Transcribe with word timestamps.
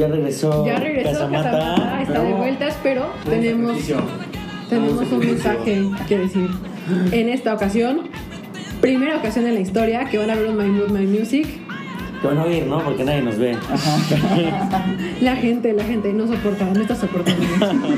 Ya 0.00 0.08
regresó. 0.08 0.66
Ya 0.66 0.76
regresó 0.78 1.10
Casamata. 1.12 1.50
Casamata, 1.50 2.02
está 2.02 2.12
de 2.14 2.24
pero- 2.24 2.36
vueltas, 2.38 2.76
pero 2.82 3.06
tenemos, 3.28 3.76
tenemos 4.68 5.12
un 5.12 5.18
mensaje 5.18 5.82
que 6.08 6.18
decir. 6.18 6.48
En 7.12 7.28
esta 7.28 7.54
ocasión, 7.54 8.08
primera 8.80 9.16
ocasión 9.18 9.46
en 9.46 9.54
la 9.54 9.60
historia 9.60 10.06
que 10.06 10.16
van 10.18 10.30
a 10.30 10.34
ver 10.34 10.46
un 10.48 10.56
My 10.56 10.64
Mood, 10.68 10.88
My 10.90 11.06
Music. 11.06 11.46
Que 12.20 12.26
van 12.26 12.38
a 12.38 12.44
oír, 12.44 12.66
¿no? 12.66 12.82
Porque 12.82 13.04
nadie 13.04 13.22
nos 13.22 13.38
ve. 13.38 13.56
La 15.20 15.36
gente, 15.36 15.72
la 15.72 15.84
gente 15.84 16.12
no 16.12 16.26
soporta, 16.26 16.64
no 16.66 16.80
está 16.80 16.94
soportando. 16.96 17.42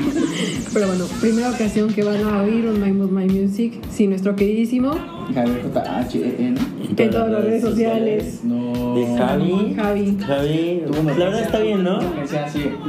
Pero 0.73 0.87
bueno, 0.87 1.05
primera 1.21 1.49
ocasión 1.49 1.93
que 1.93 2.03
van 2.03 2.21
a 2.23 2.41
oír 2.41 2.65
un 2.67 2.81
My 2.81 2.91
Mood, 2.91 3.09
My 3.11 3.25
Music 3.27 3.73
sin 3.91 4.09
nuestro 4.11 4.35
queridísimo 4.35 4.95
Javier 5.33 5.63
J.H.E.N. 5.63 6.59
en 6.97 7.09
todas 7.09 7.31
las 7.31 7.43
redes 7.43 7.61
sociales. 7.61 8.41
No. 8.43 8.95
De 8.95 9.17
Javi. 9.17 9.73
Javi. 9.75 10.17
Javi. 10.19 10.81
La 11.17 11.25
verdad 11.25 11.41
está 11.41 11.59
bien, 11.59 11.83
¿no? 11.83 11.99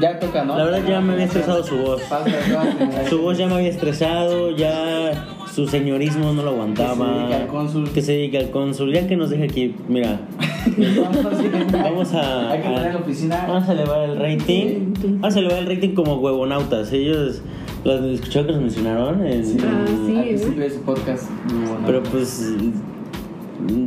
ya 0.00 0.18
toca, 0.18 0.44
¿no? 0.44 0.58
La 0.58 0.64
verdad 0.64 0.80
ya 0.86 1.00
me 1.00 1.14
había 1.14 1.24
estresado 1.26 1.62
su 1.62 1.76
voz. 1.78 2.02
Su 3.08 3.22
voz 3.22 3.38
ya 3.38 3.46
me 3.46 3.54
había 3.54 3.68
estresado, 3.68 4.50
ya 4.50 5.26
su 5.54 5.68
señorismo 5.68 6.32
no 6.32 6.42
lo 6.42 6.50
aguantaba. 6.50 7.28
Que 7.28 7.32
se 7.32 7.32
dedique 7.32 7.34
al 7.36 7.46
cónsul. 7.48 7.90
Que 7.90 8.02
se 8.02 8.12
dedique 8.12 8.38
al 8.38 8.50
cónsul. 8.50 8.92
Ya 8.92 9.06
que 9.06 9.16
nos 9.16 9.30
deje 9.30 9.44
aquí, 9.44 9.74
mira. 9.88 10.20
Vamos 11.72 12.12
a. 12.14 12.50
Hay 12.50 12.60
que 12.60 12.68
la 12.68 12.96
oficina. 12.96 13.44
Vamos 13.46 13.68
a 13.68 13.72
elevar 13.72 14.10
el 14.10 14.18
rating. 14.18 14.94
Vamos 15.20 15.36
a 15.36 15.38
elevar 15.38 15.58
el 15.58 15.66
rating 15.66 15.94
como 15.94 16.16
huevonautas. 16.16 16.92
Ellos. 16.92 17.42
Los 17.84 18.00
escucharon 18.04 18.46
que 18.46 18.52
nos 18.54 18.62
mencionaron. 18.62 19.26
en- 19.26 19.42
Ah, 19.60 19.84
sí. 20.06 20.16
Al 20.16 20.24
principio 20.24 20.62
de 20.64 20.70
su 20.70 20.80
podcast. 20.80 21.30
muy 21.52 21.66
bueno. 21.68 21.82
Pero 21.86 22.02
pues. 22.04 22.54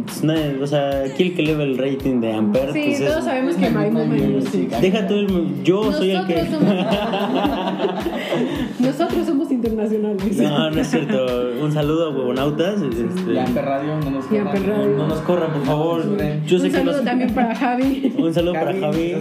Pues, 0.06 0.24
nadie- 0.24 0.60
o 0.62 0.68
sea, 0.68 1.04
aquí 1.06 1.24
el 1.24 1.36
que 1.36 1.42
eleva 1.42 1.64
el 1.64 1.78
rating 1.78 2.20
de 2.22 2.34
Ampere. 2.34 2.74
Sí, 2.74 2.84
pues, 2.88 3.00
es- 3.02 3.08
todos 3.10 3.24
sabemos 3.26 3.56
que 3.56 3.70
My 3.70 3.90
Mood, 3.92 4.06
My 4.06 4.22
Music. 4.22 4.70
Deja 4.82 5.08
tú 5.08 5.14
el. 5.16 5.64
Yo 5.64 5.92
soy 5.92 6.12
el 6.12 6.26
que. 6.26 6.36
Nosotros 6.44 6.60
somos, 6.62 6.86
nosotros 8.80 9.26
somos 9.26 9.52
internacionales. 9.52 10.38
No, 10.38 10.70
no 10.72 10.82
es 10.82 10.88
cierto. 10.90 11.26
Un 11.62 11.72
saludo 11.72 12.08
a 12.08 12.10
huevonautas. 12.10 12.82
este, 12.82 13.34
Ya 13.34 13.46
en 13.46 13.56
Radio 13.56 13.98
no 14.04 14.12
nos 14.12 14.26
corran. 14.26 14.46
Radio. 14.66 14.98
no 14.98 15.08
nos 15.08 15.20
corran, 15.20 15.52
por 15.54 15.66
favor. 15.66 16.04
Yo 16.46 16.60
sé 16.60 16.66
un 16.66 16.72
que 16.72 16.78
saludo 16.78 16.96
nos- 16.98 17.06
también 17.06 17.34
para 17.34 17.56
Javi. 17.56 18.14
Un 18.18 18.34
saludo 18.34 18.54
para 18.54 18.74
Javi. 18.80 19.16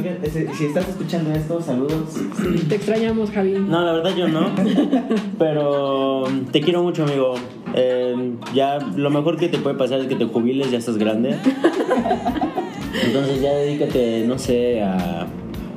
Si 0.54 0.64
estás 0.66 0.88
escuchando 0.88 1.32
esto, 1.32 1.60
saludos. 1.60 2.14
Te 2.68 2.74
extrañamos, 2.76 3.30
Javi. 3.30 3.52
No, 3.58 3.82
la 3.84 3.92
verdad 3.92 4.16
yo 4.16 4.28
no. 4.28 4.50
Pero 5.38 6.24
te 6.52 6.60
quiero 6.60 6.82
mucho, 6.82 7.04
amigo. 7.04 7.34
Eh, 7.74 8.32
ya 8.54 8.78
lo 8.78 9.10
mejor 9.10 9.36
que 9.36 9.48
te 9.48 9.58
puede 9.58 9.76
pasar 9.76 10.00
es 10.00 10.06
que 10.06 10.14
te 10.16 10.24
jubiles, 10.26 10.70
ya 10.70 10.78
estás 10.78 10.96
grande. 10.96 11.36
Entonces 13.04 13.40
ya 13.42 13.52
dedícate, 13.52 14.24
no 14.26 14.38
sé, 14.38 14.82
a 14.82 15.26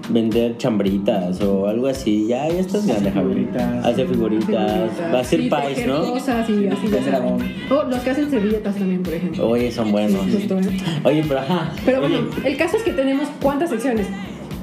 vender 0.09 0.57
chambritas 0.57 1.41
o 1.41 1.67
algo 1.67 1.87
así. 1.87 2.27
Ya, 2.27 2.47
ya 2.47 2.59
estás 2.59 2.85
grande, 2.87 3.11
Javi. 3.11 3.33
figuritas. 3.33 3.85
Hacer 3.85 4.07
figuritas. 4.07 4.89
Va 5.13 5.19
a 5.19 5.59
pais, 5.61 5.75
tejer 5.75 5.89
¿no? 5.89 6.11
cosas 6.13 6.49
y 6.49 6.67
así. 6.67 7.09
abón. 7.13 7.39
Oh, 7.69 7.83
los 7.83 7.99
que 7.99 8.09
hacen 8.09 8.29
servilletas 8.29 8.75
también, 8.75 9.03
por 9.03 9.13
ejemplo. 9.13 9.49
Oye, 9.49 9.71
son 9.71 9.91
buenos. 9.91 10.21
Justo, 10.31 10.57
¿eh? 10.59 10.77
Oye, 11.03 11.23
pero 11.27 11.39
ajá. 11.41 11.71
Pero 11.85 12.01
bueno, 12.01 12.17
Oye, 12.37 12.49
el 12.51 12.57
caso 12.57 12.77
es 12.77 12.83
que 12.83 12.91
tenemos 12.93 13.27
cuántas 13.41 13.69
secciones. 13.69 14.07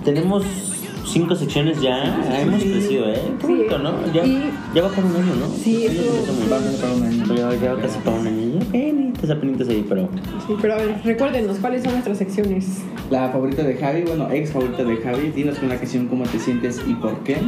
tenemos 0.04 0.44
cinco 1.06 1.34
secciones 1.34 1.81
ya. 1.81 2.05
Hemos 2.41 2.62
crecido, 2.62 3.09
¿eh? 3.11 3.21
Qué 3.41 3.47
Sí. 3.47 3.53
bonito, 3.55 3.78
¿no? 3.78 3.93
Ya, 4.12 4.25
Y- 4.25 4.50
ya 4.75 4.83
va 4.83 4.89
para 4.89 5.06
un 5.06 5.17
año, 5.17 5.34
¿no? 5.41 5.49
Sí, 5.49 5.83
Ya 5.84 5.93
eso-. 5.93 6.27
Vamos 6.50 6.75
para 6.77 6.93
un 6.94 7.03
año. 7.03 7.34
Ya, 7.34 7.72
va 7.75 7.81
casi 7.81 7.99
para 8.00 8.17
un 8.19 8.27
año. 8.27 8.47
Apenitas 9.31 9.69
ahí, 9.69 9.84
pero. 9.89 10.09
Sí, 10.47 10.55
pero 10.62 10.75
a 10.75 10.77
ver, 10.77 11.00
recuérdenos 11.05 11.59
cuáles 11.59 11.83
son 11.83 11.93
nuestras 11.93 12.19
secciones. 12.19 12.83
La 13.11 13.28
favorita 13.31 13.65
de 13.65 13.75
Javi, 13.77 14.03
bueno, 14.03 14.31
ex 14.31 14.53
favorita 14.53 14.84
de 14.84 14.97
Javi. 14.99 15.31
Dinos 15.34 15.59
con 15.59 15.69
la 15.69 15.77
canción 15.78 16.06
cómo 16.06 16.25
te 16.25 16.39
sientes 16.39 16.81
y 16.87 16.95
por 16.95 17.12
qué. 17.25 17.39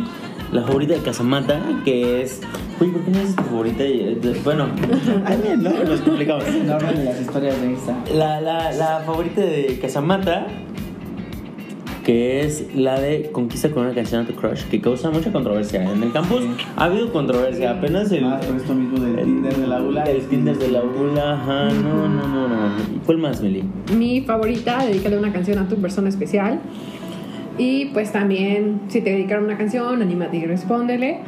La 0.50 0.62
favorita 0.64 0.94
de 0.94 1.00
Casamata, 1.00 1.60
que 1.84 2.22
es. 2.22 2.40
Uy, 2.80 2.88
¿por 2.88 3.02
qué 3.02 3.10
no 3.12 3.18
es 3.20 3.36
tu 3.36 3.42
favorita? 3.44 3.84
Eh, 3.84 4.18
de- 4.20 4.40
Bueno, 4.42 4.66
también, 5.28 5.62
¿no? 5.62 5.70
Nos 5.84 6.00
complicamos. 6.00 6.44
No 6.64 6.74
hablan 6.74 6.96
de 6.96 7.04
las 7.04 7.20
historias 7.20 7.60
de 7.60 7.66
Insta. 7.70 7.96
La, 8.12 8.40
la, 8.40 8.72
la 8.72 9.02
favorita 9.06 9.40
de 9.40 9.78
Casamata, 9.80 10.48
que 12.08 12.40
es 12.40 12.74
la 12.74 12.98
de 12.98 13.28
Conquista 13.32 13.68
con 13.70 13.84
una 13.84 13.92
canción 13.94 14.22
a 14.22 14.26
tu 14.26 14.32
crush, 14.32 14.62
que 14.70 14.80
causa 14.80 15.10
mucha 15.10 15.30
controversia. 15.30 15.82
En 15.92 16.02
el 16.02 16.10
campus 16.10 16.40
Sí. 16.40 16.48
ha 16.74 16.84
habido 16.84 17.12
controversia. 17.12 17.72
Apenas 17.72 18.10
el. 18.12 18.24
Ah, 18.24 18.40
esto 18.56 18.74
mismo 18.74 18.98
del 18.98 19.16
Tinder 19.26 19.54
de 19.54 19.66
la 19.66 19.76
aula. 19.76 20.04
El 20.04 20.22
Tinder 20.22 20.56
de 20.56 20.68
la 20.68 20.80
ULA, 20.82 21.34
ajá, 21.34 21.64
no, 21.68 22.08
no, 22.08 22.26
no, 22.26 22.48
no. 22.48 22.56
¿Y 22.96 22.98
¿Cuál 23.04 23.18
más, 23.18 23.42
Meli? 23.42 23.62
Mi 23.94 24.22
favorita, 24.22 24.86
dedicarle 24.86 25.18
una 25.18 25.34
canción 25.34 25.58
a 25.58 25.68
tu 25.68 25.76
persona 25.76 26.08
especial. 26.08 26.60
Y 27.58 27.86
pues 27.92 28.10
también, 28.10 28.80
si 28.88 29.02
te 29.02 29.10
dedicaron 29.10 29.44
una 29.44 29.58
canción, 29.58 30.00
anímate 30.00 30.38
y 30.38 30.46
respóndele. 30.46 31.20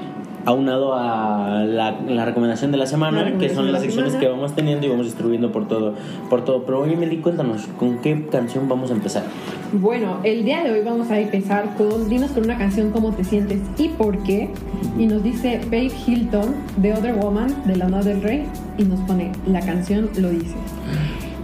aunado 0.46 0.94
a 0.94 1.62
la, 1.66 2.00
la 2.08 2.24
recomendación 2.24 2.70
de 2.72 2.78
la 2.78 2.84
La 2.84 2.90
semana, 2.90 3.36
que 3.36 3.50
son 3.50 3.66
las 3.66 3.74
la 3.74 3.80
secciones 3.80 4.12
semana. 4.12 4.26
que 4.26 4.32
vamos 4.34 4.54
teniendo 4.54 4.86
y 4.86 4.88
vamos 4.88 5.04
distribuyendo 5.04 5.52
por 5.52 5.68
todo. 5.68 5.92
Por 6.30 6.42
todo. 6.46 6.62
Pero 6.64 6.80
oye, 6.80 6.96
Meli, 6.96 7.18
cuéntanos, 7.18 7.66
¿con 7.78 7.98
qué 7.98 8.26
canción 8.32 8.66
vamos 8.66 8.90
a 8.90 8.94
empezar? 8.94 9.24
Bueno, 9.72 10.18
el 10.24 10.44
día 10.44 10.64
de 10.64 10.72
hoy 10.72 10.80
vamos 10.84 11.10
a 11.10 11.20
empezar 11.20 11.76
con 11.76 12.08
Dinos 12.08 12.32
con 12.32 12.44
una 12.44 12.58
canción 12.58 12.90
cómo 12.90 13.12
te 13.12 13.22
sientes 13.22 13.60
y 13.78 13.88
por 13.88 14.18
qué. 14.24 14.50
Y 14.98 15.06
nos 15.06 15.22
dice 15.22 15.60
Babe 15.66 15.92
Hilton, 16.06 16.54
The 16.82 16.94
Other 16.94 17.14
Woman, 17.14 17.54
de 17.66 17.76
Lana 17.76 18.02
del 18.02 18.20
Rey, 18.20 18.46
y 18.78 18.82
nos 18.84 18.98
pone, 19.00 19.30
la 19.46 19.60
canción 19.60 20.10
lo 20.16 20.30
dice. 20.30 20.54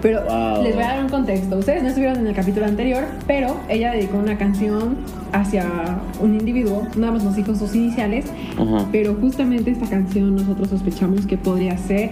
Pero 0.02 0.22
Wow. 0.24 0.62
les 0.62 0.74
voy 0.74 0.84
a 0.84 0.88
dar 0.88 1.04
un 1.04 1.08
contexto. 1.08 1.56
Ustedes 1.58 1.82
no 1.82 1.88
estuvieron 1.88 2.18
en 2.18 2.26
el 2.26 2.34
capítulo 2.34 2.66
anterior, 2.66 3.04
pero 3.26 3.56
ella 3.68 3.92
dedicó 3.92 4.18
una 4.18 4.36
canción 4.36 4.96
hacia 5.32 5.64
un 6.20 6.34
individuo, 6.34 6.82
nada 6.96 7.12
más 7.12 7.24
nos 7.24 7.36
dijo 7.36 7.54
sus 7.54 7.74
iniciales, 7.74 8.26
pero 8.92 9.14
justamente 9.14 9.70
esta 9.70 9.86
canción 9.88 10.34
nosotros 10.34 10.70
sospechamos 10.70 11.26
que 11.26 11.38
podría 11.38 11.78
ser 11.78 12.10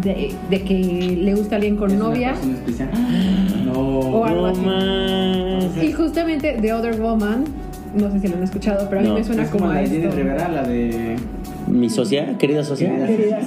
de, 0.00 0.32
de 0.50 0.62
que 0.62 0.74
le 1.20 1.34
gusta 1.34 1.54
a 1.54 1.56
alguien 1.56 1.76
con 1.76 1.90
¿Es 1.90 1.96
una 1.96 2.04
novia. 2.08 2.32
especial? 2.32 2.90
No. 3.64 3.72
O 3.78 4.24
algo 4.24 4.42
No 4.42 4.46
así. 4.48 4.60
más. 4.60 5.84
Y 5.84 5.92
justamente 5.92 6.58
The 6.60 6.72
Other 6.74 7.00
Woman, 7.00 7.44
no 7.96 8.10
sé 8.10 8.20
si 8.20 8.28
lo 8.28 8.36
han 8.36 8.42
escuchado, 8.42 8.86
pero 8.88 9.00
a 9.00 9.02
mí 9.04 9.08
No. 9.08 9.14
me 9.14 9.24
suena 9.24 9.42
es 9.44 9.48
como, 9.50 9.62
como 9.64 9.72
la 9.72 9.78
a 9.78 9.82
de 9.82 9.88
Jenny 9.88 10.04
esto. 10.04 10.16
Rivera, 10.16 10.48
la 10.48 10.62
de. 10.64 11.16
Mi 11.68 11.88
socia, 11.88 12.36
querida 12.38 12.64
socia. 12.64 13.06
Querida. 13.06 13.38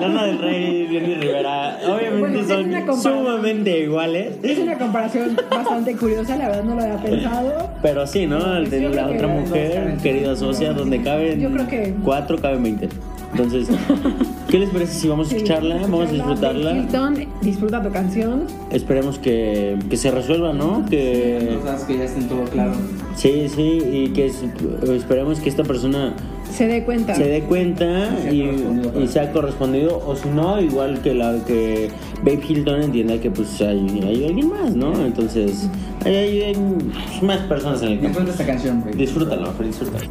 Lana 0.00 0.24
del 0.26 0.38
Rey, 0.38 0.86
Jenny 0.90 1.14
Rivera, 1.16 1.76
obviamente 1.86 2.20
Bueno, 2.20 2.48
son 2.48 2.68
una 2.68 2.96
sumamente 3.02 3.80
iguales. 3.80 4.36
Es 4.42 4.58
una 4.58 4.78
comparación 4.78 5.36
bastante 5.50 5.94
curiosa, 5.96 6.36
la 6.36 6.48
verdad 6.48 6.64
no 6.64 6.76
lo 6.76 6.82
había 6.82 6.96
pensado. 6.96 7.70
Pero 7.82 8.06
sí, 8.06 8.26
¿no? 8.26 8.56
El 8.56 8.70
de 8.70 8.82
Yo 8.82 8.88
la 8.90 9.06
otra 9.08 9.26
mujer, 9.28 9.96
querida 10.02 10.34
socia, 10.36 10.72
donde 10.72 11.02
caben 11.02 11.40
Yo 11.40 11.50
creo 11.50 11.66
que- 11.68 11.94
cuatro, 12.02 12.38
caben 12.40 12.62
veinte. 12.62 12.88
Entonces, 13.32 13.68
¿qué 14.48 14.58
les 14.58 14.68
parece 14.70 14.92
si 14.92 15.08
vamos 15.08 15.32
a 15.32 15.36
escucharla? 15.36 15.76
Vamos 15.82 16.08
a 16.08 16.12
disfrutarla. 16.12 16.72
Hilton, 16.76 17.14
disfruta 17.40 17.82
tu 17.82 17.90
canción. 17.90 18.44
Esperemos 18.70 19.18
que, 19.18 19.78
que 19.88 19.96
se 19.96 20.10
resuelva, 20.10 20.52
¿no? 20.52 20.84
Que 20.88 21.58
Cosas 21.62 21.84
que 21.84 21.96
ya 21.98 22.04
estén 22.04 22.28
todo 22.28 22.44
claro. 22.44 22.72
sí, 23.16 23.46
sí, 23.48 23.78
y 23.90 24.08
que 24.08 24.26
es- 24.26 24.44
esperemos 24.90 25.40
que 25.40 25.48
esta 25.48 25.62
persona 25.64 26.14
Se 26.50 26.66
dé 26.66 26.84
cuenta. 26.84 27.14
se 27.14 27.24
dé 27.24 27.40
cuenta 27.44 28.08
y, 28.30 28.42
y 29.02 29.08
sea 29.08 29.32
correspondido, 29.32 30.02
o 30.06 30.14
si 30.14 30.28
no, 30.28 30.60
igual 30.60 31.00
que 31.00 31.14
la 31.14 31.36
que 31.46 31.90
Babe 32.22 32.40
Hilton 32.46 32.82
entienda 32.82 33.18
que 33.18 33.30
pues 33.30 33.60
hay, 33.62 34.00
hay 34.06 34.26
alguien 34.26 34.50
más, 34.50 34.76
¿no? 34.76 34.92
Entonces, 35.06 35.70
hay, 36.04 36.14
hay- 36.14 36.42
hay 36.42 36.56
más 37.22 37.38
personas 37.48 37.80
en 37.82 37.88
el 37.92 38.00
campo. 38.00 38.08
Disfruta 38.20 38.30
esta 38.32 38.46
canción, 38.46 38.80
güey. 38.82 38.94
Disfrútalo, 38.94 39.52
disfrútalo. 39.64 40.10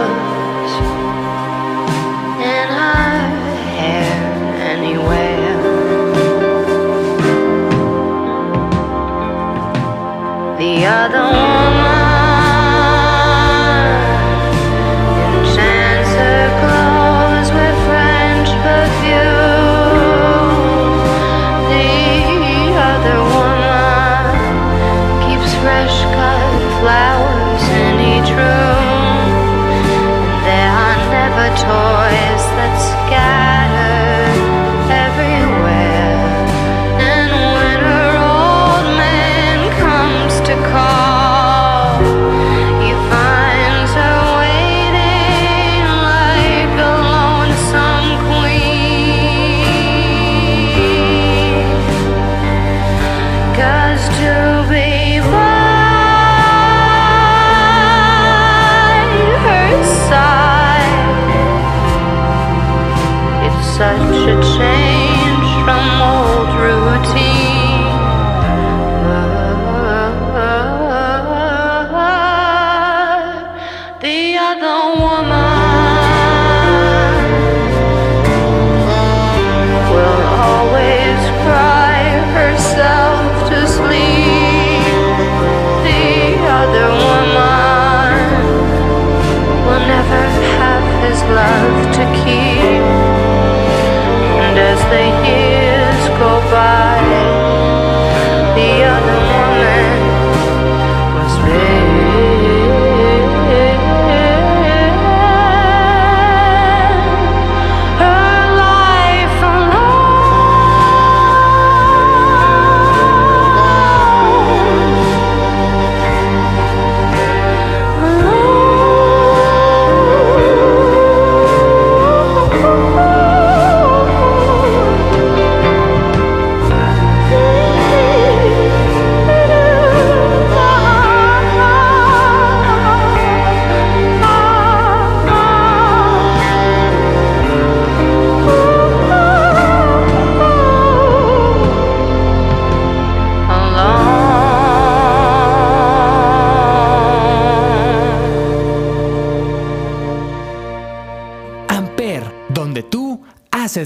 The 10.81 10.87
other 10.87 11.21
woman 11.21 11.80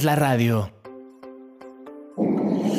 la 0.06 0.16
radio. 0.16 0.72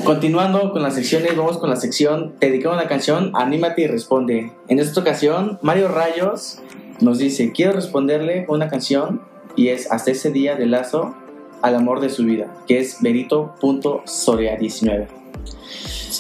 Continuando 0.05 0.73
con 0.73 0.83
las 0.83 0.95
secciones, 0.95 1.37
vamos 1.37 1.59
con 1.59 1.69
la 1.69 1.77
sección 1.77 2.35
Te 2.39 2.47
dedicamos 2.51 2.79
una 2.79 2.89
canción, 2.89 3.33
anímate 3.35 3.83
y 3.83 3.87
responde. 3.89 4.53
En 4.69 4.79
esta 4.79 5.01
ocasión, 5.01 5.59
Mario 5.63 5.89
Rayos 5.89 6.61
nos 7.01 7.19
dice, 7.19 7.53
quiero 7.53 7.73
responderle 7.73 8.47
una 8.49 8.69
canción 8.69 9.21
y 9.57 9.69
es 9.69 9.91
Hasta 9.91 10.13
ese 10.13 10.31
día 10.31 10.55
de 10.55 10.67
lazo 10.67 11.15
al 11.63 11.75
amor 11.75 12.01
de 12.01 12.11
su 12.11 12.25
vida, 12.25 12.55
que 12.67 12.79
es 12.79 13.01
Berito.soria19. 13.03 15.07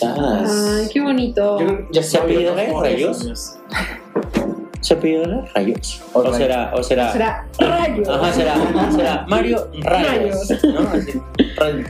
Ay, 0.02 0.88
qué 0.92 1.00
bonito. 1.00 1.60
Yo 1.60 1.66
creo- 1.66 1.88
ya 1.92 2.02
¿Se 2.02 2.18
apellida 2.18 2.66
como 2.66 2.82
Rayos? 2.82 3.56
¿Se 4.86 4.94
apellida 4.94 5.44
Rayos? 5.52 6.00
O 6.12 6.20
¿O, 6.20 6.22
Rayos. 6.22 6.36
será, 6.38 6.72
o 6.76 6.82
será, 6.84 7.12
Será 7.12 7.44
rayo. 7.58 8.02
Ajá, 8.08 8.32
será, 8.32 8.54
será 8.92 9.26
Mario 9.26 9.68
Rayos, 9.82 10.48
¿no? 10.62 10.80
Así, 10.90 11.20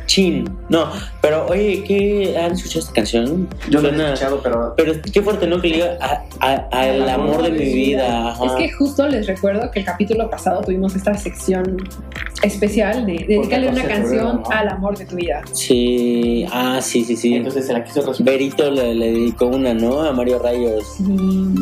Chin. 0.06 0.48
No, 0.70 0.88
pero 1.20 1.46
oye, 1.46 1.84
¿qué 1.86 2.34
han 2.42 2.52
escuchado 2.52 2.80
esta 2.80 2.92
canción? 2.94 3.48
Yo 3.68 3.82
no 3.82 3.88
he 3.88 4.04
escuchado, 4.14 4.40
pero 4.42 4.72
Pero 4.78 4.94
qué 5.12 5.20
fuerte, 5.20 5.46
¿no? 5.46 5.60
Que 5.60 5.68
le 5.68 5.74
diga 5.76 5.98
al 6.40 7.08
amor 7.10 7.42
de 7.42 7.50
mi 7.50 7.64
vida. 7.66 8.34
Es 8.46 8.52
que 8.52 8.72
justo 8.72 9.06
les 9.06 9.26
recuerdo 9.26 9.70
que 9.70 9.80
el 9.80 9.84
capítulo 9.84 10.30
pasado 10.30 10.62
tuvimos 10.62 10.96
esta 10.96 11.12
sección 11.14 11.76
especial 12.42 13.06
de 13.06 13.24
dedicarle 13.26 13.68
una 13.68 13.82
14 13.82 13.82
de 13.82 13.88
canción 13.88 14.26
febrero, 14.26 14.42
¿no? 14.44 14.50
al 14.50 14.68
amor 14.68 14.98
de 14.98 15.06
tu 15.06 15.16
vida. 15.16 15.42
Sí, 15.52 16.46
ah, 16.52 16.80
sí, 16.82 17.04
sí, 17.04 17.16
sí. 17.16 17.34
entonces 17.34 17.66
se 17.66 17.72
la 17.72 17.82
quiso 17.82 18.02
responder. 18.02 18.34
Berito 18.34 18.70
le, 18.70 18.94
le 18.94 19.06
dedicó 19.12 19.46
una, 19.46 19.72
¿no? 19.74 20.02
A 20.02 20.12
Mario 20.12 20.38
Rayos. 20.38 20.84
Sí. 20.98 21.04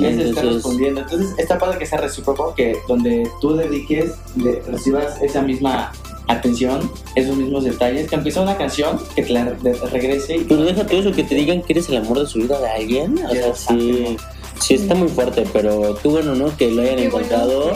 Él 0.03 0.17
se 0.17 0.29
está 0.29 0.41
Entonces- 0.41 0.55
respondiendo. 0.55 1.01
Entonces, 1.01 1.24
está 1.39 1.59
padre 1.59 1.79
que 1.79 1.87
sea 1.87 1.99
recíproco, 1.99 2.55
que 2.55 2.77
donde 2.89 3.29
tú 3.41 3.55
dediques, 3.57 4.13
le- 4.37 4.61
recibas 4.63 5.21
esa 5.23 5.43
misma 5.43 5.93
atención, 6.29 6.91
esos 7.17 7.37
mismos 7.37 7.65
detalles, 7.65 8.09
que 8.11 8.31
sea 8.31 8.43
una 8.43 8.57
canción, 8.57 8.99
que 9.15 9.23
te 9.23 9.33
la 9.33 9.45
de- 9.45 9.75
regrese 9.93 10.37
y 10.39 10.45
Pero 10.45 10.63
déjate 10.63 10.99
eso, 10.99 11.13
que 11.13 11.23
te 11.25 11.35
digan 11.35 11.63
que 11.63 11.75
eres 11.75 11.89
el 11.91 11.99
amor 11.99 12.21
de 12.21 12.27
su 12.27 12.39
vida 12.39 12.59
de 12.61 12.69
alguien. 12.69 13.19
O 13.29 13.31
sea, 13.33 13.55
sí, 13.55 14.17
sí 14.61 14.75
está 14.75 14.95
muy 14.95 15.09
fuerte, 15.09 15.45
pero 15.53 15.95
tú, 16.03 16.13
bueno, 16.13 16.35
¿no? 16.35 16.57
Que 16.57 16.71
lo 16.71 16.83
hayan 16.83 16.97
Qué 16.97 17.09
bueno. 17.11 17.27
encontrado. 17.27 17.73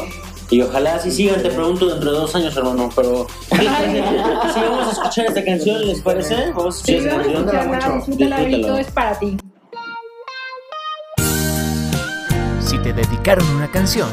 Y 0.51 0.63
ojalá 0.63 0.95
así 0.95 1.11
sigan, 1.11 1.43
te 1.43 1.51
pregunto 1.51 1.87
dentro 1.89 2.11
de 2.11 2.19
dos 2.21 2.35
años, 2.35 2.57
hermano. 2.57 2.89
Pero. 2.97 3.27
Si 3.51 4.61
vamos 4.61 4.89
a 4.89 4.93
escuchar 4.93 5.27
esta 5.27 5.45
canción, 5.45 5.87
¿les 5.87 6.01
parece? 6.01 6.35
Vamos 6.57 6.81
a 6.81 6.85
Sí, 6.87 6.95
escuchar 6.95 7.21
esta 7.21 7.33
vamos 7.35 7.53
a 7.55 7.69
canción. 7.69 7.97
disfrútala, 7.99 8.37
Berito, 8.39 8.57
Disfrútalo. 8.57 8.79
es 8.79 8.91
para 8.93 9.19
ti. 9.19 9.37
Si 12.69 12.77
te 12.81 12.93
dedicaron 12.93 13.49
una 13.57 13.67
canción, 13.69 14.11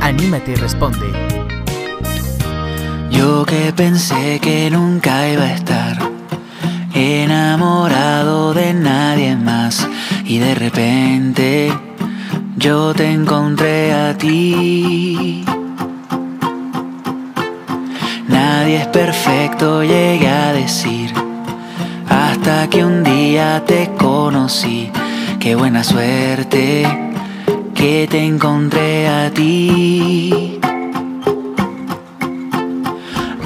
anímate 0.00 0.52
y 0.52 0.54
responde. 0.54 1.06
Yo 3.10 3.44
que 3.44 3.74
pensé 3.76 4.40
que 4.40 4.70
nunca 4.70 5.28
iba 5.28 5.42
a 5.42 5.52
estar 5.52 5.98
enamorado 6.94 8.54
de 8.54 8.72
nadie 8.72 9.36
más 9.36 9.86
y 10.24 10.38
de 10.38 10.54
repente 10.54 11.70
yo 12.56 12.94
te 12.94 13.12
encontré 13.12 13.92
a 13.92 14.16
ti. 14.16 15.44
Nadie 18.28 18.76
es 18.76 18.86
perfecto, 18.86 19.82
llegué 19.82 20.26
a 20.26 20.54
decir, 20.54 21.12
hasta 22.08 22.66
que 22.70 22.82
un 22.82 23.04
día 23.04 23.62
te 23.66 23.90
conocí. 23.98 24.90
Qué 25.38 25.54
buena 25.54 25.84
suerte 25.84 27.09
que 27.80 28.06
te 28.10 28.18
encontré 28.22 29.08
a 29.08 29.30
ti. 29.30 30.60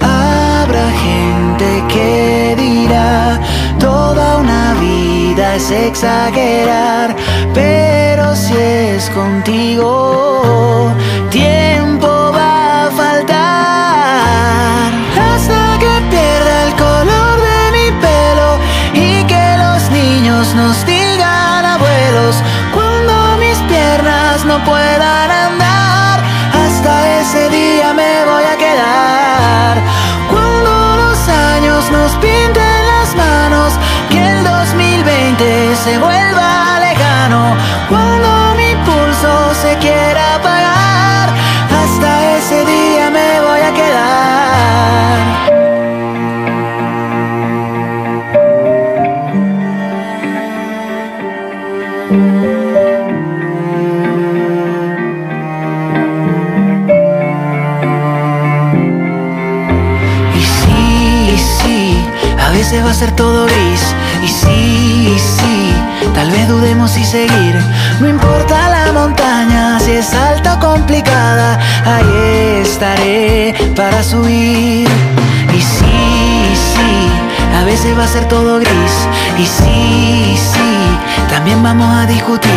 Habrá 0.00 0.90
gente 1.06 1.84
que 1.92 2.56
dirá, 2.58 3.40
toda 3.78 4.38
una 4.38 4.74
vida 4.80 5.54
es 5.54 5.70
exagerar, 5.70 7.14
pero 7.54 8.34
si 8.34 8.56
es 8.56 9.08
contigo, 9.10 10.92
tiempo 11.30 12.08
va 12.36 12.86
a 12.86 12.90
faltar. 12.90 14.90
Hasta 15.28 15.78
que 15.78 15.94
pierda 16.10 16.54
el 16.66 16.72
color 16.86 17.36
de 17.50 17.60
mi 17.76 17.88
pelo 18.04 18.50
y 18.94 19.22
que 19.32 19.46
los 19.64 19.82
niños 19.92 20.52
nos 20.56 20.84
digan 20.84 21.64
abuelos 21.76 22.34
cuando 22.74 23.12
mis 23.38 23.58
piernas 23.72 24.24
no 24.58 24.64
puedan 24.64 25.30
andar. 25.30 26.23
Hasta 26.64 27.20
ese 27.20 27.49
día 27.50 27.92
me 27.92 28.25
voy 28.25 28.44
a 28.44 28.56
quedar. 28.56 29.75
Cuando 30.30 30.96
los 31.02 31.28
años 31.28 31.90
nos 31.90 32.12
pinten 32.16 32.80
las 32.92 33.16
manos, 33.16 33.73
que 34.11 34.20
el 34.32 34.44
2020 34.44 35.76
se 35.84 35.99
vuelva 35.99 36.24
todo 63.12 63.46
gris. 63.46 63.94
Y 64.23 64.28
sí, 64.28 65.14
y 65.14 65.18
sí, 65.18 65.75
tal 66.14 66.30
vez 66.30 66.49
dudemos 66.49 66.90
si 66.90 67.04
seguir. 67.04 67.54
No 68.00 68.08
importa 68.08 68.68
la 68.68 68.92
montaña, 68.92 69.78
si 69.80 69.92
es 69.92 70.12
alta 70.14 70.54
o 70.54 70.61
complicada, 70.61 71.58
ahí 71.84 72.61
estaré 72.62 73.54
para 73.76 74.02
subir. 74.02 74.88
Y 75.52 75.61
sí, 75.61 76.50
y 76.52 76.56
sí, 76.56 77.11
a 77.61 77.64
veces 77.64 77.96
va 77.99 78.04
a 78.04 78.08
ser 78.08 78.26
todo 78.28 78.58
gris. 78.58 78.94
Y 79.38 79.46
sí, 79.46 80.32
y 80.34 80.37
sí, 80.37 80.99
también 81.30 81.62
vamos 81.62 81.94
a 81.94 82.06
discutir. 82.06 82.50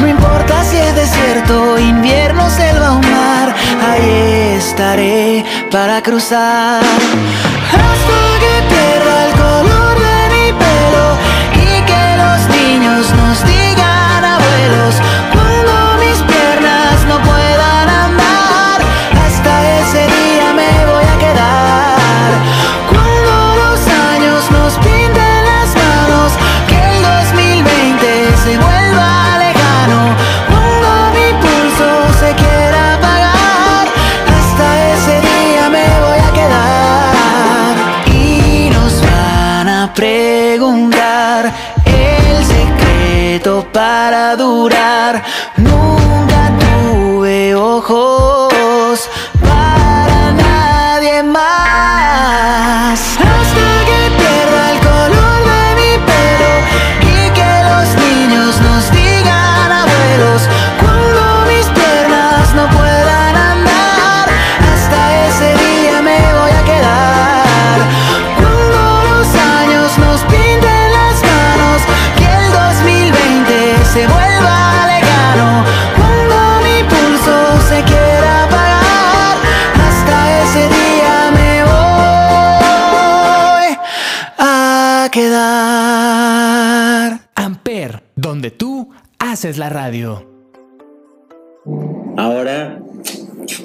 No 0.00 0.08
importa 0.08 0.64
si 0.64 0.76
es 0.76 0.94
desierto, 0.94 1.78
invierno, 1.78 2.50
selva 2.50 2.92
o 2.92 3.00
mar, 3.00 3.54
ahí 3.90 4.56
estaré 4.58 5.44
para 5.70 6.02
cruzar. 6.02 6.82
Hasta 6.82 8.20
que 8.40 8.54
pierda 8.74 9.26
el 9.26 9.32
cuando 15.32 15.98
mis 15.98 16.18
piernas 16.22 17.04
no 17.06 17.20
puedan 17.22 17.88
andar. 17.88 18.80
Hasta 19.24 19.80
ese 19.80 20.06
día 20.06 20.33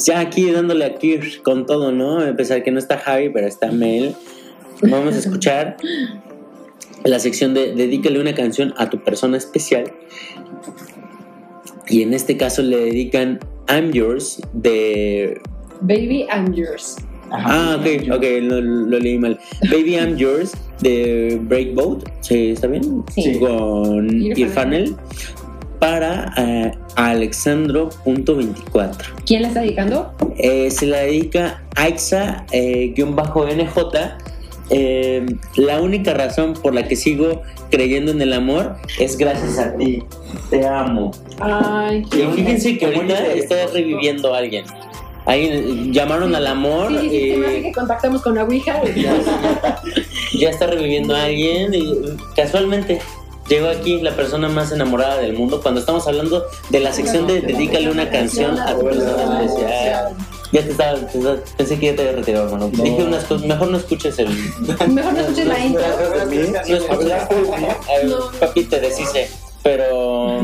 ya 0.09 0.19
aquí 0.19 0.51
dándole 0.51 0.85
aquí 0.85 1.19
con 1.43 1.65
todo, 1.65 1.91
¿no? 1.91 2.19
A 2.19 2.35
pesar 2.35 2.63
que 2.63 2.71
no 2.71 2.79
está 2.79 2.97
Javi, 2.97 3.29
pero 3.29 3.45
está 3.45 3.71
Mel. 3.71 4.15
Vamos 4.81 5.13
a 5.15 5.19
escuchar 5.19 5.77
la 7.03 7.19
sección 7.19 7.53
de 7.53 7.75
Dedícale 7.75 8.19
una 8.19 8.33
canción 8.33 8.73
a 8.77 8.89
tu 8.89 9.03
persona 9.03 9.37
especial. 9.37 9.91
Y 11.87 12.01
en 12.01 12.13
este 12.13 12.37
caso 12.37 12.61
le 12.61 12.77
dedican 12.77 13.39
I'm 13.67 13.91
Yours 13.91 14.41
de 14.53 15.39
Baby, 15.81 16.27
I'm 16.31 16.53
yours. 16.53 16.97
Ah, 17.31 17.77
ok, 17.79 18.11
ok, 18.11 18.23
lo, 18.41 18.59
lo 18.59 18.99
leí 18.99 19.17
mal. 19.17 19.39
Baby 19.69 19.95
I'm 19.95 20.17
Yours 20.17 20.51
de 20.81 21.39
Breakboat, 21.43 22.03
¿sí, 22.21 22.51
¿está 22.51 22.67
bien? 22.67 23.03
Sí. 23.13 23.37
Con 23.39 24.09
Irfanel. 24.21 24.95
Para 25.79 26.33
eh, 26.37 26.71
Alexandro.24. 26.95 29.23
¿Quién 29.25 29.43
le 29.43 29.47
está 29.47 29.61
dedicando? 29.61 30.13
Eh, 30.37 30.69
se 30.71 30.85
la 30.85 30.97
dedica 30.99 31.63
Aixa-NJ. 31.75 33.77
Eh, 34.71 35.25
la 35.55 35.81
única 35.81 36.13
razón 36.13 36.53
por 36.53 36.75
la 36.75 36.87
que 36.87 36.95
sigo 36.95 37.41
creyendo 37.71 38.11
en 38.11 38.21
el 38.21 38.33
amor 38.33 38.75
es 38.99 39.17
gracias 39.17 39.57
a 39.57 39.75
ti. 39.77 40.03
Te 40.49 40.67
amo. 40.67 41.11
Ay, 41.39 42.05
Y 42.11 42.35
fíjense 42.35 42.77
que 42.77 42.85
ahorita 42.85 43.33
está 43.33 43.55
reviviendo 43.73 44.33
a 44.33 44.39
alguien. 44.39 44.65
Ahí 45.25 45.91
llamaron 45.91 46.33
al 46.33 46.47
amor. 46.47 46.89
Sí, 46.89 47.09
sí, 47.09 47.09
sí, 47.09 47.31
se 47.31 47.37
me 47.37 47.45
hace 47.45 47.59
eh, 47.59 47.61
que 47.61 47.71
contactamos 47.71 48.21
con 48.21 48.35
la 48.35 48.43
Ouija. 48.43 48.81
ya 50.39 50.49
está 50.49 50.67
reviviendo 50.67 51.15
a 51.15 51.25
alguien 51.25 51.73
y 51.73 51.93
casualmente 52.35 52.99
llegó 53.49 53.67
aquí 53.67 53.99
la 54.01 54.15
persona 54.15 54.47
más 54.47 54.71
enamorada 54.71 55.17
del 55.17 55.33
mundo 55.33 55.61
cuando 55.61 55.79
estamos 55.81 56.07
hablando 56.07 56.45
de 56.69 56.79
la 56.79 56.93
sección 56.93 57.27
de 57.27 57.41
dedícale 57.41 57.89
una 57.91 58.09
canción 58.09 58.57
a 58.59 58.73
tu 58.75 58.83
persona 58.83 59.43
especial. 59.43 60.15
Ya 60.51 60.63
te 60.63 60.71
estaba, 60.71 60.95
te 60.99 61.17
estaba- 61.19 61.37
pensé 61.57 61.79
que 61.79 61.85
ya 61.87 61.95
te 61.95 62.01
había 62.01 62.13
retirado, 62.13 62.45
hermano. 62.45 62.69
Dije 62.69 63.03
unas 63.03 63.23
cosas, 63.25 63.45
mejor 63.45 63.67
no 63.69 63.77
escuches 63.77 64.17
el. 64.19 64.29
Mejor 64.59 65.13
no 65.13 65.19
escuches 65.19 65.45
la 65.45 65.59
intro. 65.65 65.83
Escuches. 66.31 66.83
No. 68.05 68.31
Papi 68.39 68.63
te 68.63 68.79
deshice. 68.79 69.29
Pero 69.61 70.41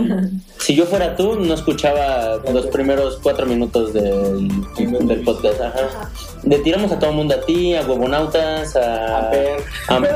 si 0.65 0.75
yo 0.75 0.85
fuera 0.85 1.15
tú, 1.15 1.35
no 1.39 1.53
escuchaba 1.53 2.37
los 2.51 2.65
primeros 2.67 3.19
cuatro 3.21 3.45
minutos 3.45 3.93
del, 3.93 4.47
del 4.77 5.21
podcast. 5.23 5.61
Ajá. 5.61 6.09
Le 6.43 6.59
tiramos 6.59 6.91
a 6.91 6.99
todo 6.99 7.09
el 7.11 7.15
mundo, 7.15 7.35
a 7.35 7.41
ti, 7.41 7.73
a 7.75 7.81
huevonautas, 7.81 8.75
a 8.75 9.25
Amper. 9.25 9.57
Amper. 9.87 10.11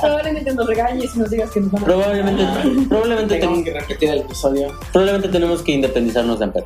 Probablemente 0.00 0.52
nos 0.54 0.66
regañes 0.66 1.14
y 1.14 1.18
nos 1.18 1.30
digas 1.30 1.50
que 1.50 1.60
nos 1.60 1.70
van 1.72 1.82
a. 1.82 1.86
Probablemente, 1.86 2.44
probablemente, 2.88 3.34
Tenemos 3.36 3.54
ten- 3.56 3.64
que 3.64 3.80
repetir 3.80 4.08
el 4.10 4.18
episodio. 4.20 4.72
probablemente 4.92 5.28
tenemos 5.28 5.62
que 5.62 5.72
independizarnos 5.72 6.38
de 6.40 6.44
Amper. 6.44 6.64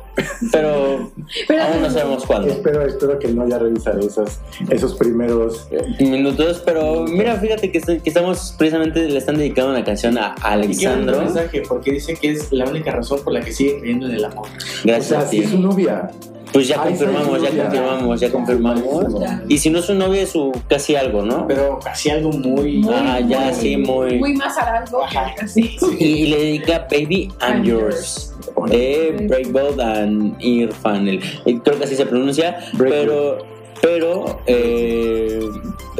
Pero 0.51 1.11
Pero- 1.47 1.63
aún 1.63 1.81
no 1.81 1.89
sabemos 1.91 2.25
cuándo. 2.25 2.49
Espero, 2.51 2.85
espero 2.85 3.17
que 3.19 3.27
no 3.29 3.43
haya 3.43 3.59
revisado 3.59 3.99
esos, 3.99 4.39
esos 4.69 4.95
primeros. 4.95 5.67
Minutos, 5.99 6.61
pero 6.65 7.03
mira, 7.07 7.35
fíjate 7.37 7.71
que, 7.71 7.77
estoy- 7.79 7.99
que 7.99 8.09
estamos 8.09 8.53
precisamente 8.57 9.07
le 9.07 9.17
están 9.17 9.37
dedicando 9.37 9.71
una 9.71 9.83
canción 9.83 10.17
a 10.17 10.33
Y 10.35 10.39
quiero 10.41 10.93
un 10.95 11.09
Alexandro. 11.09 11.21
mensaje 11.21 11.63
porque 11.67 11.91
dice 11.93 12.15
que 12.15 12.31
es 12.31 12.51
la 12.51 12.65
única 12.65 12.91
razón 12.91 13.02
por 13.09 13.33
la 13.33 13.41
que 13.41 13.51
sigue 13.51 13.79
creyendo 13.79 14.07
en 14.07 14.13
el 14.15 14.25
amor. 14.25 14.47
O 14.47 14.51
Gracias 14.83 15.05
sea, 15.07 15.19
a 15.19 15.25
si 15.27 15.37
ti. 15.39 15.43
es 15.43 15.49
su 15.51 15.59
novia. 15.59 16.09
Pues 16.51 16.67
ya 16.67 16.83
confirmamos, 16.83 17.41
ya 17.41 17.49
novia. 17.49 17.63
confirmamos, 17.63 18.19
ya 18.19 18.31
confirmamos. 18.31 19.05
Y 19.49 19.57
si 19.57 19.71
no 19.71 19.79
es 19.79 19.85
su 19.85 19.95
novia, 19.95 20.21
es 20.21 20.29
su 20.29 20.51
casi 20.69 20.95
algo, 20.95 21.23
¿no? 21.23 21.47
Pero 21.47 21.79
casi 21.83 22.11
algo 22.11 22.29
muy. 22.31 22.77
Muy, 22.77 22.93
Ah, 22.95 23.19
ya, 23.27 23.39
muy- 23.45 23.53
sí, 23.55 23.75
muy. 23.77 24.19
Muy 24.19 24.33
más 24.35 24.55
arango 24.59 24.99
que 25.09 25.17
Ajá. 25.17 25.33
así. 25.41 25.75
Y, 25.99 26.03
y 26.05 26.27
le 26.27 26.37
dedica 26.37 26.87
Baby 26.91 27.29
I'm 27.41 27.55
I'm 27.57 27.63
Yours 27.63 28.35
de 28.69 29.25
Breakbold 29.27 29.81
and 29.81 30.35
Irfan. 30.39 31.07
El- 31.07 31.21
creo 31.63 31.77
que 31.79 31.85
así 31.85 31.95
se 31.95 32.05
pronuncia, 32.05 32.59
pero 32.77 33.39
pero 33.81 34.39
eh, 34.45 35.39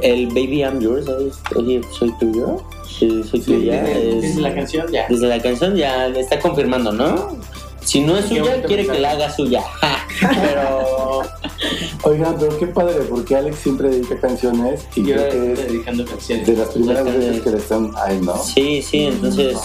el 0.03 0.27
Baby 0.27 0.59
I'm 0.61 0.79
Yours 0.79 1.07
es, 1.07 1.41
oye, 1.55 1.81
soy 1.97 2.11
tuyo, 2.19 2.61
Sí, 3.09 3.23
soy 3.29 3.41
Sí, 3.41 3.45
tuya. 3.53 3.83
desde, 3.83 4.09
es- 4.17 4.21
desde 4.21 4.41
la 4.41 4.53
canción 4.55 4.87
ya. 4.91 5.05
desde 5.09 5.27
la 5.27 5.41
canción 5.41 5.75
ya 5.75 6.07
le 6.07 6.19
está 6.19 6.39
confirmando, 6.39 6.91
¿no? 6.91 7.37
Si 7.83 7.99
no 7.99 8.17
es 8.17 8.25
suya, 8.25 8.61
quiere 8.63 8.87
que 8.87 8.99
la 8.99 9.11
haga 9.11 9.29
suya. 9.33 9.61
Pero 10.21 11.21
Oigan, 12.03 12.35
pero 12.39 12.57
qué 12.59 12.67
padre, 12.67 12.95
porque 13.09 13.35
Alex 13.35 13.57
siempre 13.59 13.89
dedica 13.89 14.19
canciones 14.19 14.85
y 14.95 15.01
Y 15.01 15.03
creo 15.03 15.29
que 15.29 15.53
es 15.53 15.67
dedicando 15.67 16.05
canciones. 16.05 16.47
de 16.47 16.53
las 16.57 16.69
primeras 16.69 17.03
veces 17.05 17.41
que 17.41 17.49
le 17.51 17.57
están 17.57 17.91
a 17.95 18.11
él, 18.11 18.23
¿no? 18.25 18.37
sí, 18.37 18.81
sí, 18.81 19.05
entonces 19.05 19.57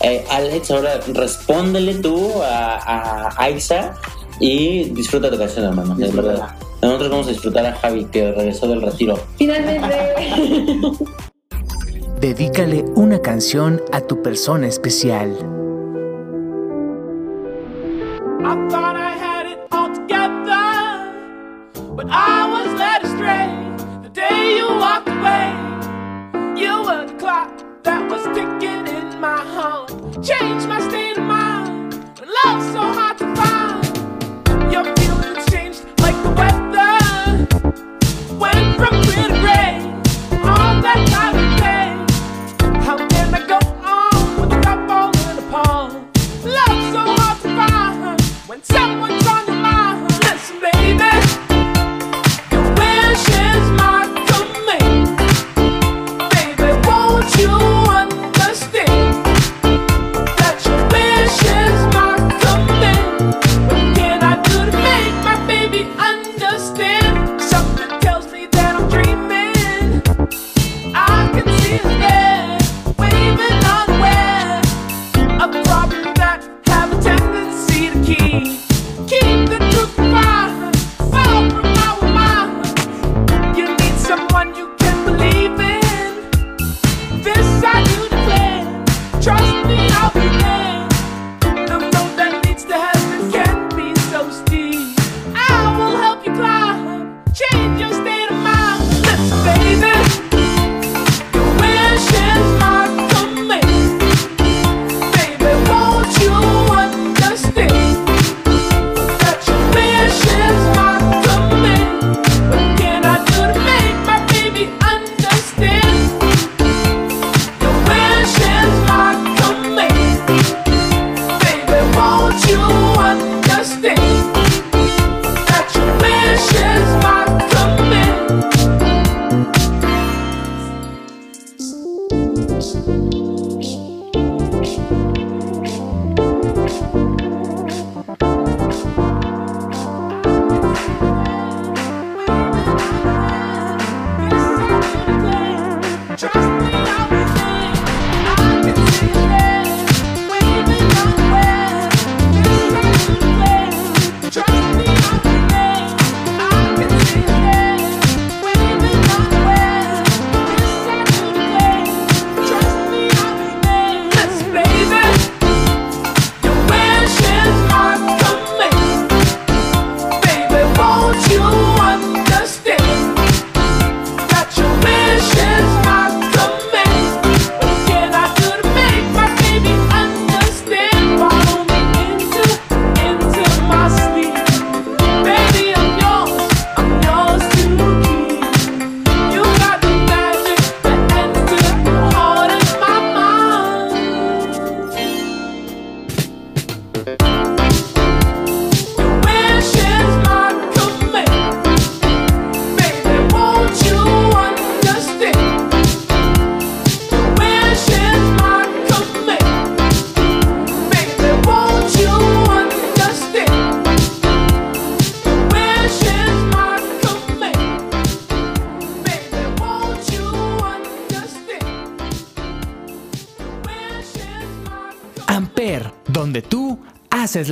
eh, 0.00 0.24
Alex, 0.30 0.70
ahora 0.70 1.00
respóndele 1.12 1.94
tú 1.96 2.32
a, 2.42 2.76
a 3.28 3.42
Aixa 3.44 3.94
y 4.40 4.84
disfruta 4.90 5.30
tu 5.30 5.36
canción, 5.38 5.64
hermano, 5.66 5.94
de 5.94 6.04
Disfrútala. 6.06 6.32
verdad. 6.32 6.56
Nosotros 6.82 7.10
vamos 7.10 7.26
a 7.26 7.30
disfrutar 7.30 7.66
a 7.66 7.72
Javi 7.74 8.04
que 8.06 8.32
regresó 8.32 8.66
del 8.68 8.80
retiro. 8.82 9.18
Finalmente. 9.36 10.78
Dedícale 12.20 12.84
una 12.96 13.22
canción 13.22 13.80
a 13.92 14.02
tu 14.02 14.20
persona 14.20 14.66
especial. 14.66 15.34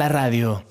La 0.09 0.15
radio. 0.15 0.63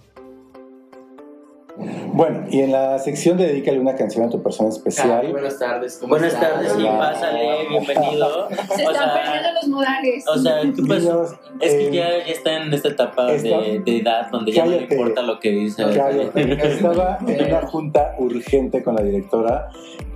Bueno, 2.12 2.46
y 2.50 2.62
en 2.62 2.72
la 2.72 2.98
sección 2.98 3.38
de 3.38 3.46
Dedícale 3.46 3.80
una 3.80 3.96
canción 3.96 4.26
a 4.26 4.30
tu 4.32 4.42
persona 4.42 4.70
especial. 4.70 5.28
buenas 5.32 5.60
tardes. 5.60 5.98
¿cómo 6.02 6.10
Buenas 6.10 6.34
estás? 6.34 6.54
tardes, 6.54 6.72
sí, 6.74 6.84
pásale, 6.84 7.68
bienvenido. 7.70 8.50
Se 8.76 8.88
O 8.88 8.92
están 8.92 8.96
sea, 8.96 9.14
perdiendo 9.14 9.50
los 9.54 9.68
modales. 9.68 10.26
o 10.28 10.38
sea, 10.40 10.62
¿qué 10.62 10.82
pasó? 10.82 11.00
Niños, 11.00 11.36
Es 11.62 11.74
que 11.76 11.88
eh, 11.88 11.92
ya, 11.92 12.10
ya 12.26 12.32
está 12.34 12.58
en 12.64 12.74
esta 12.74 12.88
etapa 12.90 13.32
está- 13.32 13.62
de, 13.62 13.80
de 13.86 13.98
edad 13.98 14.32
donde 14.32 14.52
ya 14.52 14.66
no 14.66 14.72
le 14.72 14.82
importa 14.92 15.22
lo 15.22 15.40
que 15.40 15.50
dice. 15.52 15.84
Cállate. 15.96 16.54
Estaba 16.68 17.20
en 17.28 17.46
una 17.46 17.62
junta 17.68 18.16
urgente 18.18 18.82
con 18.84 18.96
la 18.96 19.04
directora. 19.04 19.70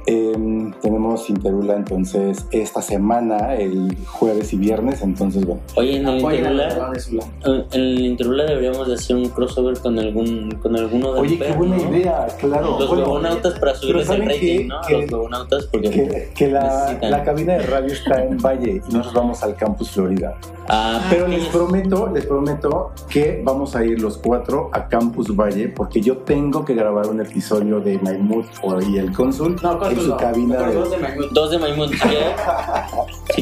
Em, 0.08 0.72
tenemos 0.82 1.30
Interula 1.30 1.76
entonces 1.76 2.46
esta 2.52 2.82
semana, 2.82 3.56
el 3.56 3.96
jueves 4.08 4.52
y 4.54 4.58
viernes, 4.58 5.02
entonces 5.04 5.46
bueno. 5.46 5.62
Oye, 5.76 5.98
en 5.98 6.08
el 6.08 6.20
Interula, 6.22 6.92
Ula. 7.12 7.24
en 7.46 7.66
el 7.82 8.00
Interula 8.06 8.44
deberíamos 8.46 8.88
de 8.88 8.96
hacer 8.96 9.16
un 9.16 9.30
crossover 9.30 9.78
con 9.80 10.00
algún 10.00 10.52
con 10.62 10.76
alguno 10.76 11.14
de 11.14 11.20
Oye, 11.22 11.38
qué 11.38 11.52
buena 11.54 11.78
idea, 11.78 12.28
claro. 12.40 12.80
Los 12.80 12.88
Bueno, 12.90 13.04
huevonautas 13.04 13.60
para 13.60 13.76
subirles 13.76 14.02
el 14.04 14.08
¿saben 14.08 14.30
rating, 14.30 14.40
qué? 14.40 14.66
¿no? 14.66 14.82
Que- 14.88 15.02
Los 15.04 15.12
huevonautas 15.12 15.66
porque 15.68 15.90
que, 15.92 16.30
que 16.36 16.48
la, 16.48 16.98
la 17.02 17.24
cabina 17.24 17.54
de 17.54 17.64
radio 17.68 17.94
está 17.94 18.24
en 18.24 18.38
Valle 18.38 18.82
y 18.88 18.94
nosotros 18.94 19.14
vamos 19.14 19.44
al 19.44 19.56
campus 19.56 19.92
Florida. 19.92 20.36
Ah, 20.68 21.02
Pero 21.10 21.26
ok. 21.26 21.30
les 21.32 21.46
prometo, 21.48 22.10
les 22.14 22.26
prometo 22.26 22.92
que 23.10 23.42
vamos 23.44 23.76
a 23.76 23.84
ir 23.84 24.02
los 24.02 24.18
cuatro 24.18 24.70
a 24.72 24.88
Campus 24.88 25.36
Valle 25.36 25.68
porque 25.70 26.02
yo 26.02 26.18
tengo 26.20 26.64
que 26.64 26.74
grabar 26.74 27.08
un 27.08 27.20
episodio 27.20 27.80
de 27.82 27.98
Maimut 28.00 28.46
y 28.88 28.98
el 28.98 29.12
cónsul 29.12 29.58
No, 29.62 29.78
en 29.92 29.96
¿cuántos 29.98 30.18
su 30.18 30.18
cabina 30.18 30.58
de... 30.68 30.74
dos 30.74 30.92
de 30.92 30.98
Maimut. 30.98 31.32
Dos 31.32 31.52
de 31.52 31.58
Maimut, 31.60 31.92
si 31.94 32.00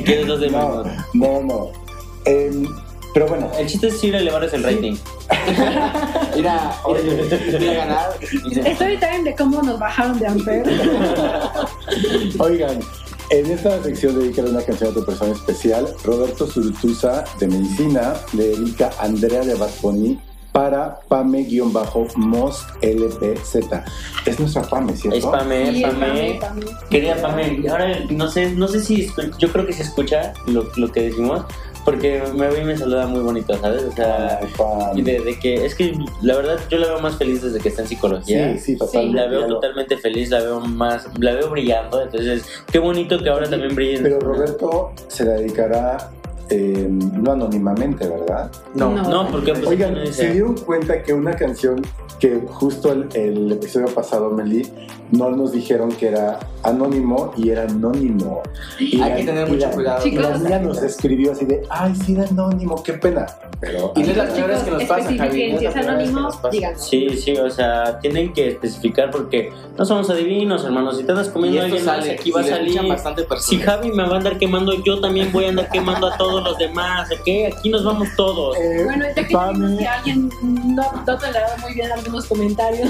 quieres. 0.02 0.28
dos 0.28 0.40
de 0.40 0.50
No, 0.50 0.58
Maimut. 0.70 0.88
no, 1.14 1.42
no. 1.44 1.72
Em, 2.26 2.68
pero 3.14 3.28
bueno, 3.28 3.50
El 3.58 3.68
chiste 3.68 3.88
es 3.88 4.04
ir 4.04 4.16
a 4.16 4.20
elevarles 4.20 4.54
el 4.54 4.64
rating. 4.64 4.96
Mira, 6.36 6.72
oye, 6.84 7.28
voy 7.60 7.68
a 7.68 7.74
ganar. 7.74 8.10
Story 8.22 8.98
time 8.98 9.24
de 9.24 9.36
cómo 9.36 9.62
nos 9.64 9.80
bajaron 9.80 10.20
de 10.20 10.28
Amper. 10.28 10.64
oigan, 12.40 12.80
en 13.32 13.46
esta 13.52 13.82
sección 13.84 14.20
dedícale 14.20 14.50
una 14.52 14.62
canción 14.62 14.92
a 14.92 14.94
tu 14.94 15.06
persona 15.06 15.34
especial. 15.34 15.88
Roberto 16.04 16.46
Zurutuza 16.48 17.24
de 17.40 17.48
Medicina 17.48 18.14
le 18.34 18.48
dedica 18.50 18.90
a 19.00 19.06
Andrea 19.06 19.42
de 19.42 19.56
Basponi 19.56 20.20
para 20.52 21.00
Pame-Most 21.08 22.70
LPZ. 22.82 23.56
Es 24.26 24.40
nuestra 24.40 24.64
Pame, 24.64 24.96
¿cierto? 24.96 25.18
Es 25.18 25.26
Pame, 25.26 25.74
Sí, 25.74 25.82
Pame. 25.82 26.00
Pame, 26.00 26.38
Pame. 26.40 26.66
Querida 26.90 27.16
Pame, 27.22 27.64
ahora 27.70 28.00
no 28.10 28.28
sé, 28.30 28.52
no 28.52 28.68
sé 28.68 28.80
si, 28.82 29.10
yo 29.38 29.52
creo 29.52 29.66
que 29.66 29.74
se 29.74 29.84
escucha 29.84 30.34
lo, 30.48 30.70
lo 30.76 30.92
que 30.92 31.04
decimos, 31.04 31.44
porque 31.86 32.22
me 32.36 32.48
ve 32.50 32.62
y 32.62 32.66
me 32.66 32.78
saluda 32.78 33.08
muy 33.08 33.22
bonito, 33.22 33.58
¿sabes? 33.60 33.84
O 33.84 33.92
sea, 33.92 34.40
Ay, 34.94 35.02
de, 35.02 35.22
de 35.22 35.40
que, 35.40 35.66
es 35.66 35.76
que 35.76 35.98
la 36.22 36.36
verdad 36.36 36.60
yo 36.70 36.78
la 36.78 36.88
veo 36.88 37.00
más 37.00 37.18
feliz 37.18 37.42
desde 37.42 37.60
que 37.60 37.70
está 37.70 37.82
en 37.84 37.88
psicología. 37.88 38.54
Sí, 38.54 38.60
sí, 38.60 38.78
totalmente. 38.78 39.18
La 39.18 39.28
veo 39.28 39.48
totalmente 39.48 39.98
feliz, 39.98 40.30
la 40.30 40.40
veo 40.42 40.60
más, 40.60 41.08
la 41.20 41.34
veo 41.34 41.50
brillando, 41.50 42.02
entonces 42.02 42.44
qué 42.72 42.80
bonito 42.80 43.18
que 43.20 43.30
ahora 43.30 43.50
también 43.50 43.76
brille. 43.76 44.00
Pero 44.02 44.20
Roberto 44.20 44.92
se 45.08 45.26
la 45.26 45.32
dedicará 45.34 46.12
eh, 46.50 46.88
no 46.90 47.32
anónimamente, 47.32 48.08
¿verdad? 48.08 48.52
No. 48.76 48.96
No. 48.96 49.10
No, 49.10 49.32
porque 49.32 49.54
pues 49.54 49.68
Oigan, 49.68 49.94
no 49.96 50.06
¿se 50.08 50.32
dieron 50.32 50.56
cuenta 50.56 51.04
que 51.04 51.14
una 51.14 51.36
canción 51.36 51.82
que 52.20 52.42
justo 52.48 52.92
el, 52.92 53.08
el 53.14 53.52
episodio 53.52 53.88
pasado, 53.88 54.30
Meli, 54.32 54.68
no 55.12 55.30
nos 55.32 55.52
dijeron 55.52 55.92
que 55.92 56.08
era 56.10 56.40
anónimo 56.64 57.34
y 57.38 57.50
era 57.50 57.64
anónimo? 57.64 58.42
Y 58.80 59.02
Hay 59.02 59.18
que 59.22 59.24
tener 59.26 59.48
y 59.48 59.52
mucho 59.52 59.72
cuidado. 59.72 59.98
La 59.98 60.04
Chicos, 60.04 60.42
niña 60.42 60.60
nos 60.60 60.82
escribió 60.84 61.32
así 61.32 61.46
de, 61.46 61.64
ay, 61.70 61.94
sí, 61.96 62.14
era 62.14 62.26
anónimo, 62.26 62.82
qué 62.84 62.94
pena. 62.94 63.26
Pero 63.60 63.92
Y 63.96 64.04
no 64.04 64.12
es 64.12 64.18
la 64.18 64.24
primera 64.26 64.48
vez 64.48 64.64
que 64.64 64.72
nos 64.72 64.84
pasa, 64.86 65.12
Javi. 65.18 65.58
si 65.58 65.66
es 65.66 65.76
la 65.76 65.82
anónimo, 65.82 66.30
díganos. 66.52 66.88
Sí, 66.88 67.10
sí, 67.18 67.34
o 67.38 67.50
sea, 67.50 68.00
tienen 68.00 68.32
que 68.34 68.50
especificar 68.50 69.12
porque 69.12 69.52
no 69.78 69.84
somos 69.86 70.10
adivinos, 70.10 70.64
hermanos. 70.64 70.98
Si 70.98 71.04
te 71.04 71.12
andas 71.12 71.28
Y 71.28 71.32
comiendo 71.32 71.60
a 71.62 71.64
alguien 71.66 71.86
más, 71.86 71.98
sale, 71.98 72.12
aquí 72.12 72.32
va 72.32 72.42
a 72.42 72.44
salir. 72.44 72.88
bastante 72.88 73.26
Si. 73.40 73.58
Javi 73.60 73.92
me 73.92 74.04
va 74.08 74.14
a 74.14 74.18
andar 74.18 74.38
quemando, 74.38 74.74
yo 74.84 75.02
también 75.02 75.32
voy 75.34 75.46
a 75.46 75.50
andar 75.50 75.70
quemando 75.70 76.08
a 76.08 76.18
todos 76.18 76.44
los 76.44 76.58
demás, 76.58 77.10
¿ok? 77.12 77.28
Aquí 77.58 77.70
nos 77.70 77.84
vamos 77.84 78.08
todos. 78.16 78.56
Eh, 78.58 78.84
Bueno, 78.86 79.06
ya 79.16 79.28
que 79.28 79.34
Pame- 79.36 79.54
vimos 79.66 79.78
que 79.80 79.88
alguien 79.88 80.30
no, 80.44 80.84
no 81.06 81.18
toleraba 81.18 81.58
muy 81.62 81.74
bien 81.74 81.92
algunos 81.92 82.26
comentarios, 82.28 82.90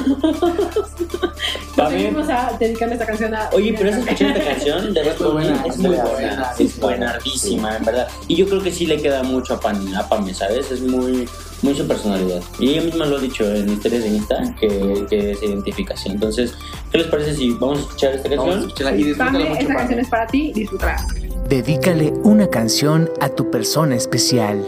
Pame- 1.76 2.09
venimos 2.10 2.30
a 2.30 2.58
dedicarle 2.58 2.94
esta 2.96 3.06
canción 3.06 3.34
a. 3.34 3.50
Oye, 3.54 3.76
pero 3.78 3.90
has 3.90 3.98
escuchado 3.98 4.32
esta 4.32 4.52
canción 4.52 4.94
de 4.94 5.02
Bunny? 5.04 5.32
buena, 5.34 5.64
es 5.66 5.78
muy 5.78 5.96
buena, 5.96 6.52
es 6.58 6.72
sí, 6.72 6.80
buenardísima, 6.80 7.78
en 7.78 7.86
verdad. 7.86 8.08
Y 8.28 8.36
yo 8.36 8.48
creo 8.48 8.62
que 8.62 8.72
sí 8.72 8.86
le 8.86 9.02
queda 9.02 9.24
mucho 9.24 9.56
a, 9.56 9.60
Pan, 9.60 9.96
a 9.96 10.08
Pame, 10.08 10.34
¿sabes? 10.34 10.72
Es 10.72 10.82
muy, 10.82 11.28
muy 11.62 11.76
su 11.76 11.88
personalidad. 11.88 12.42
Y 12.60 12.70
ella 12.70 12.82
misma 12.84 13.06
lo 13.06 13.18
ha 13.18 13.20
dicho 13.20 13.50
en 13.54 13.70
historias 13.70 14.04
de 14.04 14.10
Insta, 14.10 14.56
que, 14.60 15.06
que 15.10 15.36
se 15.36 15.46
identifica 15.46 15.94
así. 15.94 16.10
Entonces, 16.10 16.54
¿qué 16.92 17.00
les 17.00 17.08
parece 17.08 17.36
si 17.36 17.52
vamos 17.52 17.80
a 17.80 17.82
escuchar 17.82 18.14
esta 18.14 18.30
Vamos 18.30 18.46
a 18.46 18.50
canción? 18.50 18.70
escucharla 18.70 18.92
y 18.98 19.04
disfrútala 19.04 19.32
Pame, 19.32 19.50
mucho, 19.50 19.62
esta 19.62 19.76
canción 19.76 20.00
es 20.00 20.10
para 20.10 20.28
ti, 20.28 20.52
disfrútala. 20.54 21.08
Dedícale 21.48 22.14
una 22.24 22.48
canción 22.48 23.10
a 23.22 23.30
tu 23.30 23.50
persona 23.50 23.96
especial. 23.96 24.64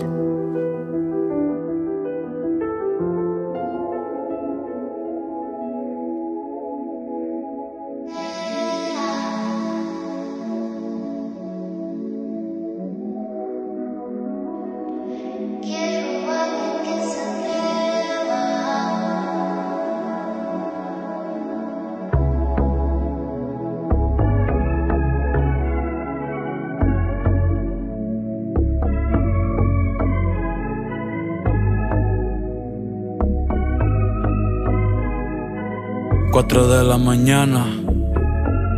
4 36.32 36.68
de 36.70 36.84
la 36.86 36.98
mañana 36.98 37.66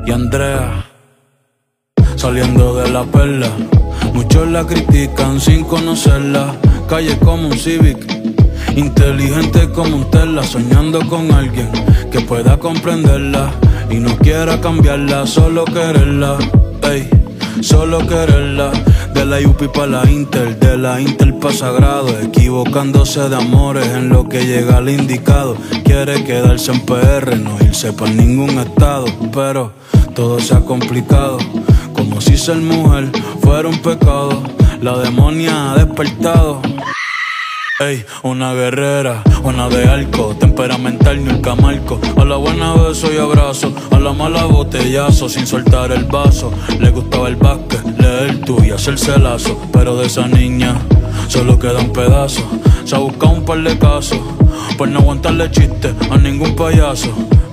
y 0.07 0.11
Andrea 0.11 0.85
saliendo 2.15 2.75
de 2.75 2.89
la 2.89 3.03
perla. 3.03 3.49
Muchos 4.13 4.47
la 4.47 4.65
critican 4.65 5.39
sin 5.39 5.63
conocerla. 5.63 6.55
Calle 6.89 7.17
como 7.19 7.49
un 7.49 7.53
Civic, 7.53 7.97
inteligente 8.75 9.69
como 9.69 9.97
un 9.97 10.09
Tesla, 10.09 10.41
soñando 10.41 11.07
con 11.07 11.31
alguien 11.31 11.69
que 12.11 12.21
pueda 12.21 12.57
comprenderla 12.57 13.51
y 13.89 13.95
no 13.99 14.17
quiera 14.17 14.59
cambiarla, 14.59 15.27
solo 15.27 15.63
quererla, 15.65 16.37
ey, 16.81 17.07
solo 17.61 17.99
quererla. 18.07 18.71
De 19.13 19.26
la 19.26 19.39
UPI 19.39 19.67
para 19.67 19.88
la 19.88 20.12
Inter, 20.12 20.60
de 20.60 20.78
la 20.78 20.99
Inter 20.99 21.38
para 21.39 21.54
Sagrado, 21.54 22.10
equivocándose 22.19 23.30
de 23.30 23.36
amores 23.36 23.88
en 23.88 24.10
lo 24.10 24.28
que 24.28 24.45
llega 24.45 24.78
al 24.78 24.89
indicado. 24.89 25.56
Quiere 25.84 26.23
quedarse 26.23 26.71
en 26.71 26.82
PR, 26.82 27.38
no 27.38 27.58
irse 27.62 27.93
para 27.93 28.12
ningún 28.12 28.58
estado, 28.60 29.06
pero 29.32 29.71
todo 30.15 30.39
se 30.39 30.56
ha 30.56 30.62
complicado. 30.62 31.38
Como 31.93 32.21
si 32.21 32.38
ser 32.38 32.58
mujer 32.58 33.12
fuera 33.41 33.69
un 33.69 33.80
pecado, 33.80 34.41
la 34.82 34.97
demonia 34.97 35.71
ha 35.71 35.76
despertado. 35.78 36.62
Una 38.24 38.54
guerrera, 38.54 39.24
una 39.43 39.67
de 39.67 39.84
arco, 39.84 40.34
temperamental 40.39 41.22
ni 41.22 41.32
el 41.32 41.41
camarco. 41.41 42.00
A 42.15 42.24
la 42.24 42.38
buena 42.38 42.76
beso 42.76 43.13
y 43.13 43.17
abrazo, 43.17 43.74
a 43.91 44.00
la 44.00 44.13
mala 44.13 44.46
botellazo, 44.46 45.28
sin 45.28 45.46
soltar 45.46 45.91
el 45.91 46.06
vaso. 46.06 46.54
Le 46.80 46.91
gustaba 46.91 47.28
el 47.28 47.36
básquet, 47.36 47.84
leer 48.00 48.39
tú 48.46 48.63
y 48.63 48.72
hacerse 48.72 49.19
lazo. 49.19 49.60
Pero 49.74 49.98
de 49.98 50.08
esa 50.08 50.30
niña 50.30 50.80
solo 51.28 51.60
queda 51.60 51.80
un 51.80 51.91
pedazo. 51.91 52.50
Se 52.86 52.96
ha 52.96 53.00
buscado 53.00 53.34
un 53.34 53.43
par 53.43 53.62
de 53.62 53.78
casos, 53.78 54.19
por 54.78 54.88
no 54.88 55.00
aguantarle 55.00 55.52
chiste 55.52 55.93
a 56.10 56.17
ningún 56.17 56.56
payaso. 56.56 57.13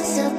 se. 0.00 0.32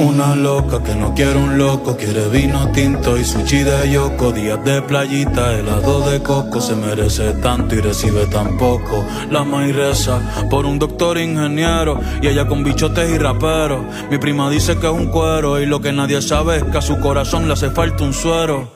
Una 0.00 0.36
loca 0.36 0.80
que 0.80 0.94
no 0.94 1.12
quiere 1.12 1.36
un 1.36 1.58
loco, 1.58 1.96
quiere 1.96 2.28
vino 2.28 2.70
tinto 2.70 3.16
y 3.16 3.24
sushi 3.24 3.64
de 3.64 3.90
yoko. 3.90 4.30
Días 4.30 4.64
de 4.64 4.80
playita, 4.80 5.58
helado 5.58 6.08
de 6.08 6.22
coco, 6.22 6.60
se 6.60 6.76
merece 6.76 7.32
tanto 7.42 7.74
y 7.74 7.80
recibe 7.80 8.26
tan 8.26 8.56
poco. 8.58 9.04
La 9.28 9.42
maíz 9.42 9.74
reza 9.74 10.20
por 10.48 10.66
un 10.66 10.78
doctor 10.78 11.18
ingeniero 11.18 12.00
y 12.22 12.28
ella 12.28 12.46
con 12.46 12.62
bichotes 12.62 13.10
y 13.10 13.18
raperos. 13.18 13.80
Mi 14.08 14.18
prima 14.18 14.48
dice 14.50 14.78
que 14.78 14.86
es 14.86 14.92
un 14.92 15.08
cuero 15.08 15.60
y 15.60 15.66
lo 15.66 15.80
que 15.80 15.92
nadie 15.92 16.22
sabe 16.22 16.58
es 16.58 16.64
que 16.64 16.78
a 16.78 16.82
su 16.82 17.00
corazón 17.00 17.48
le 17.48 17.54
hace 17.54 17.70
falta 17.70 18.04
un 18.04 18.12
suero. 18.12 18.70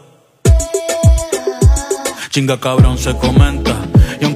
Chinga 2.31 2.59
cabrón 2.59 2.99
se 2.99 3.17
comenta 3.17 3.77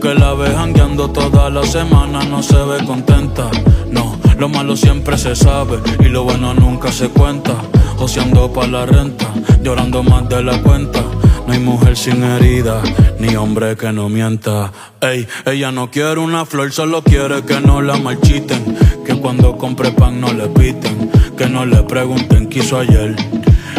aunque 0.07 0.21
la 0.21 0.35
ve 0.35 0.55
jangueando 0.55 1.11
toda 1.11 1.51
la 1.51 1.64
semana, 1.64 2.23
no 2.23 2.40
se 2.40 2.55
ve 2.55 2.85
contenta. 2.87 3.51
No, 3.90 4.16
lo 4.38 4.49
malo 4.49 4.77
siempre 4.77 5.19
se 5.19 5.35
sabe 5.35 5.81
y 5.99 6.05
lo 6.05 6.23
bueno 6.23 6.55
nunca 6.55 6.92
se 6.92 7.09
cuenta. 7.09 7.55
Joseando 7.97 8.53
pa' 8.53 8.69
la 8.69 8.87
renta, 8.87 9.27
llorando 9.62 10.05
más 10.05 10.29
de 10.29 10.45
la 10.45 10.62
cuenta. 10.62 11.03
No 11.45 11.53
hay 11.53 11.59
mujer 11.59 11.97
sin 11.97 12.23
herida, 12.23 12.83
ni 13.19 13.35
hombre 13.35 13.77
que 13.77 13.92
no 13.92 14.09
mienta. 14.09 14.71
Ey, 15.01 15.27
ella 15.45 15.73
no 15.73 15.90
quiere 15.90 16.21
una 16.21 16.47
flor, 16.47 16.71
solo 16.71 17.03
quiere 17.03 17.42
que 17.42 17.61
no 17.61 17.83
la 17.83 17.97
marchiten. 17.97 18.79
Que 19.05 19.16
cuando 19.16 19.57
compre 19.57 19.90
pan 19.90 20.21
no 20.21 20.33
le 20.33 20.47
piten. 20.47 21.11
Que 21.37 21.49
no 21.49 21.66
le 21.66 21.83
pregunten 21.83 22.49
qué 22.49 22.61
hizo 22.61 22.79
ayer. 22.79 23.16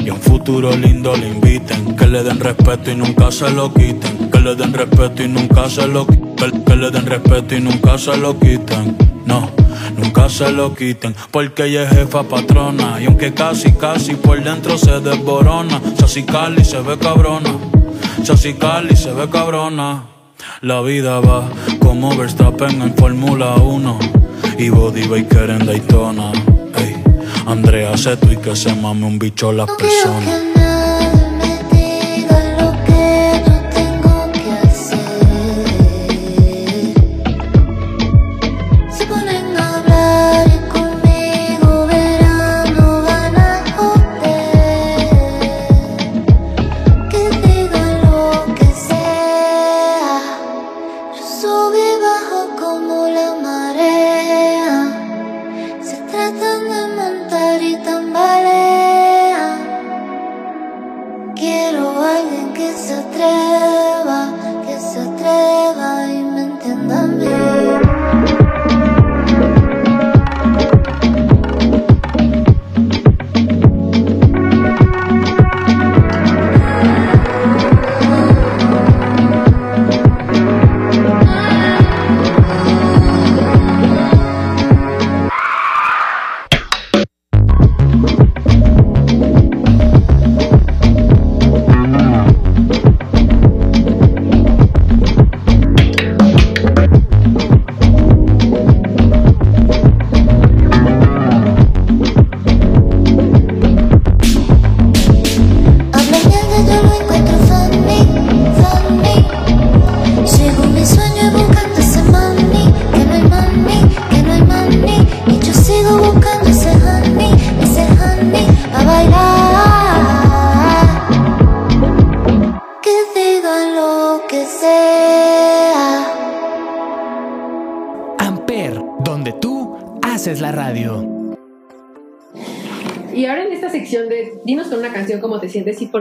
Y 0.04 0.10
a 0.10 0.14
un 0.14 0.20
futuro 0.20 0.76
lindo 0.76 1.16
le 1.16 1.30
inviten. 1.30 1.96
Que 1.96 2.06
le 2.06 2.22
den 2.22 2.42
respeto 2.42 2.92
y 2.92 2.96
nunca 2.96 3.32
se 3.32 3.50
lo 3.52 3.74
quiten. 3.74 4.27
Que 4.48 4.54
le 4.54 4.64
den 4.64 4.74
respeto 4.74 5.24
y 5.24 5.28
nunca 5.28 5.70
se 5.70 5.86
lo 5.90 6.08
qui- 6.08 6.36
que, 6.36 6.64
que 6.64 6.76
le 6.78 6.90
den 6.90 7.06
respeto 7.06 7.54
y 7.54 7.60
nunca 7.60 7.98
se 7.98 8.16
lo 8.16 8.40
quiten. 8.40 8.96
No, 9.26 9.50
nunca 9.98 10.30
se 10.30 10.54
lo 10.54 10.74
quiten. 10.74 11.14
Porque 11.32 11.66
ella 11.66 11.84
es 11.84 11.90
jefa 11.90 12.24
patrona. 12.24 13.02
Y 13.02 13.08
aunque 13.08 13.34
casi, 13.34 13.74
casi 13.74 14.16
por 14.16 14.42
dentro 14.42 14.78
se 14.78 15.02
desborona. 15.02 15.82
Sassy 16.00 16.24
Cali 16.24 16.64
se 16.64 16.80
ve 16.80 16.98
cabrona. 16.98 17.50
Sassy 18.24 18.54
Cali 18.54 18.96
se 18.96 19.12
ve 19.12 19.30
cabrona. 19.30 20.04
La 20.62 20.80
vida 20.80 21.20
va 21.20 21.50
como 21.82 22.16
Verstappen 22.16 22.82
en 22.82 22.96
Fórmula 22.96 23.56
1 23.56 24.00
y 24.58 24.70
Body 24.70 25.08
Baker 25.10 25.50
en 25.50 25.66
Daytona. 25.66 26.32
Ey, 26.78 26.96
Andrea 27.46 27.98
Seto 27.98 28.32
y 28.32 28.38
que 28.38 28.56
se 28.56 28.74
mame 28.74 29.08
un 29.08 29.20
bicho 29.20 29.52
las 29.52 29.68
personas. 29.72 30.57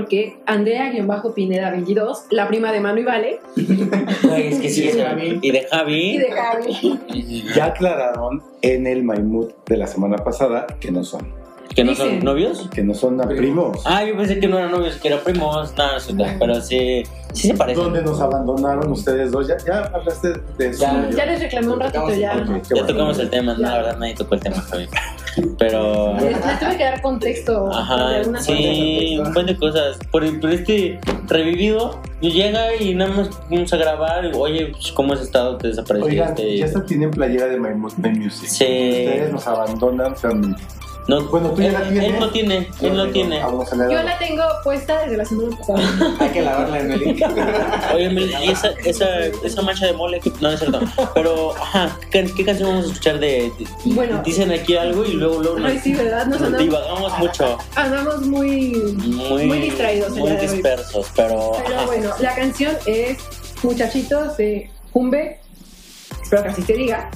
Te 0.04 0.10
sientes 0.10 0.36
y 0.36 0.36
por 0.36 0.36
qué, 0.36 0.36
Andrea-Pineda22, 0.46 2.26
la 2.30 2.48
prima 2.48 2.72
de 2.72 2.80
Manu 2.80 3.00
y 3.00 3.04
Vale, 3.04 3.40
Ay, 4.30 4.48
es 4.48 4.58
que 4.60 4.68
sí, 4.68 4.88
es 4.88 4.96
Javi. 5.02 5.38
Y 5.42 5.50
de 5.50 5.66
Javi. 5.70 6.14
y 6.14 6.18
de 6.18 6.30
Javi. 6.30 7.44
Ya 7.54 7.64
aclararon 7.66 8.42
en 8.62 8.86
el 8.86 9.02
Maimut 9.02 9.52
de 9.66 9.76
la 9.76 9.86
semana 9.86 10.16
pasada 10.18 10.66
que 10.80 10.90
no 10.90 11.04
son. 11.04 11.45
¿Que 11.74 11.84
no 11.84 11.94
son 11.94 12.20
novios? 12.24 12.68
Que 12.72 12.82
no 12.82 12.94
son 12.94 13.18
primos. 13.18 13.78
Ah, 13.84 14.04
yo 14.04 14.16
pensé 14.16 14.38
que 14.40 14.48
no 14.48 14.58
eran 14.58 14.70
novios, 14.72 14.96
que 14.96 15.08
eran 15.08 15.20
primos. 15.24 15.74
No, 15.76 15.92
no 15.92 16.00
sé, 16.00 16.14
pero 16.38 16.60
sí, 16.60 17.02
sí 17.32 17.48
se 17.48 17.54
parecen. 17.54 17.84
¿Dónde 17.84 18.02
nos 18.02 18.20
abandonaron 18.20 18.90
ustedes 18.92 19.30
dos? 19.30 19.46
Ya, 19.48 19.56
ya 19.66 19.80
hablaste 19.92 20.32
de 20.56 20.68
eso. 20.68 20.80
Ya, 20.82 21.10
Ya 21.14 21.26
les 21.26 21.40
reclamé 21.40 21.68
un 21.68 21.80
ratito 21.80 22.14
ya. 22.14 22.32
Ok, 22.36 22.46
qué 22.46 22.46
Ya 22.46 22.82
bueno. 22.82 22.86
tocamos 22.86 23.18
el 23.18 23.30
tema, 23.30 23.54
no, 23.54 23.60
la 23.60 23.76
verdad 23.76 23.98
nadie 23.98 24.14
tocó 24.14 24.34
el 24.36 24.40
tema, 24.40 24.56
Javi. 24.60 24.86
Pero. 25.58 26.14
Les, 26.14 26.32
les 26.46 26.58
tuve 26.60 26.76
que 26.78 26.84
dar 26.84 27.02
contexto. 27.02 27.70
Ajá, 27.70 28.08
algunas 28.16 28.44
sí, 28.44 29.18
un 29.22 29.32
buen 29.34 29.46
de 29.46 29.56
cosas. 29.56 29.98
Por, 30.10 30.40
por 30.40 30.50
este 30.50 30.98
revivido, 31.28 32.00
llega 32.20 32.74
y 32.76 32.94
nada 32.94 33.12
más 33.12 33.30
vamos 33.50 33.70
a 33.72 33.76
grabar. 33.76 34.24
y, 34.24 34.32
Oye, 34.34 34.68
pues, 34.68 34.92
¿cómo 34.92 35.12
has 35.12 35.20
estado? 35.20 35.58
Te 35.58 35.68
Oigan, 35.68 35.84
desapareciste. 35.84 36.56
ya 36.56 36.64
hasta 36.64 36.86
tienen 36.86 37.10
playera 37.10 37.46
de 37.48 37.58
Maimut 37.58 37.94
My 37.98 38.10
Music. 38.10 38.48
Sí. 38.48 38.64
Ustedes 38.64 39.32
nos 39.32 39.46
abandonan 39.46 40.16
feamente. 40.16 40.62
No, 41.08 41.22
Bueno, 41.28 41.50
tú 41.50 41.60
ya 41.62 41.68
él, 41.68 41.72
la 41.74 41.82
tienes. 41.88 42.04
él 42.14 42.20
no 42.20 42.30
tiene, 42.30 42.68
él 42.80 42.96
no 42.96 43.08
tiene. 43.10 43.40
Yo 43.40 44.02
la 44.02 44.18
tengo 44.18 44.42
puesta 44.64 45.02
desde 45.02 45.16
la 45.16 45.24
semana 45.24 45.56
pasada. 45.56 46.16
Hay 46.20 46.28
que 46.30 46.42
lavarla 46.42 46.80
en 46.80 46.92
el 46.92 47.02
Oye, 47.94 48.10
Mel, 48.10 48.30
y 48.42 48.50
esa, 48.50 48.70
esa, 48.84 49.06
esa 49.44 49.62
mancha 49.62 49.86
de 49.86 49.92
mole, 49.92 50.18
que- 50.20 50.32
no, 50.40 50.50
es 50.50 50.58
cierto. 50.58 50.80
Pero, 51.14 51.54
ajá, 51.56 51.96
¿qué, 52.10 52.24
qué 52.36 52.44
canción 52.44 52.70
vamos 52.70 52.84
a 52.86 52.88
escuchar 52.88 53.20
de, 53.20 53.52
de- 53.58 53.66
Bueno. 53.94 54.20
Dicen 54.24 54.50
aquí 54.50 54.76
algo 54.76 55.04
y 55.04 55.12
luego, 55.12 55.40
luego 55.42 55.58
nos, 55.60 55.70
Ay, 55.70 55.78
sí, 55.78 55.94
¿verdad? 55.94 56.26
Nos 56.26 56.40
nos 56.40 56.48
andamos, 56.48 56.64
divagamos 56.66 57.18
mucho. 57.18 57.58
andamos 57.76 58.20
muy, 58.26 58.72
Muy, 58.96 59.46
muy 59.46 59.58
distraídos. 59.60 60.10
Muy 60.16 60.32
dispersos, 60.32 61.06
pero. 61.14 61.52
Pero 61.64 61.76
ajá. 61.76 61.86
bueno, 61.86 62.10
la 62.20 62.34
canción 62.34 62.76
es 62.86 63.18
Muchachitos 63.62 64.36
de 64.36 64.70
Jumbe, 64.92 65.38
espero 66.22 66.42
que 66.42 66.48
así 66.48 66.62
te 66.62 66.72
diga, 66.74 67.10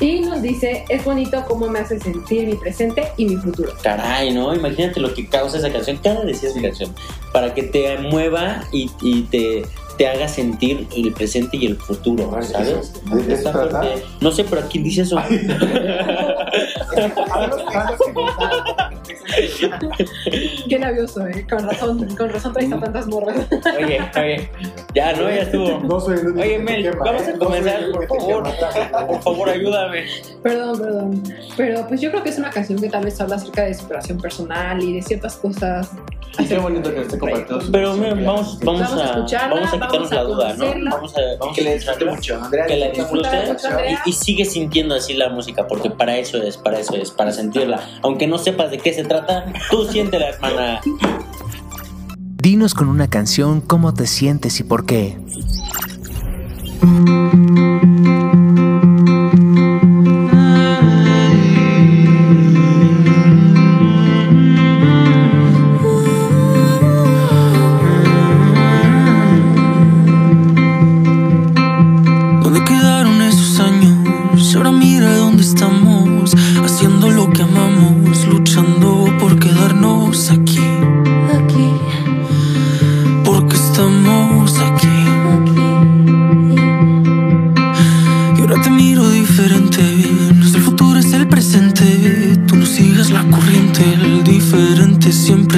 y 0.00 0.20
nos 0.20 0.40
dice, 0.42 0.84
es 0.88 1.04
bonito 1.04 1.44
cómo 1.46 1.68
me 1.68 1.80
hace 1.80 2.00
sentir 2.00 2.46
mi 2.46 2.54
presente 2.54 3.08
y 3.16 3.26
mi 3.26 3.36
futuro. 3.36 3.72
Caray, 3.82 4.32
¿no? 4.32 4.54
Imagínate 4.54 4.98
lo 5.00 5.12
que 5.14 5.28
causa 5.28 5.58
esa 5.58 5.70
canción. 5.70 5.98
Cada 6.02 6.24
decía 6.24 6.48
esa 6.48 6.60
canción. 6.62 6.94
Para 7.32 7.52
que 7.54 7.62
te 7.64 7.98
mueva 7.98 8.64
y, 8.72 8.90
y 9.02 9.22
te, 9.22 9.62
te 9.98 10.08
haga 10.08 10.26
sentir 10.28 10.86
el 10.96 11.12
presente 11.12 11.56
y 11.58 11.66
el 11.66 11.76
futuro, 11.76 12.30
¿sabes? 12.42 12.92
¿De 13.04 13.18
qué 13.18 13.24
se 13.24 13.32
Está 13.34 13.52
trata? 13.52 13.80
fuerte. 13.82 14.02
No 14.20 14.32
sé, 14.32 14.44
pero 14.44 14.62
¿quién 14.70 14.84
dice 14.84 15.02
eso? 15.02 15.16
Qué 20.68 20.78
labioso, 20.78 21.26
¿eh? 21.26 21.46
Con 21.48 21.66
razón, 21.68 22.16
con 22.16 22.30
razón 22.30 22.52
traes 22.52 22.72
a 22.72 22.80
tantas 22.80 23.06
morras. 23.06 23.46
Oye, 23.78 24.00
oye. 24.16 24.50
Ya, 24.94 25.12
no, 25.12 25.28
ya 25.28 25.42
estuvo. 25.42 25.80
No 25.80 26.00
soy 26.00 26.18
el 26.18 26.26
único 26.28 26.40
Oye, 26.40 26.58
Mel, 26.58 26.82
quema, 26.82 27.04
vamos 27.04 27.22
¿eh? 27.22 27.32
a 27.34 27.38
comenzar, 27.38 27.80
por 27.92 28.06
favor. 28.08 28.42
quema. 28.42 29.06
Por 29.06 29.22
favor, 29.22 29.48
ayúdame. 29.48 30.04
Perdón, 30.42 30.78
perdón. 30.80 31.22
Pero 31.56 31.86
pues 31.88 32.00
yo 32.00 32.10
creo 32.10 32.22
que 32.22 32.30
es 32.30 32.38
una 32.38 32.50
canción 32.50 32.80
que 32.80 32.88
tal 32.88 33.04
vez 33.04 33.20
habla 33.20 33.36
acerca 33.36 33.62
de 33.64 33.74
superación 33.74 34.18
personal 34.18 34.82
y 34.82 34.94
de 34.94 35.02
ciertas 35.02 35.36
cosas 35.36 35.90
qué 36.36 36.58
bonito 36.58 36.90
que 36.90 36.96
nos 36.96 37.06
esté 37.06 37.18
compartiendo 37.18 37.60
su 37.64 37.72
Pero 37.72 37.94
mira, 37.94 38.14
vamos, 38.14 38.58
vamos, 38.64 38.80
Vamos 38.80 38.92
a 38.92 39.48
vamos 39.48 39.68
a 39.68 39.72
quitarnos 39.72 39.80
vamos 39.80 40.12
a 40.12 40.14
la 40.14 40.22
duda, 40.24 40.54
¿no? 40.54 40.90
Vamos 40.90 41.16
a, 41.16 41.20
vamos 41.38 41.54
Que 41.54 41.60
a 41.60 41.64
le 41.64 41.74
disfrute 41.74 42.04
mucho. 42.04 42.42
Andrea, 42.42 42.66
que 42.66 42.76
la 42.76 42.88
disfrute 42.88 43.28
y, 44.06 44.10
y 44.10 44.12
sigue 44.12 44.44
sintiendo 44.44 44.94
así 44.94 45.14
la 45.14 45.28
música, 45.28 45.66
porque 45.66 45.90
para 45.90 46.16
eso 46.16 46.42
es, 46.42 46.56
para 46.56 46.78
eso 46.78 46.94
es, 46.96 47.10
para 47.10 47.32
sentirla. 47.32 47.80
Aunque 48.02 48.26
no 48.26 48.38
sepas 48.38 48.70
de 48.70 48.78
qué 48.78 48.92
se 48.92 49.04
trata, 49.04 49.46
tú 49.70 49.84
siéntela, 49.86 50.28
hermana. 50.28 50.80
Dinos 52.42 52.74
con 52.74 52.88
una 52.88 53.08
canción 53.08 53.60
cómo 53.60 53.92
te 53.92 54.06
sientes 54.06 54.60
y 54.60 54.64
por 54.64 54.86
qué. 54.86 55.18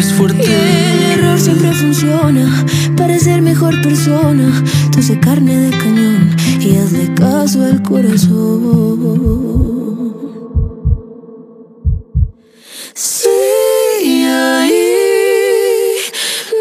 Fuerte. 0.07 0.45
El 0.45 1.03
error 1.19 1.38
siempre 1.38 1.73
funciona 1.73 2.65
para 2.97 3.19
ser 3.19 3.43
mejor 3.43 3.81
persona. 3.83 4.65
Tú 4.93 5.03
sé 5.03 5.19
carne 5.21 5.57
de 5.57 5.71
cañón 5.71 6.37
y 6.61 6.77
hazle 6.77 7.12
caso 7.15 7.62
al 7.62 7.83
corazón. 7.83 9.03
Sí, 12.95 13.29
ahí 14.25 14.85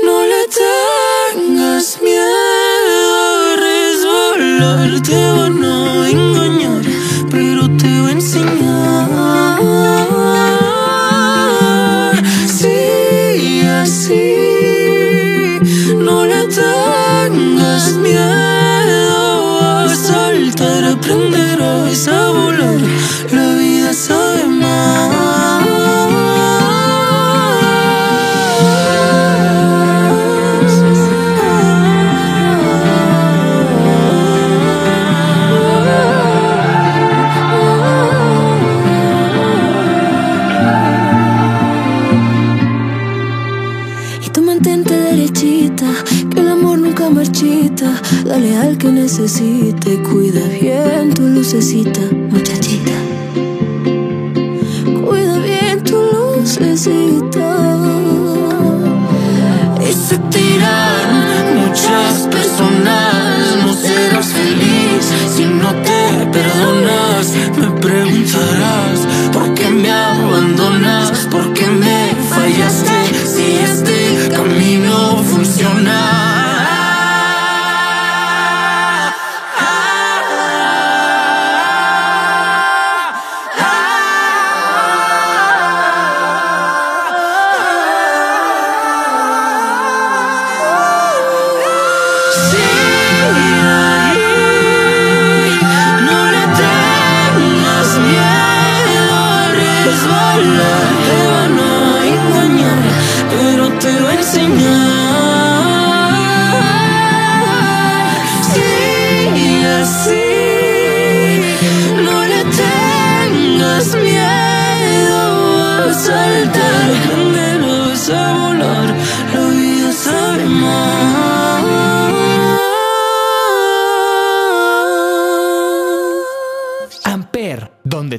no 0.05 0.23
le 0.31 0.47
tengas 0.61 1.99
miedo 2.01 3.15
a 3.43 3.55
resbalar. 3.67 5.01
Te 5.01 5.15
van 5.15 5.59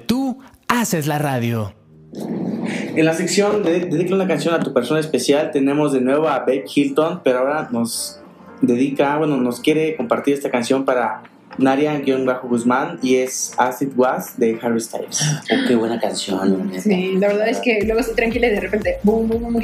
tú 0.01 0.39
haces 0.69 1.07
la 1.07 1.19
radio. 1.19 1.75
En 2.95 3.05
la 3.05 3.15
sección 3.15 3.63
de 3.63 3.81
Dedica 3.81 4.15
una 4.15 4.29
canción 4.29 4.55
a 4.55 4.61
tu 4.61 4.73
persona 4.73 5.01
especial 5.01 5.51
tenemos 5.51 5.93
de 5.93 6.01
nuevo 6.01 6.29
a 6.29 6.41
Babe 6.41 6.65
Hilton, 6.73 7.23
pero 7.25 7.39
ahora 7.39 7.69
nos 7.73 8.21
dedica, 8.61 9.17
bueno, 9.17 9.37
nos 9.39 9.61
quiere 9.61 9.97
compartir 9.97 10.35
esta 10.35 10.51
canción 10.51 10.85
para 10.85 11.23
Naria-Guzmán 11.59 12.99
y 13.03 13.17
es 13.17 13.53
As 13.57 13.83
It 13.83 13.93
Was 13.97 14.39
de 14.39 14.59
Harry 14.63 14.81
Styles. 14.81 15.21
Oh, 15.23 15.69
qué 15.69 15.75
buena 15.75 16.01
canción. 16.01 16.73
Sí, 16.81 17.15
la 17.19 17.29
verdad 17.29 17.49
es 17.49 17.59
que 17.59 17.81
luego 17.85 18.01
estoy 18.01 18.17
tranquila 18.17 18.47
y 18.49 18.51
de 18.51 18.61
repente, 18.61 18.99
boom, 19.03 19.29
boom, 19.29 19.43
boom, 19.43 19.63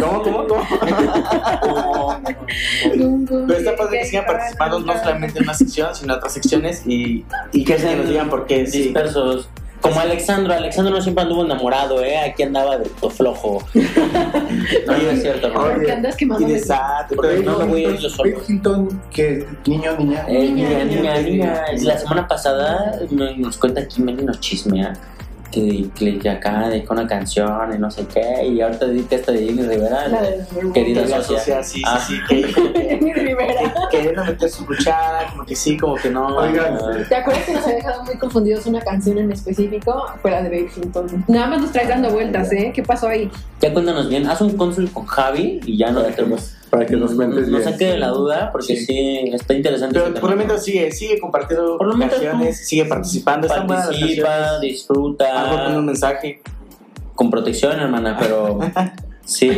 ¿Cómo, 0.00 0.22
cómo, 0.22 0.46
cómo? 0.46 0.62
boom, 2.96 3.24
boom, 3.26 3.46
Pero 3.46 3.58
está 3.58 3.76
padre 3.76 4.00
que 4.00 4.06
sigan 4.06 4.26
participando 4.26 4.80
no 4.80 4.98
solamente 4.98 5.38
en 5.38 5.44
una 5.44 5.54
sección, 5.54 5.94
sino 5.94 6.12
en 6.12 6.18
otras 6.18 6.32
secciones 6.32 6.82
y, 6.86 7.24
y 7.52 7.64
que 7.64 7.78
se 7.78 7.96
nos 7.96 8.08
digan 8.08 8.30
por 8.30 8.46
qué. 8.46 8.66
Sí. 8.66 8.82
dispersos. 8.84 9.48
Como 9.80 10.00
Alexandro, 10.00 10.52
Alexandro 10.52 10.92
no 10.94 11.00
siempre 11.00 11.22
anduvo 11.22 11.44
enamorado, 11.44 12.02
¿eh? 12.02 12.18
Aquí 12.18 12.42
andaba 12.42 12.78
de 12.78 12.88
to 13.00 13.08
flojo. 13.10 13.62
No, 14.86 14.92
no 14.96 15.10
es 15.10 15.22
cierto, 15.22 15.48
¿no? 15.48 15.60
¿Por 15.60 15.84
qué 15.84 15.92
andas 15.92 16.16
quemando 16.16 16.46
Y 16.48 16.52
de 16.52 16.58
sad, 16.58 17.06
Porque 17.14 17.38
no 17.38 17.58
me 17.58 17.64
voy 17.64 17.84
a 17.84 17.90
ir 17.90 17.96
yo 17.98 18.08
solo. 18.10 18.30
Hilton, 18.46 19.00
que 19.10 19.46
niño, 19.66 19.96
niña. 19.98 20.24
Eh, 20.28 20.50
niña, 20.50 20.84
niña, 20.84 21.18
niña. 21.20 21.62
La 21.82 21.96
semana 21.98 22.26
pasada 22.26 22.98
no- 23.10 23.30
nos 23.36 23.56
cuenta 23.58 23.80
aquí 23.80 24.02
Meli 24.02 24.24
nos 24.24 24.40
chismea 24.40 24.94
que, 25.50 25.88
que, 25.94 26.18
que 26.18 26.28
acá 26.30 26.68
dedica 26.68 26.92
una 26.94 27.06
canción 27.06 27.74
y 27.74 27.78
no 27.78 27.90
sé 27.90 28.06
qué. 28.06 28.46
Y 28.46 28.60
ahorita 28.60 28.86
dedica 28.86 29.16
esta 29.16 29.32
de 29.32 29.46
Jenny 29.46 29.62
Rivera. 29.62 30.08
La 30.08 30.22
de- 30.22 30.44
Querida 30.74 31.02
La 31.02 31.22
socia. 31.22 31.38
socia, 31.38 31.62
sí, 31.62 31.78
sí, 31.78 31.82
Ah. 31.86 32.00
sí, 32.06 32.14
que 32.28 32.42
Jenny 32.88 33.12
Rivera. 33.14 33.72
queriendo 33.90 34.24
meter 34.24 34.50
su 34.50 34.66
cuchara, 34.66 35.28
como 35.30 35.44
que 35.44 35.56
sí, 35.56 35.76
como 35.76 35.94
que 35.96 36.10
no. 36.10 36.36
Oigan, 36.36 36.78
¿Te 37.08 37.14
acuerdas 37.14 37.44
que 37.44 37.52
nos 37.54 37.64
había 37.64 37.76
dejado 37.76 38.04
muy 38.04 38.16
confundidos 38.18 38.66
una 38.66 38.80
canción 38.80 39.18
en 39.18 39.32
específico? 39.32 40.04
Fuera 40.22 40.42
de 40.42 40.48
Babe 40.48 40.70
Hilton. 40.76 41.24
Nada 41.28 41.46
más 41.46 41.60
nos 41.62 41.72
traes 41.72 41.88
dando 41.88 42.10
vueltas, 42.10 42.52
¿eh? 42.52 42.72
¿Qué 42.74 42.82
pasó 42.82 43.08
ahí? 43.08 43.30
Ya 43.60 43.72
cuéntanos 43.72 44.08
bien. 44.08 44.26
Haz 44.26 44.40
un 44.40 44.56
cónsul 44.56 44.90
con 44.92 45.06
Javi 45.06 45.60
y 45.64 45.76
ya 45.78 45.90
no 45.90 46.02
nos, 46.28 46.54
para 46.70 46.86
que 46.86 46.96
nos 46.96 47.14
cuentes 47.14 47.48
No 47.48 47.60
saque 47.60 47.84
de 47.86 47.98
la 47.98 48.08
duda 48.08 48.50
porque 48.52 48.76
Sí. 48.76 48.86
sí, 48.86 49.18
está 49.32 49.54
interesante. 49.54 49.98
Pero 50.00 50.14
por 50.20 50.30
lo 50.30 50.36
menos 50.36 50.62
sigue, 50.62 50.90
sigue 50.92 51.18
compartiendo 51.18 51.78
Por 51.78 51.98
canciones, 51.98 52.66
sigue 52.66 52.84
participando, 52.84 53.48
Participa, 53.48 53.82
canciones. 53.82 54.24
Algo 54.24 54.52
con 54.52 54.60
disfruta. 54.60 55.74
un 55.78 55.86
mensaje. 55.86 56.42
Con 57.14 57.30
protección, 57.30 57.80
hermana, 57.80 58.16
pero 58.18 58.58
sí, 59.24 59.50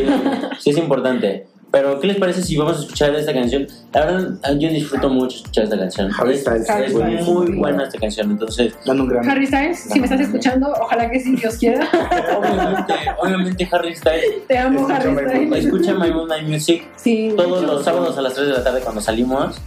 sí 0.58 0.70
es 0.70 0.76
importante. 0.78 1.46
Pero, 1.72 2.00
¿qué 2.00 2.08
les 2.08 2.16
parece 2.16 2.42
si 2.42 2.56
vamos 2.56 2.78
a 2.78 2.80
escuchar 2.80 3.14
esta 3.14 3.32
canción? 3.32 3.66
La 3.92 4.04
verdad, 4.04 4.56
yo 4.58 4.68
disfruto 4.70 5.08
mucho 5.08 5.36
escuchar 5.36 5.64
esta 5.64 5.78
canción. 5.78 6.10
Harry 6.18 6.34
Es, 6.34 6.40
Styles, 6.40 6.68
es 6.68 6.92
buenísimo. 6.92 7.40
muy 7.42 7.52
buena 7.58 7.84
esta 7.84 7.98
canción, 7.98 8.30
entonces, 8.30 8.74
Dando 8.84 9.04
un 9.04 9.08
gran. 9.10 9.30
Harry 9.30 9.46
Styles, 9.46 9.78
si 9.78 10.00
me 10.00 10.06
estás 10.06 10.20
escuchando, 10.20 10.72
ojalá 10.80 11.08
que 11.08 11.20
sí, 11.20 11.36
Dios 11.36 11.56
quiera. 11.58 11.88
obviamente, 12.36 12.94
obviamente 13.22 13.68
Harry 13.70 13.94
Styles. 13.94 14.46
Te 14.48 14.58
amo, 14.58 14.80
Escucha 14.80 14.96
Harry 14.96 15.12
My 15.12 15.46
Styles. 15.46 15.64
Escucha 15.66 15.94
My 15.94 16.10
Moon, 16.12 16.28
My 16.28 16.42
Music 16.52 16.82
Sí. 16.96 17.32
todos 17.36 17.62
los 17.62 17.84
sábados 17.84 18.18
a 18.18 18.22
las 18.22 18.34
3 18.34 18.48
de 18.48 18.52
la 18.54 18.64
tarde 18.64 18.80
cuando 18.80 19.00
salimos. 19.00 19.60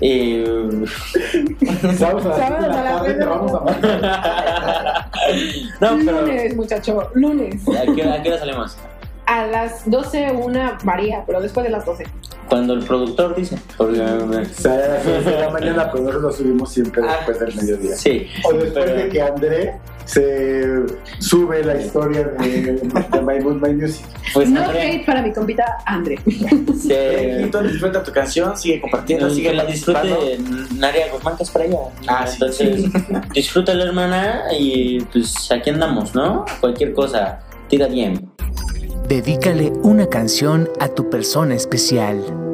Eh, 0.00 0.44
Sábados 1.98 2.24
a 2.24 2.28
las 2.28 2.38
Sábados 2.38 2.58
seis 2.60 2.60
de 2.60 2.66
a 2.66 2.84
la 2.84 2.90
tarde 2.98 3.14
te 3.14 3.24
vamos 3.24 3.52
a 3.52 5.10
no, 5.80 5.98
pero 6.04 6.20
Lunes, 6.22 6.54
muchacho, 6.56 7.10
lunes. 7.14 7.56
¿a 7.66 7.92
qué, 7.94 8.02
a 8.04 8.22
qué 8.22 8.28
hora 8.28 8.38
salimos? 8.38 8.76
A 9.28 9.46
las 9.46 9.88
12 9.90 10.32
una 10.32 10.78
varía, 10.84 11.22
pero 11.26 11.40
después 11.42 11.64
de 11.64 11.70
las 11.70 11.84
12. 11.84 12.06
Cuando 12.48 12.72
el 12.72 12.80
productor 12.82 13.34
dice. 13.36 13.58
Porque, 13.76 14.00
O 14.00 14.44
sea, 14.54 14.72
a 14.72 14.76
las 14.88 15.02
seis 15.02 15.24
de 15.26 15.38
la 15.38 15.50
mañana, 15.58 15.90
pero 15.92 16.04
nosotros 16.04 16.22
lo 16.22 16.32
subimos 16.32 16.72
siempre 16.72 17.02
Ah, 17.06 17.16
después 17.26 17.38
del 17.40 17.54
mediodía. 17.56 17.94
sí. 17.94 18.26
O 18.44 18.52
después 18.54 18.72
pero- 18.86 18.94
de 19.02 19.08
que 19.10 19.20
André 19.20 19.74
se 20.06 20.86
sube 21.18 21.62
la 21.62 21.76
historia 21.78 22.24
de, 22.24 22.48
de 22.62 23.20
My 23.20 23.38
Mood, 23.44 23.56
My 23.60 23.74
Music. 23.74 24.06
Pues 24.32 24.48
no 24.48 24.62
André, 24.62 24.80
hate 24.92 25.04
para 25.04 25.20
mi 25.20 25.30
compita 25.34 25.76
André. 25.84 26.16
se- 26.80 27.40
Hilton, 27.42 27.68
disfruta 27.70 28.02
tu 28.02 28.10
canción, 28.12 28.56
sigue 28.56 28.80
compartiendo, 28.80 29.28
sigue 29.28 29.50
que 29.50 29.56
la 29.56 29.66
disfrute 29.66 30.38
Naria 30.74 31.12
Guzmán, 31.12 31.36
que 31.36 31.42
es 31.42 31.50
para 31.50 31.66
ella. 31.66 31.78
Ah, 32.06 32.26
sí. 32.26 32.32
Entonces, 32.40 32.84
disfruta 33.34 33.74
la 33.74 33.84
hermana 33.84 34.44
y 34.58 35.00
pues 35.12 35.50
aquí 35.52 35.68
andamos, 35.68 36.14
¿no? 36.14 36.46
Cualquier 36.60 36.94
cosa, 36.94 37.40
tira 37.68 37.86
bien. 37.88 38.30
Dedícale 39.08 39.72
una 39.82 40.10
canción 40.10 40.68
a 40.80 40.88
tu 40.88 41.08
persona 41.08 41.54
especial. 41.54 42.47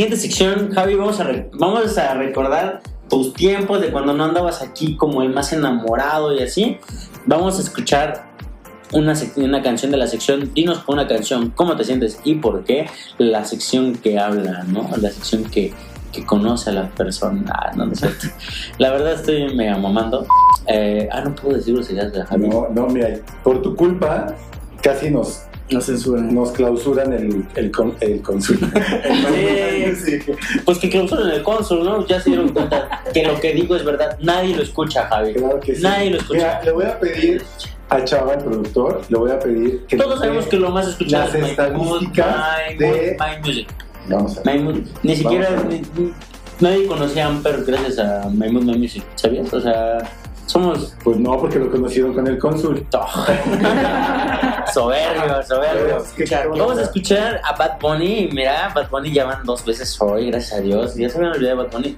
Siguiente 0.00 0.16
sección, 0.16 0.70
Javi, 0.72 0.94
vamos 0.94 1.20
a, 1.20 1.28
vamos 1.52 1.98
a 1.98 2.14
recordar 2.14 2.80
tus 3.10 3.34
tiempos 3.34 3.82
de 3.82 3.90
cuando 3.90 4.14
no 4.14 4.24
andabas 4.24 4.62
aquí 4.62 4.96
como 4.96 5.20
el 5.20 5.28
más 5.28 5.52
enamorado 5.52 6.34
y 6.34 6.42
así. 6.42 6.78
Vamos 7.26 7.58
a 7.58 7.60
escuchar 7.60 8.30
una, 8.92 9.12
una 9.36 9.62
canción 9.62 9.92
de 9.92 9.98
la 9.98 10.06
sección. 10.06 10.54
Dinos 10.54 10.78
con 10.78 10.94
una 10.94 11.06
canción, 11.06 11.50
cómo 11.50 11.76
te 11.76 11.84
sientes 11.84 12.18
y 12.24 12.36
por 12.36 12.64
qué. 12.64 12.88
La 13.18 13.44
sección 13.44 13.94
que 13.94 14.18
habla, 14.18 14.64
¿no? 14.68 14.88
La 14.96 15.10
sección 15.10 15.44
que, 15.44 15.74
que 16.12 16.24
conoce 16.24 16.70
a 16.70 16.72
la 16.72 16.88
persona. 16.88 17.52
Ah, 17.54 17.72
no, 17.76 17.84
no 17.84 17.94
cierto. 17.94 18.28
La 18.78 18.92
verdad 18.92 19.12
estoy 19.12 19.54
mega 19.54 19.76
mamando. 19.76 20.26
Eh, 20.66 21.10
ah, 21.12 21.20
no 21.20 21.34
puedo 21.34 21.58
decir 21.58 21.74
groserías 21.74 22.10
de 22.10 22.24
Javi. 22.24 22.48
No, 22.48 22.68
no, 22.70 22.86
mira, 22.86 23.18
por 23.44 23.60
tu 23.60 23.76
culpa 23.76 24.34
casi 24.82 25.10
nos, 25.10 25.42
No 25.70 25.80
censuran. 25.80 26.34
nos 26.34 26.50
clausuran 26.52 27.12
el, 27.12 27.44
el, 27.54 27.70
con- 27.70 27.94
el. 28.00 28.20
Sí. 29.96 30.18
Pues 30.64 30.78
que 30.78 30.90
clausuren 30.90 31.28
el 31.30 31.42
cónsul, 31.42 31.84
¿no? 31.84 32.06
Ya 32.06 32.20
se 32.20 32.30
dieron 32.30 32.48
cuenta 32.50 33.02
que 33.12 33.24
lo 33.24 33.38
que 33.40 33.52
digo 33.52 33.76
es 33.76 33.84
verdad. 33.84 34.16
Nadie 34.20 34.56
lo 34.56 34.62
escucha, 34.62 35.06
Javi. 35.08 35.34
Claro 35.34 35.60
que 35.60 35.74
sí. 35.74 35.82
Nadie 35.82 36.10
lo 36.10 36.16
escucha. 36.18 36.38
Mira, 36.38 36.62
le 36.64 36.70
voy 36.72 36.84
a 36.84 36.98
pedir 36.98 37.42
a 37.88 38.04
Chava, 38.04 38.34
el 38.34 38.40
productor, 38.44 39.02
le 39.08 39.18
voy 39.18 39.30
a 39.30 39.38
pedir 39.38 39.84
que 39.86 39.96
Todos 39.96 40.10
nos 40.10 40.18
sabemos 40.20 40.46
que 40.46 40.56
lo 40.56 40.70
más 40.70 40.86
escuchado 40.88 41.24
las 41.26 41.34
es 41.34 41.44
estadísticas 41.50 42.36
My 42.70 42.76
de... 42.76 43.16
My 43.18 43.46
Music. 43.48 43.68
Vamos 44.08 44.38
a 44.38 44.42
My 44.44 44.58
Mood. 44.58 44.78
Ni 45.02 45.16
siquiera 45.16 45.50
Vamos 45.50 45.64
a 45.64 45.68
ni- 45.68 45.82
ni- 46.04 46.12
nadie 46.60 46.86
conocía 46.86 47.26
a 47.26 47.28
Amper 47.30 47.64
gracias 47.64 47.98
a 47.98 48.28
My 48.32 48.48
Mood, 48.50 48.62
My 48.64 48.78
Music, 48.78 49.02
¿sabías? 49.16 49.52
O 49.52 49.60
sea, 49.60 49.98
somos 50.50 50.94
Pues 51.04 51.16
no, 51.18 51.38
porque 51.38 51.58
lo 51.58 51.70
conocieron 51.70 52.12
con 52.14 52.26
el 52.26 52.38
cónsul. 52.38 52.86
Es 56.00 56.12
que, 56.16 56.24
claro, 56.24 56.50
Vamos 56.56 56.78
a 56.78 56.82
escuchar 56.82 57.40
a 57.44 57.54
Bad 57.56 57.78
Bunny. 57.80 58.24
y 58.24 58.30
Mira, 58.32 58.70
Bad 58.74 58.88
Bunny 58.90 59.12
ya 59.12 59.24
van 59.24 59.44
dos 59.44 59.64
veces 59.64 59.96
hoy, 60.00 60.30
gracias 60.30 60.58
a 60.58 60.62
Dios. 60.62 60.94
Ya 60.94 61.08
se 61.08 61.18
me 61.18 61.28
olvidado 61.28 61.56
de 61.58 61.62
Bad 61.64 61.72
Bunny. 61.72 61.96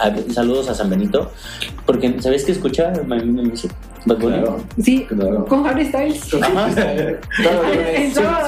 a- 0.00 0.32
saludos 0.32 0.68
a 0.70 0.74
San 0.74 0.88
Benito, 0.90 1.30
porque 1.86 2.16
¿sabes 2.20 2.44
qué 2.44 2.52
escucha? 2.52 2.92
Bad 3.06 3.22
Bunny. 3.24 3.52
Sí, 4.82 5.06
Claro. 5.06 5.44
con 5.46 5.66
Harry 5.66 5.86
Styles. 5.86 6.20
Se, 6.24 6.40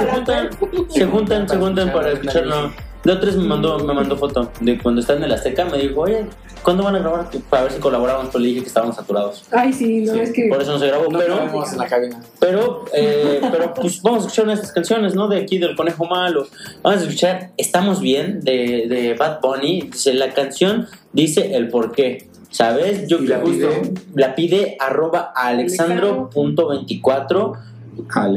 juntan, 0.07 0.51
se 0.89 1.07
juntan, 1.07 1.49
se 1.49 1.57
juntan 1.57 1.93
para 1.93 2.12
escucharlo. 2.12 2.72
Otra 3.13 3.27
vez 3.27 3.37
me 3.37 3.45
mandó, 3.45 3.79
me 3.81 3.93
mandó 3.93 4.17
foto 4.17 4.51
de 4.61 4.79
cuando 4.79 5.01
está 5.01 5.15
en 5.15 5.25
el 5.25 5.33
Azteca, 5.33 5.65
me 5.67 5.77
dijo, 5.79 6.01
oye, 6.01 6.25
¿cuándo 6.63 6.85
van 6.85 6.97
a 6.97 7.01
grabar? 7.01 7.29
Para 7.51 7.65
ver 7.65 7.73
si 7.73 7.81
colaboramos, 7.81 8.29
pero 8.29 8.39
le 8.39 8.47
dije 8.49 8.61
que 8.63 8.69
estábamos 8.69 8.97
saturados. 8.97 9.43
Ay, 9.51 9.71
sí, 9.73 10.01
no, 10.01 10.15
es 10.15 10.33
que. 10.33 10.47
Por 10.49 10.63
eso 10.63 10.73
no 10.73 10.79
se 10.79 10.87
grabó, 10.87 11.11
No 11.11 11.19
pero, 11.19 11.39
en 11.71 11.79
la 11.79 11.87
cabina. 11.87 12.19
pero, 12.41 12.87
eh, 12.95 13.41
pero 13.53 13.75
pues 13.75 14.01
vamos 14.01 14.25
a 14.25 14.29
escuchar 14.29 14.47
unas 14.47 14.73
canciones, 14.73 15.15
¿no? 15.15 15.29
De 15.29 15.37
aquí 15.39 15.59
del 15.59 15.77
Conejo 15.77 16.07
Malo. 16.07 16.47
Vamos 16.83 17.01
a 17.01 17.03
escuchar 17.05 17.51
Estamos 17.59 18.01
Bien 18.01 18.41
de, 18.41 18.87
de 18.89 19.13
Bad 19.15 19.41
Bunny. 19.43 19.91
Dice, 19.93 20.15
la 20.15 20.33
canción 20.33 20.87
dice 21.13 21.55
el 21.57 21.69
por 21.69 21.93
qué. 21.93 22.29
¿Sabes? 22.51 23.09
Yo 23.09 23.19
¿Y 23.19 23.27
la 23.27 23.41
justo 23.41 23.69
pide? 23.69 23.93
la 24.15 24.35
pide 24.37 24.77
arroba 24.79 25.33
alexandro.24 25.35 27.53
Alex. 27.53 27.59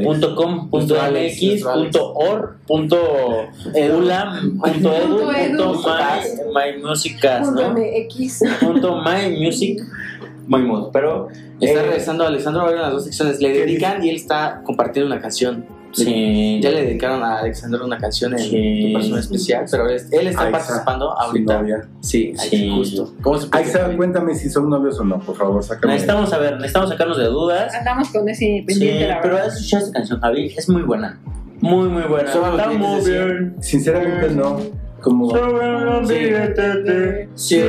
Punto 0.04 0.34
com 0.34 0.68
punto 0.70 0.94
Nuestro 0.94 1.00
Alex, 1.00 1.36
mx 1.36 1.42
nuestro 1.42 1.70
Alex. 1.70 1.96
punto 1.96 2.12
or 2.14 2.56
punto 2.66 2.96
ulam 3.96 4.58
punto 4.58 4.92
edu 4.94 5.16
Punto 5.18 5.32
edu. 5.32 5.64
punto 5.64 5.82
my, 5.82 6.74
my 6.76 6.82
music 6.82 7.20
cast, 7.20 7.46
Punto 7.46 7.62
¿no? 7.62 7.74
MX. 7.74 8.42
punto 8.60 8.96
my 9.02 9.36
music 9.38 9.80
my 10.46 10.58
mod 10.62 10.90
pero 10.92 11.28
Está 11.60 11.80
eh, 11.80 11.82
regresando 11.82 12.24
Alexandro 12.24 12.62
Vargas 12.62 12.76
en 12.78 12.82
las 12.82 12.92
dos 12.92 13.04
secciones. 13.04 13.40
Le 13.40 13.52
dedican 13.52 14.04
y 14.04 14.10
él 14.10 14.14
está 14.16 14.62
compartiendo 14.64 15.12
una 15.12 15.20
canción. 15.20 15.64
Sí, 15.92 16.60
Ya 16.62 16.70
le 16.70 16.82
dedicaron 16.84 17.22
a 17.22 17.38
Alexandro 17.38 17.84
una 17.84 17.98
canción 17.98 18.32
en 18.32 18.38
Sí. 18.38 18.86
tu 18.86 18.92
persona 18.98 19.20
especial, 19.20 19.64
pero 19.70 19.88
él, 19.88 19.96
está 19.96 20.42
Aiza, 20.42 20.50
participando 20.50 21.10
ahorita. 21.18 21.60
novia. 21.62 21.88
Sí, 22.00 22.34
ahí 22.38 22.48
Sí. 22.48 22.70
justo. 22.74 23.12
¿Cómo 23.22 23.38
se 23.38 23.48
puede 23.48 23.64
Aiza, 23.64 23.96
cuéntame 23.96 24.34
si 24.34 24.48
son 24.50 24.68
novios 24.70 24.98
o 25.00 25.04
no, 25.04 25.18
por 25.20 25.36
favor, 25.36 25.62
sácame. 25.62 25.94
necesitamos 25.94 26.30
saber 26.30 26.54
necesitamos 26.56 26.90
sacarnos 26.90 27.18
de 27.18 27.24
dudas 27.24 27.74
Andamos 27.74 28.08
con 28.10 28.28
ese 28.28 28.38
sí, 28.38 28.62
pendiente, 28.66 29.08
la 29.08 29.20
pero 29.20 29.36
has 29.38 29.54
escuchado 29.56 29.84
esta 29.84 29.98
canción 29.98 30.20
Javi 30.20 30.54
es 30.56 30.68
muy 30.68 30.82
buena 30.82 31.18
muy 31.60 31.88
muy 31.88 32.02
buena 32.04 32.28
estamos 32.28 32.62
clientes 32.62 33.04
bien 33.06 33.56
Sinceramente 33.60 34.30
no. 34.30 34.58
Como 35.00 35.30
Sí. 37.34 37.60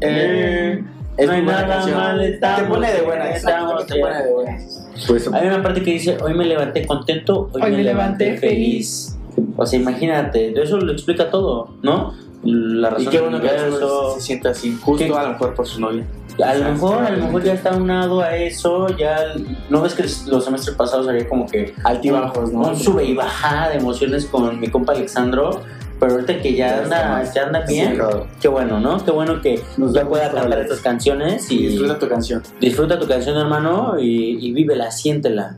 eh, 0.00 0.82
es 1.16 1.26
No 1.26 1.32
hay 1.32 1.42
muy 1.42 1.52
nada 1.52 1.66
canción. 1.68 1.96
mal, 1.98 2.38
Te 2.40 2.64
pone 2.64 2.92
de 2.92 3.00
buena, 3.02 3.30
estamos 3.30 3.86
te 3.86 4.00
pone 4.00 4.22
de 4.22 4.32
buena. 4.32 4.58
Pues 5.06 5.32
Hay 5.32 5.46
una 5.46 5.62
parte 5.62 5.82
que 5.82 5.92
dice, 5.92 6.16
hoy 6.22 6.34
me 6.34 6.44
levanté 6.44 6.86
contento, 6.86 7.50
hoy, 7.52 7.70
me, 7.70 7.82
levanté 7.82 8.36
feliz. 8.36 9.16
O 9.56 9.66
sea, 9.66 9.78
imagínate, 9.78 10.60
eso 10.60 10.78
lo 10.78 10.92
explica 10.92 11.30
todo, 11.30 11.70
¿no? 11.82 12.14
La 12.42 12.90
razón 12.90 13.06
Y 13.06 13.08
qué 13.08 13.20
bueno 13.20 13.40
que 13.40 13.46
universo. 13.46 14.14
se 14.14 14.20
sienta 14.20 14.50
así, 14.50 14.76
justo 14.80 15.04
¿Qué? 15.04 15.12
a 15.12 15.22
lo 15.22 15.30
mejor 15.30 15.54
por 15.54 15.66
su 15.66 15.80
novia. 15.80 16.04
A 16.44 16.54
lo 16.54 16.72
mejor, 16.72 17.04
a 17.04 17.10
lo 17.10 17.24
mejor 17.24 17.44
ya 17.44 17.54
está 17.54 17.76
unado 17.76 18.20
a 18.20 18.36
eso, 18.36 18.88
ya... 18.96 19.34
¿No 19.70 19.82
ves 19.82 19.94
que 19.94 20.02
los 20.28 20.44
semestres 20.44 20.76
pasados 20.76 21.08
había 21.08 21.28
como 21.28 21.46
que... 21.46 21.74
Altibajos, 21.84 22.52
¿no? 22.52 22.68
Un 22.68 22.76
sube 22.76 23.04
y 23.04 23.14
baja 23.14 23.70
de 23.70 23.76
emociones 23.76 24.26
con 24.26 24.58
mi 24.58 24.68
compa 24.68 24.92
Alexandro, 24.92 25.62
pero 26.04 26.16
ahorita 26.16 26.42
que 26.42 26.54
ya 26.54 26.82
anda, 26.82 27.24
ya 27.32 27.46
anda 27.46 27.60
bien, 27.66 27.98
qué 28.38 28.48
bueno, 28.48 28.78
¿no? 28.78 29.02
Qué 29.02 29.10
bueno 29.10 29.40
que 29.40 29.58
Nos 29.78 29.94
ya 29.94 30.06
pueda 30.06 30.30
cantar 30.30 30.58
estas 30.58 30.80
canciones 30.80 31.50
Y 31.50 31.54
y 31.54 31.66
disfruta 31.68 31.98
tu 31.98 32.08
canción. 32.08 32.42
disfruta 32.60 32.98
tu 33.00 33.08
canción, 33.08 33.38
hermano, 33.38 33.98
y, 33.98 34.36
y 34.46 34.52
vívela, 34.52 34.90
siéntela. 34.90 35.56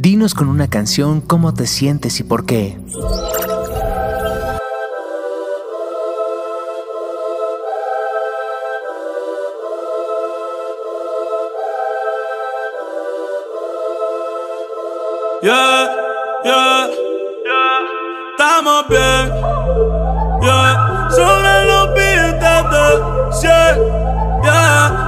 Dinos 0.00 0.34
con 0.34 0.48
una 0.48 0.68
canción 0.68 1.20
cómo 1.20 1.52
te 1.54 1.66
sientes 1.66 2.20
y 2.20 2.22
por 2.22 2.46
qué. 2.46 2.78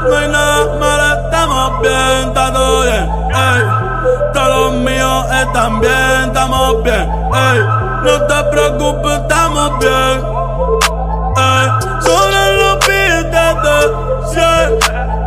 No 0.09 0.17
hay 0.17 0.29
nada 0.29 0.79
malo, 0.79 1.25
estamos 1.25 1.83
bien, 1.83 2.29
está 2.29 2.53
todo 2.53 2.83
bien. 2.83 3.11
Ey, 3.35 3.63
todos 4.35 4.49
los 4.49 4.73
míos 4.75 5.27
están 5.33 5.81
bien, 5.81 6.23
estamos 6.27 6.83
bien. 6.83 7.11
Ey, 7.35 7.59
no 8.05 8.27
te 8.27 8.45
preocupes, 8.51 9.13
estamos 9.13 9.79
bien. 9.79 10.17
Ey, 11.37 11.67
sobre 12.01 12.57
los 12.59 12.79
billetes 12.87 13.55
de 13.63 13.77
100. 14.33 14.43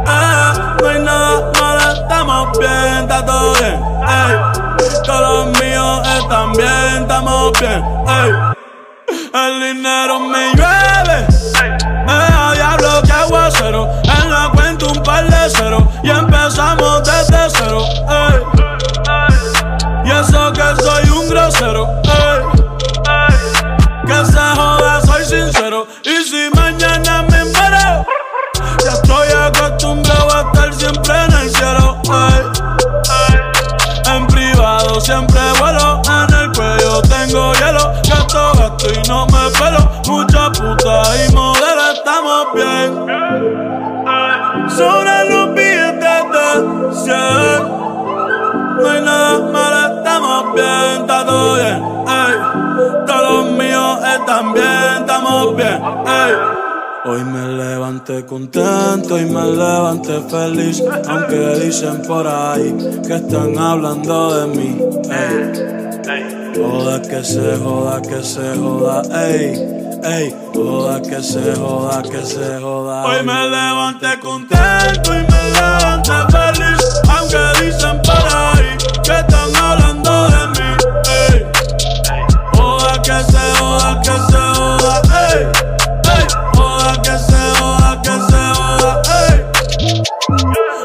Eh, 0.08 0.52
no 0.82 0.88
hay 0.88 1.00
nada 1.00 1.52
malo, 1.60 1.92
estamos 1.94 2.60
bien, 2.60 2.98
está 3.02 3.26
todo 3.26 3.54
bien. 3.54 3.80
Ey, 4.08 4.36
todos 5.06 5.22
los 5.22 5.62
míos 5.62 6.08
están 6.20 6.52
bien, 6.54 7.02
estamos 7.02 7.52
bien. 7.60 7.84
Ey, 8.08 8.32
el 9.34 9.62
dinero 9.62 10.20
me 10.20 10.54
llueve. 10.56 10.85
Par 15.06 15.26
cero. 15.50 15.88
Y 16.04 16.10
empezamos 16.10 17.04
desde 17.04 17.50
cero. 17.50 17.86
Y 20.04 20.12
eso 20.12 20.52
que 20.54 20.84
soy 20.84 21.10
un 21.10 21.30
grosero. 21.30 21.88
Ey. 22.04 22.66
Que 24.06 24.26
se 24.26 24.40
joda, 24.56 25.02
soy 25.02 25.26
sincero. 25.26 25.88
Y 26.04 26.24
si 26.24 26.50
mañana 26.56 27.24
me 27.24 27.46
muero, 27.46 28.06
ya 28.84 28.92
estoy 28.92 29.28
acostumbrado 29.30 30.36
a 30.36 30.42
estar 30.42 30.74
siempre 30.74 31.24
en 31.24 31.32
el 31.34 31.50
cielo. 31.50 32.02
En 34.08 34.28
privado 34.28 35.02
siempre 35.02 35.40
vuelo, 35.60 36.02
en 36.06 36.36
el 36.36 36.52
cuello 36.52 37.02
tengo 37.02 37.54
hielo. 37.54 37.94
Gasto, 38.08 38.52
gasto 38.58 38.88
y 38.94 39.08
no 39.08 39.26
me 39.28 39.50
pelo. 39.58 39.92
Mucha 40.08 40.52
puta 40.52 41.04
y 41.26 41.34
modelo, 41.34 41.92
estamos 41.94 42.46
bien. 42.54 43.65
Bien, 54.54 55.02
estamos 55.02 55.56
bien. 55.56 55.82
Ey. 56.08 56.34
Hoy 57.08 57.24
me 57.24 57.48
levanté 57.50 58.26
contento 58.26 59.20
y 59.20 59.26
me 59.26 59.44
levanté 59.44 60.20
feliz. 60.22 60.84
Aunque 61.08 61.60
dicen 61.64 62.02
por 62.02 62.28
ahí 62.28 62.76
que 63.06 63.16
están 63.16 63.58
hablando 63.58 64.34
de 64.34 64.48
mí. 64.56 64.78
Ey. 65.12 65.76
Joda 66.56 67.02
que 67.02 67.24
se 67.24 67.58
joda, 67.58 68.02
que 68.02 68.24
se 68.24 68.56
joda, 68.58 69.02
ey. 69.28 69.54
Ey, 70.04 70.36
joda 70.54 71.02
que 71.02 71.22
se 71.22 71.56
joda, 71.56 72.02
que 72.02 72.26
se 72.26 72.60
joda. 72.62 73.06
Hoy 73.06 73.24
me 73.24 73.50
levanté 73.50 74.20
contento 74.20 75.14
y 75.14 75.22
me 75.32 75.52
levanté 75.52 76.14
feliz. 76.32 77.02
Aunque 77.10 77.66
dicen 77.66 78.02
por 78.02 78.36
ahí 78.36 78.78
que 79.04 79.20
están 79.20 79.56
hablando 79.56 80.28
de 80.28 80.48
mí. 80.48 80.70
Ey. 81.34 81.55
Que 83.06 83.12
se 83.24 83.56
joda, 83.60 84.02
que 84.02 84.10
se 84.10 84.42
joda, 84.58 85.02
ey. 85.30 85.48
Joda 86.56 87.02
que 87.04 87.18
se 87.20 87.60
joda, 87.60 88.02
que 88.02 88.10
se 88.10 88.42
joda, 88.56 89.02
ey. 89.30 90.04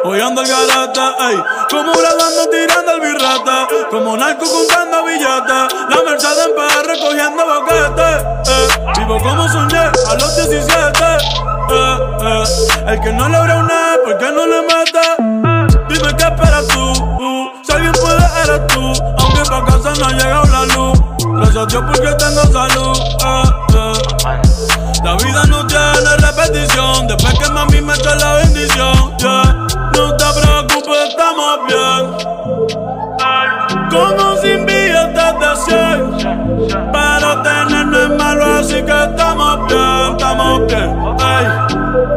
Hoy 0.05 0.21
ando 0.21 0.43
el 0.43 0.49
galata, 0.49 1.15
ey. 1.31 1.43
Como 1.71 1.93
grabando 1.93 2.47
tirando 2.51 2.93
el 2.93 3.01
birrete. 3.01 3.89
Como 3.91 4.19
narco 4.19 4.45
contando 4.45 5.03
billetes. 5.07 5.75
La 5.89 6.03
Mercedes 6.05 6.47
en 6.47 6.55
PR 6.57 6.87
recogiendo 6.89 7.43
boquetes. 7.47 8.23
Eh. 8.49 8.69
Vivo 8.99 9.19
como 9.23 9.49
soñé 9.49 9.79
a 9.79 10.15
los 10.17 10.37
17. 10.37 11.03
Eh, 11.71 11.99
eh. 12.21 12.45
El 12.87 13.01
que 13.01 13.13
no 13.15 13.31
logra 13.31 13.57
una, 13.57 13.97
¿por 14.05 14.19
qué 14.19 14.31
no 14.31 14.47
le 14.47 14.61
mete? 14.61 15.89
Dime 15.89 16.15
qué 16.19 16.25
esperas 16.25 16.67
tú. 16.67 16.93
Uh, 17.03 17.51
si 17.63 17.73
alguien 17.73 17.93
puede, 17.93 18.25
eres 18.45 18.67
tú. 18.67 18.93
Aunque 19.19 19.43
pa' 19.49 19.65
casa 19.65 19.95
no 19.99 20.07
ha 20.07 20.13
llegado 20.13 20.45
la 20.45 20.67
luz. 20.75 21.20
Gracias 21.37 21.57
a 21.57 21.67
Dios 21.67 21.85
porque 21.87 22.15
tengo 22.15 22.43
salud. 22.53 22.99
Eh, 23.25 23.43
eh. 23.75 24.01
La 25.05 25.15
vida 25.17 25.45
no 25.49 25.67
tiene 25.67 26.17
repetición. 26.19 27.07
Después 27.07 27.39
que 27.39 27.51
mami 27.53 27.81
me 27.81 27.95
echa 27.95 28.15
la 28.17 28.35
bendición. 28.35 29.17
Yeah. 29.19 29.67
No 29.97 30.17
te 30.17 30.25
preocupes, 30.41 31.09
estamos 31.09 31.59
bien. 31.67 32.31
Como 33.91 34.37
sin 34.37 34.67
billetes 34.67 35.35
de 35.41 35.57
100. 35.67 36.93
Pero 36.93 37.43
tener 37.43 37.87
no 37.87 37.99
es 37.99 38.11
malo, 38.11 38.45
así 38.61 38.83
que 38.83 39.03
estamos 39.03 39.67
bien, 39.67 40.13
estamos 40.13 40.67
bien. 40.67 40.91
Ey. 41.19 41.47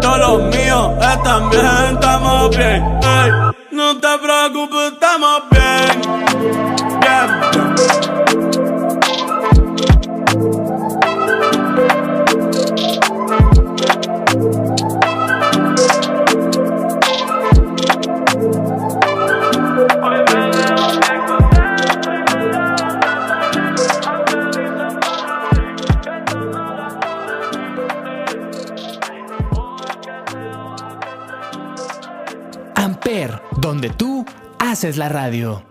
Todos 0.02 0.20
los 0.20 0.42
míos 0.56 0.92
están 1.02 1.50
bien, 1.50 1.94
estamos 1.94 2.50
bien. 2.56 3.00
Ey. 3.02 3.32
No 3.72 3.98
te 4.00 4.18
preocupes, 4.20 4.94
estamos 4.94 5.42
bien. 5.52 6.02
Bien. 7.00 7.93
Donde 33.74 33.90
tú 33.90 34.24
haces 34.60 34.98
la 34.98 35.10
radio. 35.10 35.64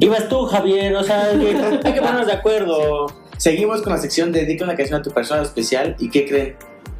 Ibas 0.00 0.26
tú, 0.26 0.46
Javier, 0.46 0.96
o 0.96 1.04
sea, 1.04 1.24
hay 1.32 1.92
que 1.92 2.00
ponernos 2.00 2.26
de 2.26 2.32
acuerdo. 2.32 3.06
Seguimos 3.36 3.82
con 3.82 3.92
la 3.92 3.98
sección 3.98 4.32
Dedica 4.32 4.64
una 4.64 4.74
canción 4.74 5.00
a 5.00 5.02
tu 5.02 5.10
persona 5.10 5.42
especial. 5.42 5.94
¿Y 5.98 6.08
qué 6.08 6.26
creen? 6.26 6.56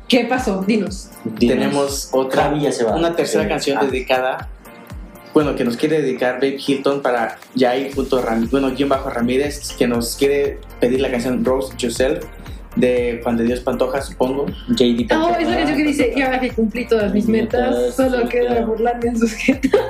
¿Qué 0.09 0.27
pasó? 0.27 0.62
Dinos. 0.62 1.09
Dinos. 1.24 1.57
Tenemos 1.57 2.09
otra, 2.12 2.45
Javi 2.45 2.61
ya 2.61 2.72
se 2.72 2.85
va. 2.85 2.95
una 2.97 3.16
tercera 3.16 3.49
canción 3.49 3.79
Ah. 3.79 3.85
dedicada. 3.85 4.51
Bueno, 5.33 5.55
que 5.55 5.64
nos 5.64 5.79
quiere 5.79 6.03
dedicar 6.03 6.35
Babe 6.35 6.59
Hilton 6.66 7.01
para 7.01 7.39
Jai 7.59 7.93
bueno, 8.51 8.70
guion 8.72 8.91
bajo 8.91 9.09
Ramírez, 9.09 9.72
que 9.79 9.87
nos 9.87 10.16
quiere 10.16 10.61
pedir 10.81 11.01
la 11.01 11.11
canción 11.11 11.43
Rose 11.45 11.74
Yourself 11.79 12.24
de 12.77 13.20
Juan 13.22 13.37
de 13.37 13.45
Dios 13.45 13.61
Pantoja, 13.61 14.01
supongo. 14.03 14.47
JD 14.68 15.05
Oh, 15.05 15.09
Pantoja. 15.09 15.41
es 15.41 15.49
la 15.49 15.57
canción 15.57 15.77
que 15.79 15.85
dice, 15.85 16.12
y 16.14 16.22
ahora 16.22 16.41
que 16.41 16.51
cumplí 16.51 16.87
todas 16.87 17.12
mis 17.12 17.27
metas, 17.27 17.70
Metas, 17.77 17.95
solo 17.97 18.22
sí, 18.22 18.29
queda 18.29 18.49
claro. 18.51 18.66
burlarme 18.68 19.09
en 19.09 19.18
sus 19.18 19.33
jetas. 19.33 19.70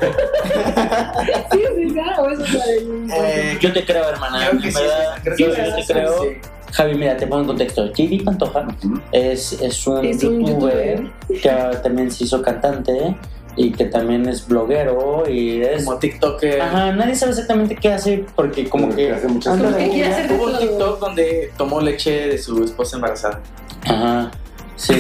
¿Sí 1.52 1.60
es 1.62 1.92
esa 1.92 2.22
o 2.22 2.30
eso 2.30 2.44
es 2.44 2.54
la 2.54 2.66
de... 2.66 3.52
Eh, 3.52 3.58
Yo 3.60 3.72
te 3.72 3.84
creo, 3.84 4.08
hermana. 4.08 4.48
Creo 4.48 4.60
que 4.62 4.70
sí, 4.70 4.78
sí, 4.78 5.20
creo 5.24 5.36
yo, 5.36 5.50
que 5.54 5.56
yo 5.60 5.64
sí, 5.66 5.72
te 5.76 5.82
sí, 5.82 5.92
creo. 5.92 6.22
sí. 6.22 6.28
Javi, 6.72 6.94
mira, 6.94 7.16
te 7.16 7.26
pongo 7.26 7.42
en 7.42 7.46
contexto. 7.48 7.86
JD 7.92 8.24
Pantoja 8.24 8.66
es, 9.12 9.52
es 9.62 9.86
un 9.86 10.04
Es 10.04 10.22
un 10.24 10.44
youtuber 10.46 11.02
que 11.28 11.50
también 11.82 12.10
se 12.10 12.24
hizo 12.24 12.42
cantante 12.42 13.16
y 13.56 13.72
que 13.72 13.86
también 13.86 14.28
es 14.28 14.46
bloguero 14.46 15.24
y 15.28 15.62
es... 15.62 15.84
Como 15.84 15.98
TikToker. 15.98 16.60
Ajá, 16.60 16.92
nadie 16.92 17.14
sabe 17.14 17.32
exactamente 17.32 17.76
qué 17.76 17.92
hace 17.92 18.26
porque 18.34 18.68
como 18.68 18.90
que... 18.90 18.96
que 18.96 19.12
hace 19.12 19.28
muchas 19.28 19.58
cosas. 19.58 19.82
Hubo 20.30 20.44
un. 20.44 20.58
TikTok 20.58 21.00
donde 21.00 21.50
tomó 21.56 21.80
leche 21.80 22.28
de 22.28 22.36
su 22.38 22.62
esposa 22.62 22.96
embarazada. 22.96 23.40
Ajá, 23.86 24.30
sí. 24.76 24.94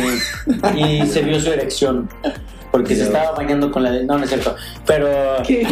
Y 0.74 1.06
se 1.06 1.20
vio 1.22 1.38
su 1.38 1.52
erección. 1.52 2.08
Porque 2.72 2.96
se 2.96 3.04
estaba 3.04 3.32
bañando 3.32 3.70
con 3.70 3.82
la 3.82 3.90
de... 3.90 4.04
No, 4.04 4.16
no 4.18 4.24
es 4.24 4.30
cierto. 4.30 4.56
Pero... 4.86 5.42
Que 5.46 5.64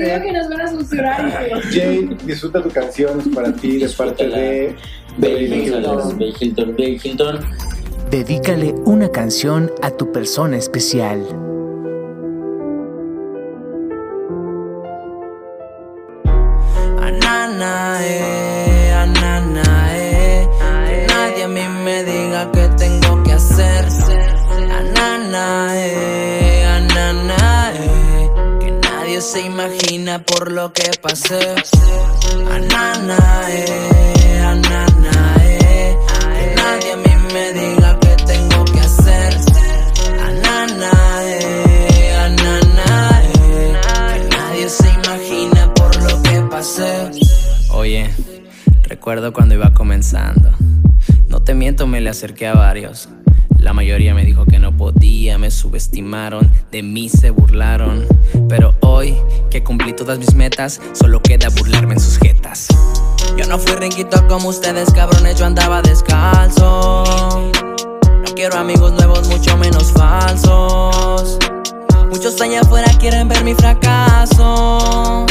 digo 0.00 0.22
que 0.22 0.32
nos 0.32 0.48
van 0.48 0.60
a 0.60 0.68
censurar. 0.68 1.30
Jade, 1.70 2.16
disfruta 2.24 2.62
tu 2.62 2.70
canción, 2.70 3.20
es 3.20 3.28
para 3.34 3.52
ti, 3.52 3.78
de 3.78 3.88
parte 3.88 4.28
de 4.28 4.76
Baby 5.16 5.48
Baby 5.48 5.62
Hilton, 5.62 5.82
Hilton. 5.82 6.18
Baby 6.18 6.34
Hilton, 6.40 6.70
Baby 6.72 7.00
Hilton. 7.02 7.40
Dedícale 8.10 8.72
una 8.84 9.10
canción 9.10 9.72
a 9.82 9.90
tu 9.90 10.12
persona 10.12 10.56
especial. 10.56 11.26
Anana, 17.00 17.98
eh, 18.02 18.92
anana, 18.92 19.64
eh. 19.96 20.48
Que 20.86 21.06
nadie 21.08 21.44
a 21.44 21.48
mí 21.48 21.68
me 21.84 22.04
diga 22.04 22.50
qué 22.52 22.68
tengo 22.78 23.22
que 23.24 23.32
hacer. 23.32 23.86
Anana, 24.78 25.72
eh, 25.74 26.64
anana, 26.64 27.72
eh. 27.74 28.30
Que 28.60 28.70
nadie 28.70 29.20
se 29.20 29.40
imagina 29.40 30.22
por 30.22 30.52
lo 30.52 30.72
que 30.72 30.90
pasé. 31.02 31.54
Anana, 32.50 33.18
eh, 33.50 34.40
anana, 34.44 35.36
eh. 35.42 35.96
Que 36.38 36.54
nadie 36.54 36.96
me 36.96 37.05
recuerdo 49.06 49.32
cuando 49.32 49.54
iba 49.54 49.72
comenzando. 49.72 50.50
No 51.28 51.40
te 51.40 51.54
miento, 51.54 51.86
me 51.86 52.00
le 52.00 52.10
acerqué 52.10 52.48
a 52.48 52.54
varios. 52.54 53.08
La 53.56 53.72
mayoría 53.72 54.14
me 54.14 54.24
dijo 54.24 54.46
que 54.46 54.58
no 54.58 54.76
podía, 54.76 55.38
me 55.38 55.52
subestimaron, 55.52 56.50
de 56.72 56.82
mí 56.82 57.08
se 57.08 57.30
burlaron. 57.30 58.04
Pero 58.48 58.74
hoy 58.80 59.14
que 59.48 59.62
cumplí 59.62 59.92
todas 59.92 60.18
mis 60.18 60.34
metas, 60.34 60.80
solo 60.92 61.22
queda 61.22 61.50
burlarme 61.50 61.94
en 61.94 62.00
sus 62.00 62.18
jetas. 62.18 62.66
Yo 63.36 63.46
no 63.46 63.60
fui 63.60 63.76
rinquito 63.76 64.26
como 64.26 64.48
ustedes, 64.48 64.92
cabrones, 64.92 65.38
yo 65.38 65.46
andaba 65.46 65.82
descalzo. 65.82 67.04
No 68.02 68.34
quiero 68.34 68.58
amigos 68.58 68.92
nuevos, 68.94 69.28
mucho 69.28 69.56
menos 69.56 69.92
falsos. 69.92 71.38
Muchos 72.10 72.40
allá 72.40 72.62
afuera 72.62 72.90
quieren 72.98 73.28
ver 73.28 73.44
mi 73.44 73.54
fracaso. 73.54 75.26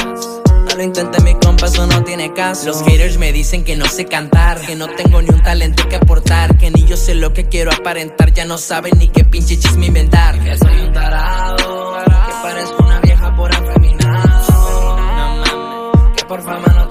Lo 0.76 0.84
intenté, 0.84 1.22
mi 1.24 1.34
compa, 1.36 1.68
eso 1.68 1.88
no 1.88 2.04
tiene 2.04 2.34
caso. 2.34 2.66
Los 2.66 2.84
haters 2.84 3.18
me 3.18 3.32
dicen 3.32 3.64
que 3.64 3.78
no 3.78 3.86
sé 3.86 4.06
cantar, 4.06 4.60
que 4.60 4.76
no 4.76 4.88
tengo 4.90 5.22
ni 5.22 5.30
un 5.30 5.42
talento 5.42 5.88
que 5.88 5.96
aportar, 5.96 6.58
que 6.58 6.70
ni 6.70 6.84
yo 6.84 6.98
sé 6.98 7.16
lo 7.16 7.32
que 7.32 7.46
quiero 7.46 7.72
aparentar. 7.72 8.34
Ya 8.34 8.44
no 8.44 8.58
saben 8.58 8.98
ni 8.98 9.08
qué 9.08 9.24
pinche 9.24 9.58
chisme 9.58 9.86
inventar. 9.86 10.38
Que 10.44 10.58
soy 10.58 10.82
un 10.82 10.92
tarado, 10.92 11.98
que 12.04 12.34
parezco 12.44 12.84
una 12.84 13.00
vieja 13.00 13.36
por 13.38 13.56
afeminado. 13.56 14.98
No 14.98 15.14
mames, 15.14 16.18
que 16.18 16.26
por 16.26 16.42
fama 16.42 16.68
no 16.76 16.85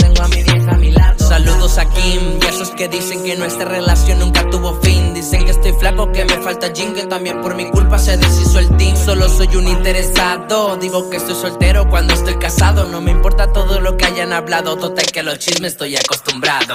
Saludos 1.28 1.78
a 1.78 1.86
Kim 1.86 2.38
y 2.40 2.46
esos 2.46 2.70
que 2.70 2.86
dicen 2.86 3.24
que 3.24 3.34
nuestra 3.36 3.64
relación 3.64 4.18
nunca 4.18 4.48
tuvo 4.50 4.78
fin. 4.82 5.14
Dicen 5.14 5.44
que 5.44 5.52
estoy 5.52 5.72
flaco, 5.72 6.12
que 6.12 6.24
me 6.24 6.36
falta 6.42 6.68
gym, 6.68 6.92
que 6.94 7.06
también 7.06 7.40
por 7.40 7.54
mi 7.54 7.70
culpa 7.70 7.98
se 7.98 8.16
deshizo 8.18 8.58
el 8.58 8.68
team. 8.76 8.94
Solo 8.94 9.28
soy 9.28 9.56
un 9.56 9.66
interesado. 9.66 10.76
Digo 10.76 11.08
que 11.08 11.16
estoy 11.16 11.34
soltero 11.34 11.88
cuando 11.88 12.12
estoy 12.12 12.34
casado. 12.34 12.84
No 12.84 13.00
me 13.00 13.10
importa 13.10 13.52
todo 13.52 13.80
lo 13.80 13.96
que 13.96 14.04
hayan 14.04 14.32
hablado. 14.32 14.76
Total 14.76 15.06
que 15.06 15.20
a 15.20 15.22
los 15.22 15.38
chismes 15.38 15.72
estoy 15.72 15.96
acostumbrado. 15.96 16.74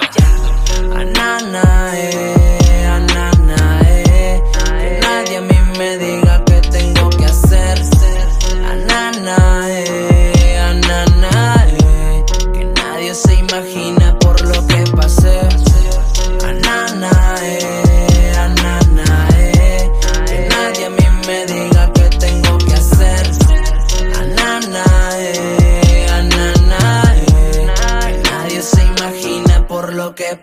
Anana, 0.95 1.91
eh, 1.95 2.85
anana, 2.87 3.81
eh. 3.85 4.43
Que 4.65 4.99
nadie 4.99 5.37
a 5.37 5.41
mí 5.41 5.57
me 5.77 5.97
diga 5.97 6.28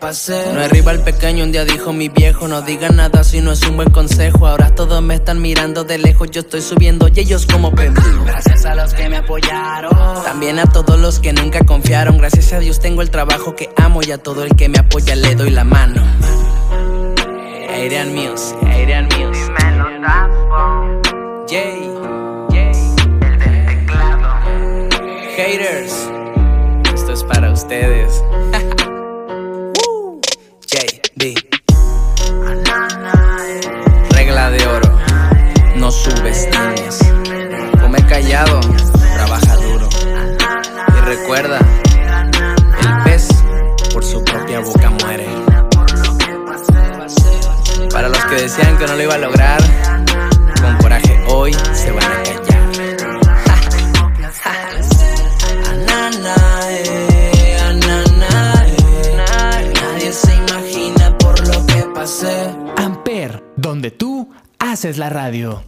pasé. 0.07 0.53
No 0.55 0.63
es 0.63 0.71
rival 0.71 1.03
pequeño, 1.03 1.43
un 1.43 1.51
día 1.51 1.65
dijo 1.65 1.93
mi 1.93 2.09
viejo, 2.09 2.47
no 2.47 2.63
digan 2.63 2.95
nada 2.95 3.25
si 3.25 3.41
no 3.41 3.51
es 3.51 3.67
un 3.67 3.75
buen 3.75 3.91
consejo. 3.91 4.47
Ahora 4.47 4.73
todos 4.73 5.03
me 5.03 5.17
están 5.17 5.43
mirando 5.43 5.83
de 5.83 5.99
lejos, 5.99 6.31
yo 6.31 6.43
estoy 6.43 6.63
subiendo 6.63 7.09
y 7.13 7.19
ellos 7.19 7.45
como 7.45 7.75
pendejos. 7.75 8.25
Gracias 8.25 8.65
a 8.67 8.77
los 8.77 8.95
que 8.95 9.09
me 9.09 9.17
apoyaron. 9.17 9.91
También 10.23 10.61
a 10.61 10.67
todos 10.67 10.97
los 11.01 11.19
que 11.19 11.33
nunca 11.33 11.65
confiaron. 11.65 12.19
Gracias 12.19 12.53
a 12.53 12.61
Dios 12.61 12.79
tengo 12.79 13.03
el 13.03 13.11
trabajo 13.11 13.57
que 13.57 13.69
amo 13.75 14.01
y 14.07 14.13
a 14.13 14.19
todo 14.19 14.45
el 14.45 14.55
que 14.55 14.69
me 14.69 14.79
apoya 14.79 15.17
le 15.17 15.35
doy 15.35 15.51
la 15.51 15.65
mano. 15.65 16.01
Adrian 17.69 18.15
Mills, 18.15 18.55
Adrian 18.63 19.09
Mills. 19.09 19.39
Jay, 21.49 21.91
Haters, 25.37 26.09
esto 26.95 27.13
es 27.13 27.25
para 27.25 27.51
ustedes. 27.51 28.06
No 35.87 35.93
subestimes. 35.93 36.99
Come 37.81 38.05
callado, 38.07 38.59
trabaja 39.15 39.57
duro. 39.57 39.89
Y 40.89 41.01
recuerda, 41.05 41.61
el 42.81 43.03
pez 43.05 43.29
por 43.93 44.05
su 44.05 44.25
propia 44.25 44.59
boca 44.59 44.91
muere. 44.91 45.29
Para 47.93 48.09
los 48.09 48.25
que 48.25 48.35
decían 48.35 48.77
que 48.79 48.87
no 48.89 48.97
lo 48.97 49.03
iba 49.05 49.15
a 49.15 49.19
lograr, 49.19 49.61
con 50.61 50.77
coraje 50.79 51.25
hoy 51.29 51.53
se 51.73 51.93
van 51.93 52.03
a 52.03 52.23
callar. 52.25 52.47
Eh, 56.69 56.83
eh. 56.89 57.57
Nadie 59.73 60.13
se 60.13 60.35
imagina 60.35 61.17
por 61.17 61.47
lo 61.47 61.65
que 61.65 61.83
pasé. 61.95 62.51
Amper, 62.77 63.45
donde 63.57 63.93
tú 63.93 64.29
haces 64.59 64.99
la 64.99 65.11
radio. 65.11 65.63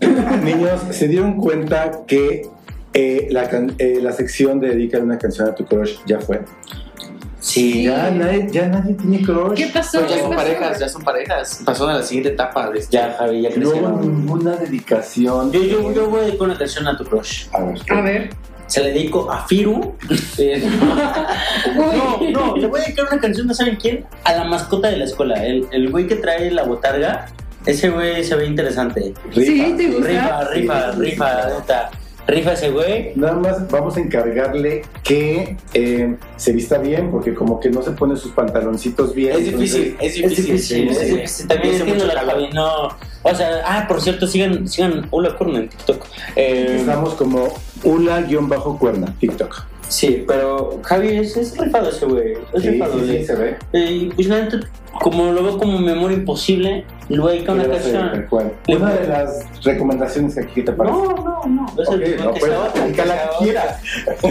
Niños, 0.44 0.80
¿se 0.90 1.08
dieron 1.08 1.36
cuenta 1.36 2.02
que 2.06 2.48
eh, 2.92 3.28
la, 3.30 3.48
eh, 3.78 3.98
la 4.02 4.12
sección 4.12 4.58
de 4.60 4.68
Dedícale 4.70 5.04
una 5.04 5.18
canción 5.18 5.48
a 5.48 5.54
tu 5.54 5.64
crush 5.64 5.96
ya 6.06 6.20
fue? 6.20 6.40
Sí. 7.40 7.84
Ya 7.84 8.10
nadie, 8.10 8.48
ya 8.50 8.68
nadie 8.68 8.94
tiene 8.94 9.22
crush. 9.22 9.56
¿Qué 9.56 9.70
pasó? 9.72 10.00
Pues 10.00 10.10
ya 10.10 10.16
¿Qué 10.16 10.22
son 10.22 10.30
pasó? 10.30 10.42
parejas, 10.42 10.78
ya 10.78 10.88
son 10.88 11.02
parejas. 11.02 11.62
Pasó 11.64 11.88
a 11.88 11.94
la 11.94 12.02
siguiente 12.02 12.30
etapa. 12.30 12.70
De 12.70 12.78
este. 12.78 12.96
Ya, 12.96 13.14
Javi, 13.18 13.42
ya 13.42 13.50
No 13.56 13.70
hubo 13.70 14.00
ninguna 14.00 14.56
dedicación. 14.56 15.50
Yo, 15.50 15.62
yo, 15.62 15.92
yo 15.92 16.10
voy 16.10 16.20
a 16.20 16.24
dedicar 16.24 16.42
una 16.48 16.58
canción 16.58 16.86
a 16.86 16.96
tu 16.96 17.04
crush. 17.04 17.46
A 17.52 17.62
ver, 17.62 17.78
A 17.90 18.00
ver. 18.02 18.30
Se 18.66 18.80
la 18.80 18.86
dedico 18.88 19.30
a 19.30 19.46
Firu. 19.46 19.96
Eh, 20.38 20.62
no, 21.76 22.18
no, 22.30 22.56
le 22.56 22.66
voy 22.66 22.80
a 22.80 22.84
dedicar 22.84 23.06
una 23.10 23.20
canción, 23.20 23.46
¿no 23.46 23.52
saben 23.54 23.76
quién? 23.76 24.04
A 24.24 24.32
la 24.32 24.44
mascota 24.44 24.88
de 24.88 24.96
la 24.96 25.04
escuela. 25.04 25.44
El, 25.44 25.66
el 25.72 25.90
güey 25.90 26.06
que 26.06 26.16
trae 26.16 26.50
la 26.50 26.62
botarga. 26.62 27.26
Ese 27.70 27.90
güey 27.90 28.24
se 28.24 28.34
ve 28.36 28.46
interesante. 28.46 29.14
Sí, 29.32 29.74
te 29.76 29.86
gusta. 29.88 30.08
Rifa, 30.08 30.44
rifa, 30.50 30.90
rifa, 30.92 31.48
neta. 31.48 31.90
Rifa 32.26 32.52
ese 32.52 32.70
güey. 32.70 33.12
Nada 33.16 33.34
más 33.34 33.68
vamos 33.70 33.96
a 33.96 34.00
encargarle 34.00 34.82
que 35.02 35.56
eh, 35.74 36.16
se 36.36 36.52
vista 36.52 36.78
bien, 36.78 37.10
porque 37.10 37.34
como 37.34 37.58
que 37.58 37.70
no 37.70 37.82
se 37.82 37.90
pone 37.92 38.16
sus 38.16 38.32
pantaloncitos 38.32 39.14
bien. 39.14 39.32
Es 39.32 39.44
difícil, 39.44 39.96
es 40.00 40.14
difícil. 40.14 40.24
Es 40.24 40.36
difícil, 40.36 40.60
sí, 40.60 40.88
es 40.88 40.98
sí. 40.98 41.14
difícil. 41.14 41.48
También 41.48 41.74
entiendo 41.74 42.06
la. 42.06 42.20
Javi, 42.20 42.48
no. 42.52 42.88
O 43.22 43.34
sea, 43.34 43.62
ah, 43.64 43.86
por 43.88 44.00
cierto, 44.00 44.26
sigan, 44.26 44.68
sigan 44.68 45.06
Ula 45.10 45.36
Kurna 45.36 45.58
en 45.60 45.68
TikTok. 45.68 46.06
Eh, 46.36 46.76
Estamos 46.80 47.14
como 47.14 47.52
Ula-cuerna, 47.82 49.14
TikTok. 49.18 49.66
Sí, 49.90 50.24
pero 50.26 50.80
Javi 50.82 51.08
es, 51.18 51.36
es 51.36 51.56
rifado 51.58 51.90
ese 51.90 52.06
güey. 52.06 52.32
Es 52.54 52.62
Sí, 52.62 52.70
rifado, 52.70 52.98
sí, 53.00 53.06
sí, 53.18 53.24
se 53.24 53.34
ve. 53.34 53.56
Eh, 53.72 54.08
pues 54.14 54.26
la 54.28 54.40
neta, 54.40 54.60
como 55.02 55.30
lo 55.32 55.42
veo 55.42 55.58
como 55.58 55.78
memoria 55.78 56.16
imposible, 56.16 56.84
le 57.08 57.18
voy 57.18 57.30
a 57.30 57.52
una 57.54 57.64
Y 57.64 57.68
canción. 57.70 58.26
Una 58.68 58.94
de 58.94 59.08
las 59.08 59.44
recomendaciones 59.64 60.34
que 60.34 60.40
aquí 60.40 60.52
¿qué 60.56 60.62
te 60.62 60.72
parece. 60.72 60.96
No, 60.96 61.04
no, 61.14 61.42
no. 61.46 61.82
Es 61.82 61.88
Ok, 61.88 61.94
el 62.02 62.16
no 62.24 62.32
que 62.34 62.40
puedes 62.40 62.74
dedicar 62.74 63.06
la 63.06 63.14
que 63.16 63.44
quieras. 63.44 63.82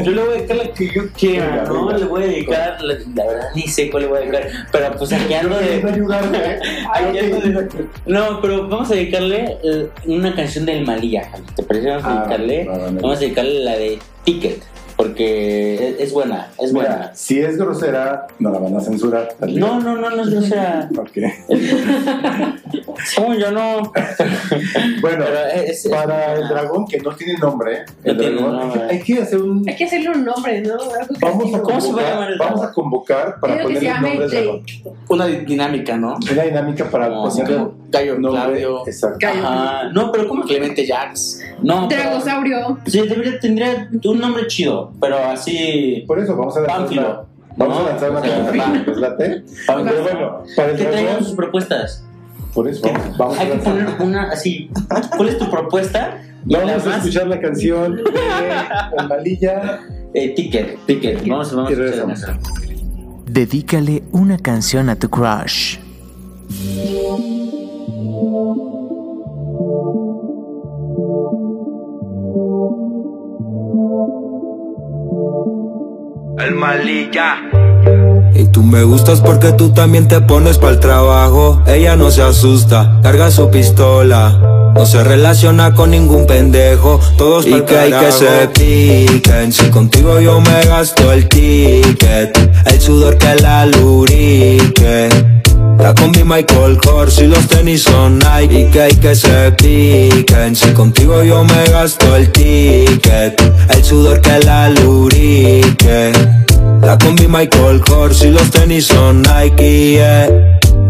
Yo 0.03 0.12
le 0.12 0.22
voy 0.24 0.30
a 0.30 0.38
dedicar 0.38 0.57
la 0.57 0.74
que 0.74 0.88
yo 0.93 1.01
quiera, 1.18 1.64
¿no? 1.68 1.86
venga. 1.86 1.97
Le 1.99 2.05
voy 2.05 2.24
a 2.24 2.28
dedicar, 2.28 2.82
la, 2.82 2.93
la 3.16 3.26
verdad 3.26 3.47
ni 3.55 3.64
sé 3.64 3.89
cuál 3.89 4.03
le 4.03 4.10
voy 4.10 4.18
a 4.18 4.22
dedicar, 4.22 4.47
pero 4.72 4.95
pues 4.97 5.12
aquí 5.14 5.34
ando 5.34 5.57
de... 5.57 5.68
Quiero 5.68 5.89
ayudarme, 5.89 6.38
¿eh? 6.38 6.60
Aquí 6.93 7.18
de- 7.18 7.68
No, 8.05 8.39
pero 8.41 8.68
vamos 8.68 8.89
a 8.91 8.95
dedicarle 8.95 9.57
eh, 9.64 9.88
una 10.05 10.34
canción 10.36 10.66
del 10.66 10.86
Javi. 10.86 11.30
¿te 11.55 11.64
parece? 11.64 11.88
Vamos 11.89 12.03
a 12.05 12.10
Ah, 12.10 12.14
dedicarle, 12.20 12.66
me 12.91 13.01
vamos 13.01 13.18
a 13.18 13.20
dedicarle 13.20 13.60
la 13.64 13.72
de 13.78 13.99
Ticket, 14.24 14.62
porque 15.04 15.91
es, 15.91 16.00
es 16.08 16.14
buena, 16.14 16.50
es 16.60 16.74
Mira, 16.74 16.88
buena. 16.89 17.12
si 17.16 17.39
es 17.39 17.58
grosera, 17.58 18.28
no 18.39 18.52
la 18.52 18.60
van 18.60 18.76
a 18.76 18.82
censurar. 18.82 19.30
también. 19.39 19.62
No, 19.62 19.80
no, 19.80 19.95
no, 19.95 20.10
no 20.10 20.22
es 20.24 20.30
grosera. 20.34 20.89
Ok. 20.97 21.12
Según 23.06 23.38
yo 23.38 23.50
no. 23.52 23.93
Bueno, 25.02 25.24
Pero 25.26 25.45
es- 25.64 25.86
es 25.86 25.89
para 25.91 26.06
buena. 26.06 26.34
el 26.34 26.47
dragón 26.50 26.86
que 26.88 27.00
no 27.00 27.16
tiene 27.16 27.36
nombre, 27.39 27.86
el 28.04 28.14
No 28.18 28.20
tiene 28.20 28.36
dragón, 28.36 28.60
nombre. 28.60 28.82
hay 28.89 29.00
que 29.00 29.22
hacer 29.22 29.39
un. 29.41 29.64
Hay 29.70 29.76
que 29.78 29.86
hacerle 29.86 30.10
un 30.10 30.26
nombre, 30.26 30.62
¿no? 30.62 30.74
Algo 30.74 30.89
Vamos 31.22 31.54
a 31.54 31.62
creativo. 31.62 31.64
¿Cómo 31.64 31.82
se 31.82 31.91
va 31.93 32.02
a 32.02 32.04
convocar, 32.04 32.14
llamar 32.14 32.32
el 32.32 32.38
vamos 32.38 32.62
a 32.66 32.72
convocar 32.74 33.39
para 33.39 33.54
Quiero 33.54 33.70
que 33.70 33.76
se 33.76 33.80
ponerle 33.80 33.95
llame 33.95 34.10
nombre 34.10 34.26
al 34.26 34.32
dragón. 34.43 34.66
Jake. 34.66 34.84
Una 35.08 35.26
dinámica, 35.28 35.97
¿no? 35.97 36.18
Una 36.32 36.43
dinámica 36.43 36.89
para 36.91 37.08
No, 37.10 37.24
ponerle 37.24 37.68
Gallo 37.89 38.20
nombre. 38.20 38.41
Claudio, 38.41 38.88
Exacto. 38.88 39.26
Ajá. 39.28 39.84
No, 39.93 40.12
pero 40.12 40.28
¿cómo 40.28 40.41
que 40.43 40.50
Clemente 40.50 40.86
Jax. 40.86 41.41
No, 41.64 41.88
pero- 41.88 42.02
Dragosaurio. 42.04 42.78
Sí, 42.86 43.02
debería, 43.08 43.39
tendría 43.39 43.89
un 44.04 44.20
nombre 44.20 44.45
chido, 44.47 44.88
pero 44.99 45.17
así. 45.17 46.03
Por 46.07 46.19
eso 46.19 46.35
vamos 46.35 46.55
a 46.57 46.61
lanzar 46.61 46.77
Pánfilo. 46.79 47.25
vamos 47.57 47.77
No. 47.79 47.85
a 47.85 47.89
lanzar 47.89 48.11
una 48.11 48.21
canción. 48.21 48.83
¿Les 48.87 48.97
late? 48.97 49.43
Pero 49.67 49.83
bueno, 50.03 50.43
para 50.55 50.71
el 50.71 50.77
Que 50.77 50.85
traigan 50.85 51.23
sus 51.23 51.33
propuestas. 51.35 52.03
por 52.53 52.67
eso 52.67 52.81
vamos, 52.87 53.17
vamos 53.17 53.37
a 53.37 53.41
Hay 53.41 53.47
que 53.47 53.53
lanzar. 53.55 53.73
poner 53.73 54.01
una 54.01 54.23
así. 54.31 54.69
¿Cuál 55.17 55.29
es 55.29 55.37
tu 55.37 55.49
propuesta? 55.49 56.21
Y 56.47 56.53
Vamos 56.55 56.71
a 56.71 56.89
más. 56.89 56.97
escuchar 56.97 57.27
la 57.27 57.39
canción 57.41 57.97
de 57.97 59.03
Malilla. 59.07 59.81
Eh, 60.13 60.33
ticket, 60.35 60.77
ticket. 60.85 61.27
Vamos, 61.27 61.53
vamos 61.53 61.71
a 61.71 61.83
escuchar. 61.83 62.39
Dedícale 63.25 64.03
una 64.11 64.37
canción 64.37 64.89
a 64.89 64.95
tu 64.95 65.09
crush. 65.09 65.77
El 76.39 76.55
malilla. 76.55 77.36
Y 78.34 78.45
tú 78.45 78.64
me 78.64 78.84
gustas 78.84 79.22
porque 79.22 79.51
tú 79.51 79.72
también 79.72 80.07
te 80.07 80.22
pones 80.22 80.57
para 80.57 80.74
el 80.74 80.80
trabajo. 80.80 81.62
Ella 81.68 81.95
no 81.95 82.12
se 82.12 82.22
asusta, 82.22 82.99
carga 83.03 83.32
su 83.32 83.49
pistola. 83.49 84.72
No 84.76 84.86
se 84.86 85.03
relaciona 85.03 85.74
con 85.74 85.91
ningún 85.91 86.26
pendejo. 86.26 86.99
Todos 87.18 87.45
y 87.47 87.62
que 87.62 87.78
hay 87.78 87.91
que 87.91 88.12
se 88.12 88.47
piquen. 88.53 89.51
Si 89.51 89.70
contigo 89.70 90.20
yo 90.20 90.39
me 90.39 90.66
gasto 90.66 91.12
el 91.12 91.28
ticket, 91.28 92.38
el 92.66 92.80
sudor 92.80 93.18
que 93.18 93.36
la 93.36 93.66
lubrique. 93.66 95.38
La 95.80 95.93
combi 95.93 96.25
Michael 96.25 96.77
Kors 96.77 97.19
y 97.19 97.27
los 97.27 97.47
tenis 97.47 97.84
son 97.84 98.19
Nike. 98.19 98.59
Y 98.59 98.69
que 98.69 98.82
hay 98.82 98.95
que 98.95 99.15
se 99.15 99.51
piquen. 99.53 100.53
Si 100.53 100.71
contigo 100.73 101.23
yo 101.23 101.45
me 101.45 101.63
gasto 101.71 102.17
el 102.17 102.30
ticket 102.32 103.41
El 103.69 103.84
sudor 103.84 104.19
que 104.19 104.39
la 104.39 104.69
lubrique 104.69 106.11
La 106.82 106.97
combi 106.97 107.27
Michael 107.27 107.82
Kors 107.82 108.23
y 108.23 108.30
los 108.30 108.51
tenis 108.51 108.88
son 108.88 109.21
Nike. 109.21 110.30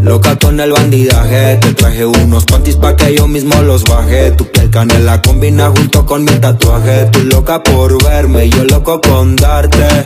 Loca 0.01 0.37
con 0.39 0.59
el 0.59 0.71
bandidaje 0.71 1.57
Te 1.57 1.73
traje 1.73 2.05
unos 2.05 2.45
panties 2.45 2.77
pa' 2.77 2.95
que 2.95 3.13
yo 3.15 3.27
mismo 3.27 3.61
los 3.61 3.83
baje. 3.83 4.31
Tu 4.31 4.45
piel 4.45 4.71
canela 4.71 5.21
combina 5.21 5.69
junto 5.69 6.03
con 6.05 6.23
mi 6.23 6.31
tatuaje. 6.31 7.05
Tú 7.11 7.19
loca 7.25 7.61
por 7.61 8.03
verme 8.03 8.49
yo 8.49 8.63
loco 8.63 8.99
con 9.01 9.35
darte 9.35 10.03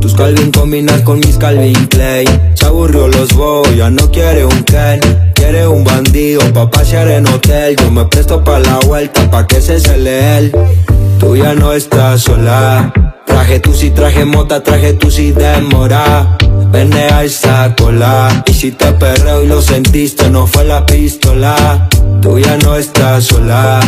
tus 0.00 0.14
Calvin 0.14 0.50
combinan 0.50 1.02
con 1.02 1.20
mis 1.20 1.36
Calvin 1.36 1.86
Clay 1.86 2.24
Se 2.54 2.66
aburrió 2.66 3.08
los 3.08 3.32
boy, 3.34 3.76
ya 3.76 3.90
no 3.90 4.10
quiere 4.10 4.44
un 4.44 4.62
Ken. 4.64 5.00
Quiere 5.34 5.66
un 5.66 5.84
bandido 5.84 6.40
pa' 6.52 6.70
pasear 6.70 7.08
en 7.08 7.26
hotel. 7.26 7.76
Yo 7.76 7.90
me 7.90 8.04
presto 8.06 8.42
pa' 8.42 8.58
la 8.58 8.78
vuelta 8.80 9.30
pa' 9.30 9.46
que 9.46 9.60
se 9.60 9.80
cele 9.80 10.38
él. 10.38 10.52
Tú 11.18 11.36
ya 11.36 11.54
no 11.54 11.72
estás 11.72 12.22
sola. 12.22 12.92
Traje 13.26 13.60
tu 13.60 13.72
si 13.72 13.90
traje 13.90 14.24
mota, 14.24 14.62
traje 14.62 14.94
tu 14.94 15.10
si 15.10 15.32
demora 15.32 16.36
Vene 16.72 17.04
a 17.04 17.24
esa 17.24 17.74
cola. 17.76 18.42
Y 18.46 18.52
si 18.52 18.72
te 18.72 18.92
perreo 18.92 19.44
y 19.44 19.46
lo 19.46 19.62
sentiste, 19.62 20.28
no 20.28 20.46
fue 20.46 20.64
la 20.64 20.84
pistola. 20.84 21.88
Tú 22.20 22.38
ya 22.38 22.56
no 22.58 22.76
estás 22.76 23.24
sola 23.24 23.80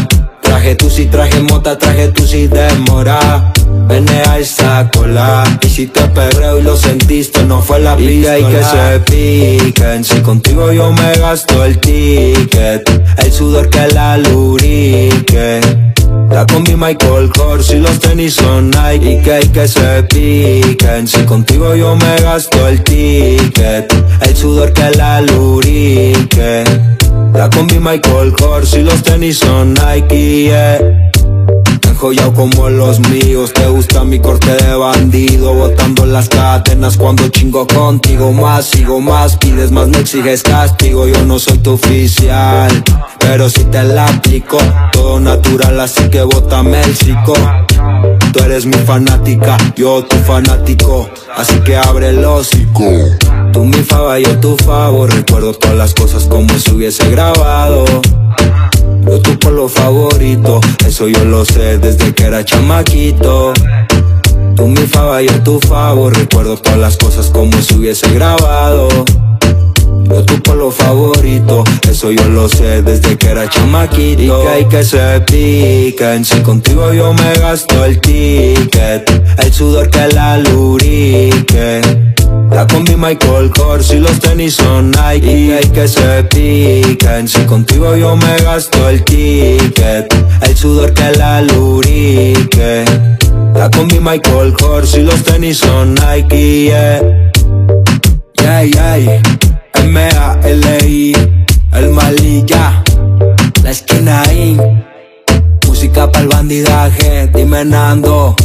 Traje 0.50 0.74
tu 0.74 0.90
si 0.90 1.06
traje 1.06 1.38
mota, 1.42 1.78
traje 1.78 2.08
tu 2.08 2.26
si 2.26 2.48
demora 2.48 3.52
Vene 3.86 4.20
a 4.26 4.40
esa 4.40 4.90
cola. 4.90 5.44
Y 5.62 5.68
si 5.68 5.86
te 5.86 6.00
perreo 6.08 6.58
y 6.58 6.62
lo 6.62 6.76
sentiste 6.76 7.44
no 7.44 7.62
fue 7.62 7.78
la 7.78 7.96
pistola 7.96 8.36
Y 8.36 8.44
que 8.44 8.64
se 8.64 9.00
piquen. 9.06 10.02
Si 10.02 10.20
contigo 10.22 10.72
yo 10.72 10.90
me 10.90 11.12
gasto 11.20 11.64
el 11.64 11.78
ticket 11.78 12.82
El 13.18 13.32
sudor 13.32 13.70
que 13.70 13.86
la 13.94 14.18
lubrique. 14.18 15.60
La 16.30 16.44
combi 16.46 16.74
Michael 16.74 17.30
Kors 17.30 17.70
y 17.70 17.76
los 17.76 18.00
tenis 18.00 18.34
son 18.34 18.70
Nike. 18.70 19.12
Y 19.12 19.22
que 19.22 19.32
hay 19.32 19.48
que 19.50 19.68
se 19.68 20.02
piquen. 20.02 21.06
Si 21.06 21.22
contigo 21.26 21.76
yo 21.76 21.94
me 21.94 22.22
gasto 22.22 22.66
el 22.66 22.82
ticket 22.82 23.94
El 24.20 24.36
sudor 24.36 24.72
que 24.72 24.90
la 24.96 25.20
lubrique 25.20 26.64
La 27.34 27.48
combi 27.48 27.78
Michael 27.78 28.32
Kors 28.32 28.74
y 28.74 28.82
los 28.82 29.02
tenis 29.02 29.38
son 29.38 29.74
Nike 29.74 30.44
yeah. 30.44 30.78
Enjollado 32.00 32.32
como 32.32 32.70
los 32.70 32.98
míos, 33.10 33.52
te 33.52 33.66
gusta 33.66 34.04
mi 34.04 34.18
corte 34.18 34.50
de 34.54 34.74
bandido 34.74 35.52
Botando 35.52 36.06
las 36.06 36.30
cadenas 36.30 36.96
cuando 36.96 37.28
chingo 37.28 37.66
contigo 37.66 38.32
Más, 38.32 38.64
sigo 38.64 39.02
más, 39.02 39.36
pides 39.36 39.70
más, 39.70 39.86
me 39.88 39.98
exiges 39.98 40.42
castigo 40.42 41.06
Yo 41.06 41.26
no 41.26 41.38
soy 41.38 41.58
tu 41.58 41.72
oficial, 41.72 42.70
pero 43.18 43.50
si 43.50 43.64
te 43.64 43.82
la 43.82 44.06
aplico 44.06 44.56
Todo 44.92 45.20
natural, 45.20 45.78
así 45.78 46.08
que 46.08 46.22
bótame 46.22 46.80
el 46.80 46.96
psico 46.96 47.34
Tú 48.32 48.38
eres 48.44 48.64
mi 48.64 48.78
fanática, 48.78 49.58
yo 49.76 50.02
tu 50.02 50.16
fanático 50.16 51.06
Así 51.36 51.60
que 51.60 51.76
abre 51.76 52.08
el 52.08 52.24
hocico 52.24 52.90
Tú 53.52 53.66
mi 53.66 53.82
fava, 53.82 54.18
yo 54.18 54.38
tu 54.38 54.56
favor 54.56 55.14
Recuerdo 55.14 55.52
todas 55.52 55.76
las 55.76 55.92
cosas 55.92 56.24
como 56.24 56.48
si 56.58 56.70
hubiese 56.70 57.10
grabado 57.10 57.84
favorito, 59.68 60.60
eso 60.86 61.08
yo 61.08 61.24
lo 61.24 61.44
sé 61.44 61.78
desde 61.78 62.14
que 62.14 62.24
era 62.24 62.44
chamaquito. 62.44 63.52
Tú 64.56 64.66
mi 64.66 64.86
fava, 64.86 65.22
yo 65.22 65.42
tu 65.42 65.60
favor, 65.60 66.16
recuerdo 66.16 66.56
todas 66.56 66.78
las 66.78 66.96
cosas 66.96 67.30
como 67.30 67.60
si 67.60 67.74
hubiese 67.74 68.12
grabado. 68.12 68.88
Yo 70.08 70.24
tu 70.24 70.42
polo 70.42 70.70
favorito, 70.70 71.64
eso 71.88 72.10
yo 72.10 72.24
lo 72.28 72.48
sé 72.48 72.82
desde 72.82 73.16
que 73.16 73.28
era 73.28 73.48
chamaquito. 73.48 74.44
Y 74.58 74.64
que 74.66 74.82
se 74.82 75.20
piquen, 75.20 76.24
si 76.24 76.40
contigo 76.40 76.92
yo 76.92 77.12
me 77.14 77.32
gasto 77.38 77.84
el 77.84 78.00
ticket, 78.00 79.10
el 79.38 79.52
sudor 79.52 79.88
que 79.88 80.08
la 80.08 80.38
lubrique. 80.38 81.80
La 82.50 82.66
combi 82.66 82.96
Michael 82.96 83.50
Kors 83.50 83.92
y 83.92 84.00
los 84.00 84.18
tenis 84.18 84.56
son 84.56 84.90
Nike 84.90 85.32
Y 85.32 85.52
hay 85.52 85.68
que 85.68 85.86
se 85.86 86.24
piquen 86.24 87.28
Si 87.28 87.40
contigo 87.44 87.96
yo 87.96 88.16
me 88.16 88.38
gasto 88.38 88.88
el 88.88 89.04
ticket 89.04 90.12
El 90.42 90.56
sudor 90.56 90.92
que 90.92 91.12
la 91.12 91.42
lubrique 91.42 92.84
La 93.54 93.70
combi 93.70 94.00
Michael 94.00 94.52
Kors 94.52 94.96
y 94.96 95.02
los 95.02 95.22
tenis 95.22 95.58
son 95.58 95.94
Nike 95.94 96.64
yeah. 96.64 97.00
Yeah, 98.34 98.62
yeah. 98.64 99.49
M-A-L-I 99.74 101.12
El 101.72 101.90
Malilla 101.90 102.82
La 103.62 103.70
esquina 103.70 104.22
ahí 104.22 104.58
Música 105.66 106.10
para 106.10 106.24
el 106.24 106.28
bandidaje 106.28 107.28
Dime 107.34 107.64
Nando 107.64 108.36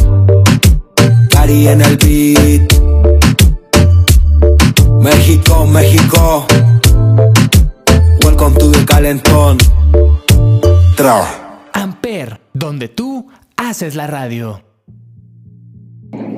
Cari 1.30 1.68
en 1.68 1.80
el 1.82 1.96
beat 1.96 2.72
México, 5.00 5.66
México. 5.66 6.46
welcome 8.24 8.54
to 8.58 8.70
the 8.70 8.84
calentón. 8.84 9.56
Tra. 10.96 11.68
Amper, 11.72 12.40
donde 12.52 12.88
tú 12.88 13.28
haces 13.56 13.94
la 13.94 14.06
radio. 14.06 14.65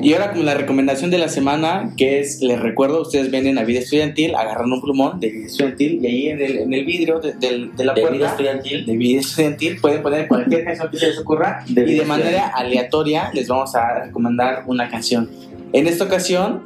Y 0.00 0.12
ahora 0.12 0.32
con 0.32 0.44
la 0.46 0.54
recomendación 0.54 1.10
de 1.10 1.18
la 1.18 1.28
semana, 1.28 1.90
que 1.96 2.20
es, 2.20 2.40
les 2.40 2.60
recuerdo, 2.60 3.02
ustedes 3.02 3.30
vienen 3.32 3.58
a 3.58 3.64
Vida 3.64 3.80
Estudiantil, 3.80 4.34
agarran 4.36 4.72
un 4.72 4.80
plumón 4.80 5.18
de 5.18 5.28
Vida 5.28 5.46
Estudiantil 5.46 5.98
y 6.02 6.06
ahí 6.06 6.28
en 6.28 6.40
el, 6.40 6.58
en 6.58 6.72
el 6.74 6.84
vidrio 6.84 7.18
de, 7.18 7.32
del- 7.34 7.74
de 7.74 7.84
la 7.84 7.94
¿De 7.94 8.00
puerta 8.02 8.16
Vida 8.16 8.28
Estudiantil? 8.30 8.86
de 8.86 8.96
Vida 8.96 9.20
Estudiantil 9.20 9.78
pueden 9.80 10.02
poner 10.02 10.28
cualquier 10.28 10.64
canción 10.64 10.88
que 10.90 10.98
se 10.98 11.06
les 11.08 11.18
ocurra 11.18 11.64
De 11.68 11.82
y 11.90 11.94
de 11.96 12.04
manera 12.04 12.46
aleatoria 12.48 13.30
les 13.34 13.48
vamos 13.48 13.74
a 13.74 14.04
recomendar 14.04 14.62
una 14.66 14.88
canción. 14.88 15.28
En 15.72 15.86
esta 15.88 16.04
ocasión, 16.04 16.62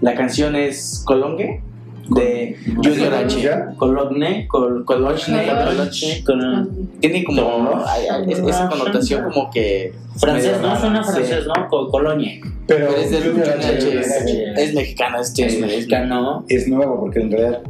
la 0.00 0.14
canción 0.14 0.56
es 0.56 1.02
Colongue 1.04 1.60
de 2.10 2.56
Junior 2.76 3.14
H. 3.14 3.50
Cologne, 3.76 4.46
col, 4.48 4.84
Cologne, 4.84 5.16
Cologne. 6.24 6.68
Tiene 7.00 7.24
como 7.24 7.82
esa 8.48 8.68
connotación 8.68 9.24
como 9.32 9.50
que 9.50 9.92
Francés, 10.16 10.58
¿no? 10.60 10.78
Suena 10.78 11.02
francés, 11.04 11.46
¿no? 11.46 11.68
Co- 11.68 11.88
Cologne. 11.88 12.40
Pero 12.66 12.88
Pero 12.88 12.96
es 13.00 13.10
del 13.10 13.22
Junior 13.30 13.48
H 13.48 14.00
es, 14.56 14.74
mexicano, 14.74 15.20
Es 15.20 15.60
mexicano. 15.60 16.44
es 16.48 16.68
nuevo 16.68 17.00
porque 17.00 17.20
en 17.20 17.30
realidad 17.30 17.60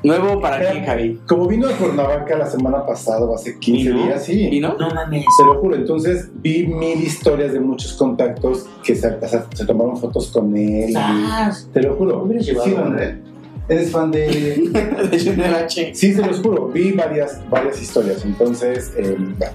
Nuevo 0.00 0.40
para 0.40 0.70
ti, 0.70 0.78
Javi. 0.86 1.18
Como 1.26 1.48
vino 1.48 1.66
a 1.68 1.72
Cuernavaca 1.72 2.38
la 2.38 2.46
semana 2.46 2.86
pasada 2.86 3.26
o 3.26 3.34
hace 3.34 3.58
15 3.58 3.90
¿Vino? 3.90 4.04
días, 4.04 4.24
sí. 4.24 4.48
¿Vino? 4.48 4.76
No 4.78 4.90
mames. 4.90 5.24
Se 5.36 5.44
lo 5.44 5.60
juro, 5.60 5.74
entonces 5.74 6.30
vi 6.34 6.68
mil 6.68 7.02
historias 7.02 7.52
de 7.52 7.58
muchos 7.58 7.94
contactos 7.94 8.66
que 8.84 8.94
se, 8.94 9.08
o 9.08 9.28
sea, 9.28 9.44
se 9.52 9.66
tomaron 9.66 9.96
fotos 9.96 10.28
con 10.28 10.56
él. 10.56 10.90
y- 10.90 11.72
te 11.72 11.82
lo 11.82 11.96
juro. 11.96 12.28
Sí, 12.40 12.54
André. 12.76 13.18
Eres 13.68 13.90
fan 13.90 14.10
de. 14.10 14.26
de 15.10 15.18
Junior 15.24 15.54
H. 15.54 15.94
Sí, 15.94 16.14
se 16.14 16.24
los 16.26 16.38
juro. 16.40 16.68
Vi 16.68 16.92
varias, 16.92 17.40
varias 17.50 17.80
historias. 17.82 18.24
Entonces, 18.24 18.92
eh, 18.96 19.14
bueno. 19.18 19.52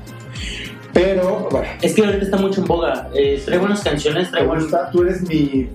Pero, 0.94 1.48
bueno. 1.50 1.68
Es 1.82 1.94
que 1.96 2.06
ahorita 2.06 2.24
está 2.26 2.38
mucho 2.38 2.62
en 2.62 2.68
boga. 2.68 3.10
Eh, 3.16 3.42
trae 3.44 3.58
buenas 3.58 3.82
canciones, 3.84 4.30
trae 4.30 4.44
¿Te 4.44 4.48
buen. 4.48 4.60
gusta? 4.62 4.92
Tú 4.92 5.02
eres 5.02 5.24
mi, 5.28 5.68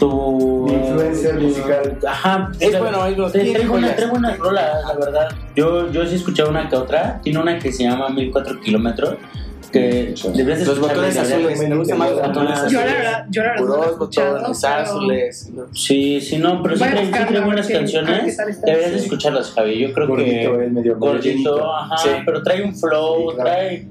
Tu. 0.00 0.66
mi 0.66 0.72
influencer 0.74 1.36
tu- 1.38 1.42
musical. 1.44 1.98
Ajá. 2.08 2.50
Es 2.58 2.76
bueno, 2.78 3.06
es 3.06 3.14
bueno. 3.16 3.30
Trae, 3.30 3.44
Tiene 3.44 3.58
trae 3.60 3.68
buena- 3.68 3.86
joyas. 3.86 3.96
trae 3.96 4.10
buenas 4.10 4.38
rolas, 4.38 4.84
la 4.88 4.94
verdad. 5.06 5.28
Yo, 5.54 5.92
yo 5.92 6.04
sí 6.06 6.14
he 6.14 6.16
escuchado 6.16 6.50
una 6.50 6.68
que 6.68 6.74
otra. 6.74 7.20
Tiene 7.22 7.38
una 7.38 7.58
que 7.60 7.72
se 7.72 7.84
llama 7.84 8.08
1004 8.08 8.60
kilómetros. 8.60 9.14
Que 9.74 10.14
deberías 10.36 10.66
Los 10.68 10.78
botones 10.78 11.16
azules, 11.16 11.68
me 11.68 11.76
gustan 11.76 11.98
más 11.98 12.10
los 12.12 12.20
botones 12.22 12.58
Ah, 12.60 12.68
Yo 12.70 12.78
azules. 12.78 12.84
la 12.86 12.92
verdad, 12.94 13.26
yo 13.28 13.42
la 13.42 13.48
verdad 13.48 13.66
Puros 13.66 13.98
botones 13.98 14.64
azules. 14.64 15.52
Sí, 15.72 16.20
sí, 16.20 16.38
no, 16.38 16.62
pero 16.62 16.76
sí 16.76 16.84
a 16.84 17.40
buenas 17.44 17.66
canciones. 17.68 18.36
Deberías 18.64 18.92
escucharlas, 18.92 19.50
Javi. 19.50 19.80
Yo 19.80 19.92
creo 19.92 20.14
que. 20.14 20.44
él 20.44 20.70
medio 20.70 20.70
medio 20.70 20.96
Gordito, 20.96 21.74
ajá. 21.74 21.96
Sí. 21.98 22.08
Pero 22.24 22.42
trae 22.44 22.62
un 22.62 22.76
flow. 22.76 23.32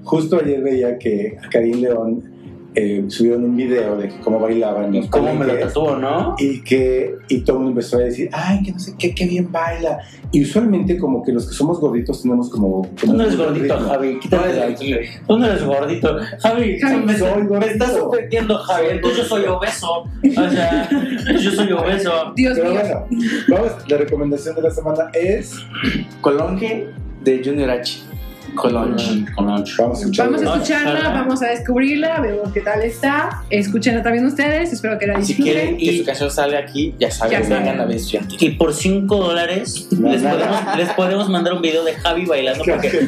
Justo 0.05 0.39
ayer 0.41 0.61
veía 0.61 0.97
que 0.97 1.37
a 1.43 1.49
Karim 1.49 1.81
León 1.81 2.32
eh, 2.75 3.05
subieron 3.07 3.43
un 3.43 3.55
video 3.55 3.97
de 3.97 4.09
que 4.09 4.19
cómo 4.19 4.39
bailaban. 4.39 4.93
los 4.93 5.05
Y 5.05 5.09
cómo 5.09 5.33
me 5.33 5.45
lo 5.45 5.57
tatúo, 5.57 5.95
¿no? 5.97 6.35
y 6.37 6.61
que 6.61 7.15
y 7.27 7.39
todo 7.41 7.57
el 7.57 7.63
mundo 7.63 7.79
empezó 7.79 7.97
a 7.97 8.01
decir 8.01 8.29
ay 8.31 8.63
que 8.63 8.71
no 8.71 8.79
sé 8.79 8.95
qué 8.97 9.13
qué 9.13 9.25
bien 9.25 9.51
baila 9.51 9.99
y 10.33 10.41
usualmente 10.41 10.97
como 10.97 11.21
que 11.21 11.31
los 11.31 11.47
que 11.47 11.53
somos 11.53 11.79
gorditos 11.79 12.23
tenemos 12.23 12.49
como, 12.49 12.89
Tú 12.99 13.13
no 13.13 13.21
eres 13.21 13.37
gordito, 13.37 13.75
ritmo. 13.75 13.89
Javi. 13.89 14.19
Quítate 14.19 14.63
aquí. 14.63 14.95
Tú 15.27 15.37
no 15.37 15.45
eres 15.45 15.63
gordito. 15.63 16.17
Javi, 16.39 16.79
Javi, 16.79 17.05
me, 17.05 17.15
soy 17.15 17.43
me 17.43 17.47
gordito. 17.49 17.71
estás 17.71 17.95
ofendiendo, 17.97 18.57
Javi. 18.57 18.87
Entonces 18.93 19.19
yo 19.19 19.25
soy 19.25 19.45
obeso. 19.45 19.91
O 20.01 20.49
sea, 20.49 20.89
yo 21.39 21.51
soy 21.51 21.71
obeso. 21.71 22.33
Dios 22.35 22.57
pero 22.57 22.71
mío. 22.71 22.79
bueno 22.81 23.05
vamos 23.47 23.71
la 23.87 23.97
recomendación 23.97 24.55
de 24.55 24.61
la 24.63 24.71
semana 24.71 25.11
es 25.13 25.55
Colonge 26.21 26.87
de 27.23 27.41
Junior 27.45 27.69
H. 27.69 27.99
Lunch. 28.55 29.25
vamos 29.35 29.61
a 29.61 29.63
escuchar 29.99 30.25
Vamos 30.27 30.41
a 30.41 30.53
escucharla, 30.55 30.89
escucharla. 30.93 31.09
vamos 31.21 31.41
a 31.41 31.47
descubrirla, 31.47 32.19
vemos 32.21 32.51
qué 32.53 32.61
tal 32.61 32.81
está. 32.83 33.43
Escúchenla 33.49 34.03
también 34.03 34.25
ustedes, 34.25 34.71
espero 34.73 34.97
que 34.97 35.07
la 35.07 35.15
Si 35.21 35.33
disfruten. 35.33 35.53
quieren 35.53 35.77
que 35.77 35.97
su 35.97 36.05
canción 36.05 36.31
salga 36.31 36.59
aquí, 36.59 36.95
ya 36.99 37.11
saben, 37.11 37.31
Ya 37.41 37.47
saben. 37.47 37.63
vengan 37.65 37.89
a 37.89 37.93
Estudiantil. 37.93 38.37
Y 38.43 38.49
por 38.51 38.73
5 38.73 39.15
dólares 39.15 39.87
les 39.91 40.21
podemos, 40.21 40.77
les 40.77 40.89
podemos 40.89 41.29
mandar 41.29 41.53
un 41.53 41.61
video 41.61 41.83
de 41.83 41.93
Javi 41.95 42.25
bailando 42.25 42.63
porque 42.63 43.07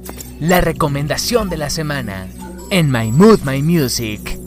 La 0.40 0.60
recomendación 0.60 1.50
de 1.50 1.56
la 1.58 1.68
semana 1.70 2.26
en 2.70 2.90
My 2.90 3.12
Mood 3.12 3.40
My 3.44 3.62
Music. 3.62 4.38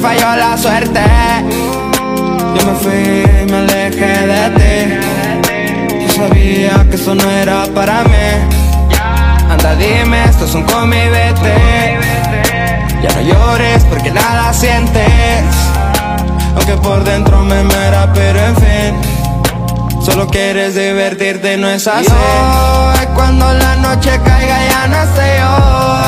Falló 0.00 0.36
la 0.36 0.56
suerte. 0.56 1.00
Yo 2.56 2.66
me 2.66 2.74
fui, 2.78 3.46
me 3.50 3.56
alejé 3.58 4.26
de 4.26 4.50
ti. 4.58 6.06
Yo 6.06 6.08
sabía 6.14 6.86
que 6.88 6.96
eso 6.96 7.14
no 7.14 7.30
era 7.30 7.64
para 7.74 8.02
mí. 8.04 8.28
Anda, 9.50 9.74
dime, 9.74 10.24
esto 10.24 10.44
es 10.46 10.54
un 10.54 10.64
come 10.64 11.06
y 11.06 11.08
vete. 11.08 11.98
Ya 13.02 13.10
no 13.14 13.20
llores 13.20 13.84
porque 13.84 14.10
nada 14.10 14.52
sientes. 14.52 15.44
Aunque 16.56 16.74
por 16.82 17.04
dentro 17.04 17.42
me 17.44 17.62
muera, 17.62 18.10
pero 18.12 18.38
en 18.38 18.56
fin. 18.56 20.02
Solo 20.02 20.26
quieres 20.28 20.74
divertirte, 20.74 21.56
no 21.56 21.68
es 21.68 21.86
así. 21.86 22.06
Hoy 22.10 23.06
cuando 23.14 23.52
la 23.52 23.76
noche 23.76 24.18
caiga 24.24 24.58
ya 24.68 24.86
no 24.86 25.02
esté 25.02 25.38
yo. 25.38 25.99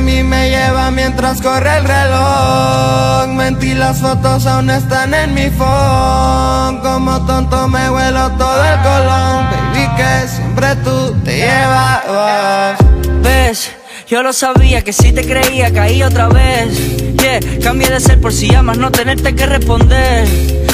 A 0.00 0.02
mí 0.02 0.22
me 0.22 0.48
lleva 0.48 0.90
mientras 0.90 1.42
corre 1.42 1.76
el 1.76 1.84
reloj. 1.84 3.26
Mentí, 3.28 3.74
las 3.74 4.00
fotos 4.00 4.46
aún 4.46 4.70
están 4.70 5.12
en 5.12 5.34
mi 5.34 5.50
phone. 5.50 6.80
Como 6.80 7.26
tonto 7.26 7.68
me 7.68 7.90
huelo 7.90 8.30
todo 8.32 8.64
el 8.64 8.80
colón. 8.80 9.46
Baby, 9.50 9.86
que 9.96 10.28
siempre 10.28 10.76
tú 10.76 11.14
te 11.22 11.36
llevabas. 11.36 12.78
Ves, 13.22 13.72
yo 14.08 14.22
lo 14.22 14.32
sabía 14.32 14.82
que 14.82 14.94
si 14.94 15.12
te 15.12 15.22
creía 15.22 15.70
caí 15.70 16.02
otra 16.02 16.28
vez. 16.28 16.99
Yeah, 17.30 17.40
cambié 17.62 17.88
de 17.88 18.00
ser 18.00 18.20
por 18.20 18.32
si 18.32 18.48
llamas, 18.48 18.78
no 18.78 18.90
tenerte 18.90 19.34
que 19.34 19.46
responder. 19.46 20.26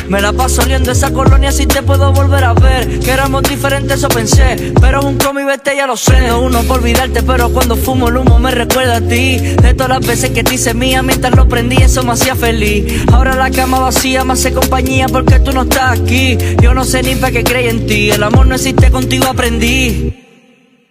Me 0.09 0.21
la 0.23 0.33
paso 0.33 0.63
oliendo 0.63 0.93
esa 0.93 1.13
colonia 1.13 1.53
si 1.53 1.67
te 1.67 1.83
puedo 1.83 2.13
volver 2.13 2.45
a 2.45 2.55
ver. 2.55 3.01
Que 3.01 3.11
éramos 3.11 3.43
diferentes, 3.43 3.99
eso 3.99 4.09
pensé. 4.09 4.73
Pero 4.81 5.01
es 5.01 5.05
un 5.05 5.19
cómic, 5.19 5.47
vete, 5.47 5.77
ya 5.77 5.87
lo 5.87 5.97
sé. 5.97 6.29
No 6.29 6.41
uno 6.41 6.63
por 6.63 6.79
olvidarte, 6.79 7.23
pero 7.23 7.51
cuando 7.51 7.77
fumo 7.77 8.09
el 8.09 8.19
humo 8.19 8.39
me 8.39 8.53
recuerda 8.53 8.97
a 8.97 9.01
ti. 9.01 9.39
De 9.39 9.75
todas 9.75 9.99
las 9.99 10.07
veces 10.07 10.31
que 10.31 10.45
te 10.45 10.55
hice 10.55 10.75
mía 10.75 11.03
mientras 11.03 11.35
lo 11.35 11.49
prendí, 11.49 11.77
eso 11.77 12.03
me 12.05 12.13
hacía 12.13 12.37
feliz. 12.37 13.05
Ahora 13.13 13.35
la 13.35 13.51
cama 13.51 13.81
vacía 13.81 14.25
me 14.25 14.35
hace 14.35 14.53
compañía 14.53 15.09
porque 15.09 15.41
tú 15.41 15.53
no 15.53 15.63
estás 15.63 16.01
aquí. 16.01 16.39
Yo 16.63 16.73
no 16.73 16.85
sé 16.85 17.03
ni 17.03 17.17
para 17.17 17.33
qué 17.33 17.45
creí 17.45 17.69
en 17.69 17.87
ti. 17.87 18.11
El 18.11 18.23
amor 18.23 18.47
no 18.47 18.55
existe, 18.55 18.91
contigo 18.91 19.27
aprendí. 19.27 20.23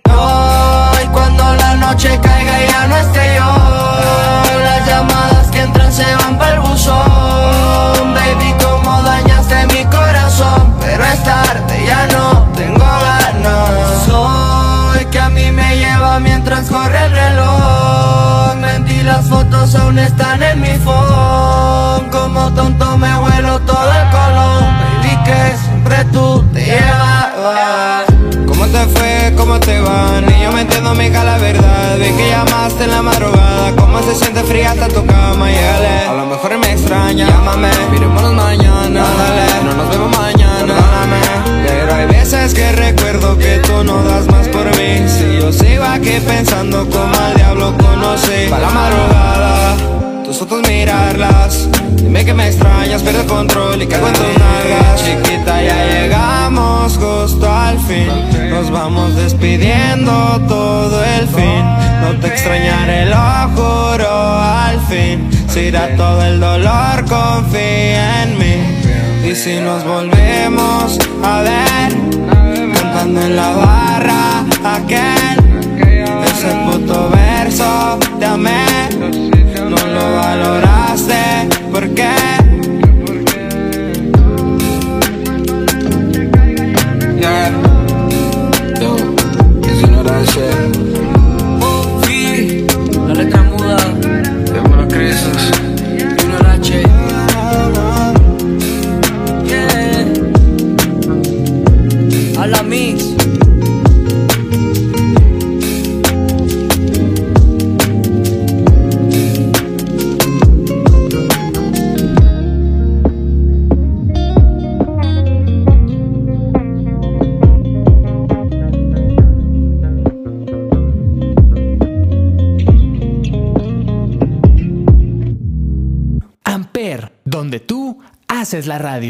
Hoy 0.07 1.05
cuando 1.11 1.55
la 1.55 1.75
noche 1.75 2.19
caiga 2.21 2.65
ya 2.67 2.87
no 2.87 2.97
esté 2.97 3.35
yo 3.35 4.61
Las 4.63 4.87
llamadas 4.87 5.34
que 5.34 5.34
entran 5.65 5.91
se 5.91 6.05
van 6.15 6.37
pa'l 6.37 6.59
buzón. 6.59 8.13
Baby, 8.17 8.53
como 8.63 9.01
dañaste 9.01 9.67
mi 9.67 9.83
corazón 9.85 10.75
Pero 10.79 11.03
es 11.03 11.23
tarde, 11.23 11.85
ya 11.85 12.07
no 12.15 12.47
tengo 12.55 12.85
ganas. 13.09 14.03
Soy 14.05 15.05
que 15.11 15.19
a 15.19 15.29
mí 15.29 15.51
me 15.51 15.77
lleva 15.77 16.19
mientras 16.19 16.69
corre 16.69 17.05
el 17.05 17.11
reloj. 17.11 18.55
Mentí, 18.55 19.03
las 19.03 19.25
fotos 19.27 19.75
aún 19.75 19.99
están 19.99 20.41
en 20.43 20.61
mi 20.61 20.75
phone. 20.85 22.09
Como 22.09 22.51
tonto 22.53 22.97
me 22.97 23.11
huelo 23.17 23.59
todo 23.61 23.91
el 24.01 24.09
colón. 24.09 24.63
Baby, 24.81 25.23
que 25.25 25.57
siempre 25.63 26.05
tú 26.05 26.43
te 26.53 26.65
llevabas 26.65 28.14
¿Cómo 28.65 28.79
te 28.79 28.99
fue? 28.99 29.33
¿Cómo 29.37 29.59
te 29.59 29.79
va? 29.79 30.21
Ni 30.21 30.41
yo 30.41 30.51
me 30.51 30.61
entiendo, 30.61 30.89
amiga, 30.89 31.23
la 31.23 31.37
verdad. 31.37 31.97
Vi 31.99 32.09
que 32.17 32.29
llamaste 32.29 32.85
en 32.85 32.91
la 32.91 33.03
madrugada. 33.03 33.75
¿Cómo 33.75 34.01
se 34.01 34.15
siente 34.15 34.41
fría 34.41 34.71
hasta 34.71 34.87
tu 34.87 35.05
cama? 35.05 35.47
Llegale 35.51 36.07
A 36.09 36.13
lo 36.13 36.25
mejor 36.25 36.57
me 36.57 36.71
extraña. 36.71 37.27
Llámame. 37.27 37.69
Mirémonos 37.91 38.33
mañana. 38.33 39.03
Dale. 39.03 39.63
No 39.65 39.73
nos 39.75 39.89
vemos 39.91 40.17
mañana. 40.17 40.65
Perdóname. 40.65 41.67
Pero 41.67 41.93
hay 41.93 42.07
veces 42.07 42.55
que 42.55 42.71
recuerdo 42.71 43.37
que 43.37 43.59
tú 43.59 43.83
no 43.83 44.01
das 44.03 44.25
más 44.31 44.47
por 44.47 44.65
mí. 44.77 45.07
Si 45.07 45.39
yo 45.39 45.53
sigo 45.53 45.83
aquí 45.83 46.19
pensando 46.25 46.89
como 46.89 47.13
al 47.19 47.35
diablo 47.35 47.77
conocí. 47.77 48.49
Pa' 48.49 48.57
la 48.57 48.69
madrugada 48.71 49.75
tus 50.23 50.39
fotos 50.39 50.67
mirarlas. 50.67 51.69
Dime 51.97 52.25
que 52.25 52.33
me 52.33 52.47
extrañas, 52.47 53.03
pierdo 53.03 53.21
el 53.21 53.27
control 53.27 53.81
y 53.83 53.85
cago 53.85 54.07
en 54.07 54.13
tus 54.13 54.23
nalgas. 54.23 55.03
Chiquita, 55.05 55.61
ya 55.61 55.85
llegamos 55.85 56.97
justo 56.97 57.51
al 57.51 57.79
fin 57.81 58.34
estamos 58.65 59.15
despidiendo 59.15 60.11
todo 60.47 61.03
el 61.03 61.27
fin. 61.27 61.63
No 62.01 62.19
te 62.19 62.27
extrañaré, 62.27 63.05
lo 63.05 63.15
juro 63.55 64.39
al 64.39 64.79
fin. 64.81 65.29
Se 65.47 65.65
irá 65.65 65.95
todo 65.95 66.21
el 66.23 66.39
dolor, 66.39 67.05
confía 67.05 68.23
en 68.23 68.37
mí. 68.37 69.29
Y 69.29 69.35
si 69.35 69.59
nos 69.59 69.83
volvemos 69.83 70.97
a 71.23 71.41
ver, 71.41 71.93
cantando 72.73 73.21
en 73.21 73.35
la 73.35 73.49
barra, 73.51 74.45
aquel, 74.63 75.37
ese 76.25 76.55
puto 76.65 77.09
verso, 77.09 77.99
te 78.19 78.25
amé. 78.25 78.65
No 79.69 79.77
lo 79.77 80.15
valoraste, 80.17 81.49
¿por 81.71 81.89
qué? 81.93 82.44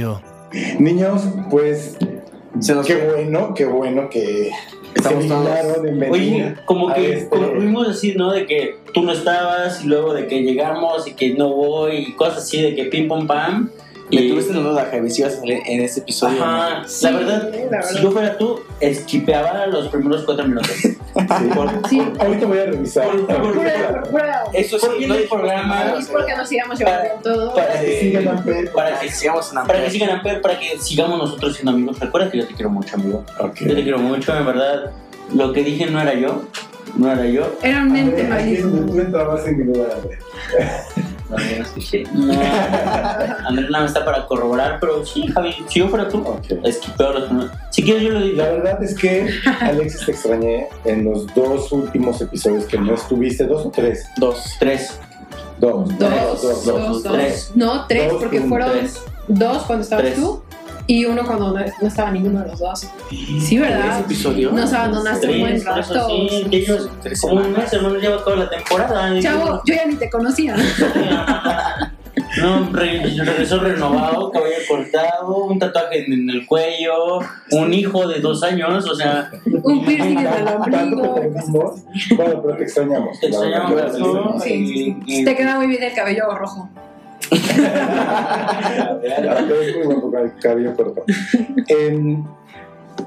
Radio. 0.02 0.22
Niños, 0.80 1.22
pues 1.50 1.98
qué 2.86 2.96
bueno, 2.96 3.54
qué 3.54 3.66
bueno 3.66 4.10
que 4.10 4.52
Estamos 4.96 5.24
se 5.24 5.30
todos- 5.30 5.86
en 5.86 6.12
Oye, 6.12 6.56
como 6.66 6.94
que 6.94 7.14
este- 7.14 7.30
como 7.30 7.52
pudimos 7.54 7.88
decir, 7.88 8.16
¿no? 8.18 8.32
De 8.32 8.46
que 8.46 8.78
tú 8.94 9.02
no 9.04 9.12
estabas 9.12 9.84
y 9.84 9.88
luego 9.88 10.14
de 10.14 10.28
que 10.28 10.42
llegamos 10.44 11.08
y 11.08 11.14
que 11.14 11.34
no 11.34 11.50
voy 11.54 11.96
y 11.98 12.14
cosas 12.14 12.40
así, 12.40 12.62
de 12.62 12.76
que 12.76 12.86
pim 12.86 13.08
pum 13.08 13.28
pam. 13.28 13.70
Me 14.12 14.22
Y, 14.22 14.30
tuviste 14.30 14.54
en 14.54 14.64
duda, 14.64 14.88
Javi, 14.92 15.10
si 15.10 15.22
ibas 15.22 15.34
a 15.34 15.38
salir 15.40 15.60
en 15.66 15.82
este 15.82 16.00
episodio. 16.02 16.36
o 16.42 16.46
no. 16.46 16.54
ajá, 16.54 16.84
la 17.02 17.12
verdad, 17.12 17.50
si 17.90 18.02
yo 18.04 18.12
fuera 18.12 18.38
tú, 18.38 18.60
esquipeaba 18.80 19.66
los 19.68 19.88
primeros 19.88 20.24
cuatro 20.26 20.46
minutos. 20.48 20.70
Sí. 21.90 22.02
Ahorita 22.20 22.46
voy 22.46 22.58
a 22.60 22.66
revisar. 22.66 23.08
Pura- 24.12 24.44
Eso 24.54 24.78
sí, 24.78 25.06
no 25.08 25.14
hay 25.16 25.26
programa. 25.28 25.96
Y 26.00 26.04
porque 26.06 26.36
nos 26.36 26.48
sigamos 26.48 26.78
llevando 26.78 27.04
en 27.16 27.22
todo. 27.24 27.54
Para 27.56 27.80
que 27.82 28.00
sigan 28.00 28.28
Amper. 28.28 28.72
para 28.74 29.00
que 29.00 29.10
sigamos 29.10 29.52
en 29.52 29.64
para 29.68 29.84
que 29.84 29.90
sigan 29.90 30.10
Amper, 30.12 30.42
para 30.42 30.60
que 30.60 30.78
sigamos 30.78 31.18
nosotros 31.18 31.54
siendo 31.56 31.72
amigos. 31.72 32.00
Recuerda 32.00 32.30
que 32.30 32.38
yo 32.38 32.48
te 32.48 32.54
quiero 32.54 32.70
mucho, 32.70 32.96
amigo. 32.96 33.24
Ok. 33.40 33.56
Yo 33.62 33.76
te 33.76 33.82
quiero 33.84 33.98
mucho, 33.98 34.36
en 34.38 34.46
verdad. 34.46 34.92
Lo 35.34 35.52
que 35.52 35.64
dije 35.64 35.88
no 35.88 36.00
era 36.00 36.14
yo, 36.14 36.44
no 36.96 37.12
era 37.12 37.26
yo. 37.26 37.58
Era 37.64 37.82
un 37.82 37.96
ente 37.96 38.22
Aquí 38.22 38.54
es 38.54 38.64
maligno. 38.66 38.68
donde 38.70 38.92
tú 38.92 39.00
entrabas 39.00 39.48
en 39.48 39.58
mi 39.58 39.64
lugar, 39.74 39.90
No, 41.30 41.38
no 41.38 41.44
escuché. 41.44 42.04
No. 42.14 42.34
Andrés 42.34 43.70
nada 43.70 43.84
más 43.84 43.88
está 43.92 44.06
para 44.06 44.26
corroborar, 44.28 44.78
pero 44.80 45.06
sí, 45.06 45.28
Javi, 45.28 45.56
si 45.68 45.80
yo 45.80 45.88
fuera 45.90 46.08
tú, 46.08 46.24
esquipeo 46.64 47.14
los 47.14 47.24
primeros. 47.26 47.52
Si 47.72 47.84
quieres, 47.84 48.04
yo 48.04 48.10
lo 48.12 48.20
digo. 48.22 48.38
La 48.38 48.50
verdad 48.50 48.84
es 48.84 48.96
que, 48.96 49.30
Alexis, 49.62 50.06
te 50.06 50.12
extrañé 50.12 50.68
en 50.86 51.06
los 51.06 51.26
dos 51.34 51.72
últimos 51.72 52.22
episodios 52.22 52.66
que 52.66 52.78
no 52.78 52.94
estuviste, 52.94 53.46
dos 53.46 53.66
o 53.66 53.70
tres. 53.72 54.06
Dos. 54.18 54.44
Tres. 54.60 55.00
Dos. 55.60 55.98
Dos, 55.98 56.42
dos, 56.42 56.66
dos, 56.66 57.04
tres. 57.04 57.52
No, 57.56 57.88
tres, 57.88 58.12
Dos, 58.12 58.22
porque 58.22 58.42
fueron 58.42 58.72
tres. 58.72 59.02
dos 59.28 59.64
cuando 59.64 59.84
estabas 59.84 60.06
Tres. 60.06 60.16
tú 60.18 60.44
y 60.88 61.06
uno 61.06 61.26
cuando 61.26 61.52
no, 61.52 61.66
no 61.82 61.88
estaba 61.88 62.12
ninguno 62.12 62.42
de 62.42 62.48
los 62.50 62.60
dos. 62.60 62.88
Sí, 63.42 63.58
¿verdad? 63.58 63.82
¿Tres 63.98 64.06
episodios? 64.06 64.54
Nos 64.54 64.72
abandonaste 64.74 65.28
un 65.30 65.40
buen 65.40 65.64
rato. 65.64 66.08
sí, 66.10 66.46
que 66.50 66.58
ellos, 66.58 66.90
Tres 67.02 67.22
como 67.22 67.36
un 67.42 67.54
mes, 67.54 67.72
hermano, 67.74 67.96
lleva 67.98 68.24
toda 68.24 68.36
la 68.38 68.50
temporada. 68.50 69.20
Chavo, 69.20 69.62
yo 69.66 69.74
ya 69.76 69.86
ni 69.86 69.96
te 69.96 70.10
conocía. 70.10 70.56
No, 72.42 72.70
re- 72.74 73.00
regresó 73.18 73.60
renovado, 73.60 74.30
cabello 74.32 74.56
cortado, 74.68 75.46
un 75.46 75.58
tatuaje 75.58 76.06
en, 76.06 76.14
en 76.14 76.30
el 76.30 76.46
cuello, 76.46 77.20
un 77.52 77.74
hijo 77.74 78.08
de 78.08 78.20
dos 78.20 78.44
años, 78.44 78.86
o 78.90 78.96
sea, 78.96 79.30
Un 79.64 79.86
piercing 79.86 80.18
en 80.20 80.28
el 80.28 80.48
ombligo. 80.48 81.16
Bueno, 82.18 82.42
pero 82.44 82.58
te 82.58 82.64
extrañamos. 82.64 83.20
te 83.22 83.28
extrañamos 83.28 83.72
mucho. 84.00 84.36
Sí. 84.44 84.98
Te 85.24 85.36
queda 85.36 85.56
muy 85.58 85.68
bien 85.68 85.84
el 85.84 85.94
cabello 85.94 86.30
rojo. 86.36 86.70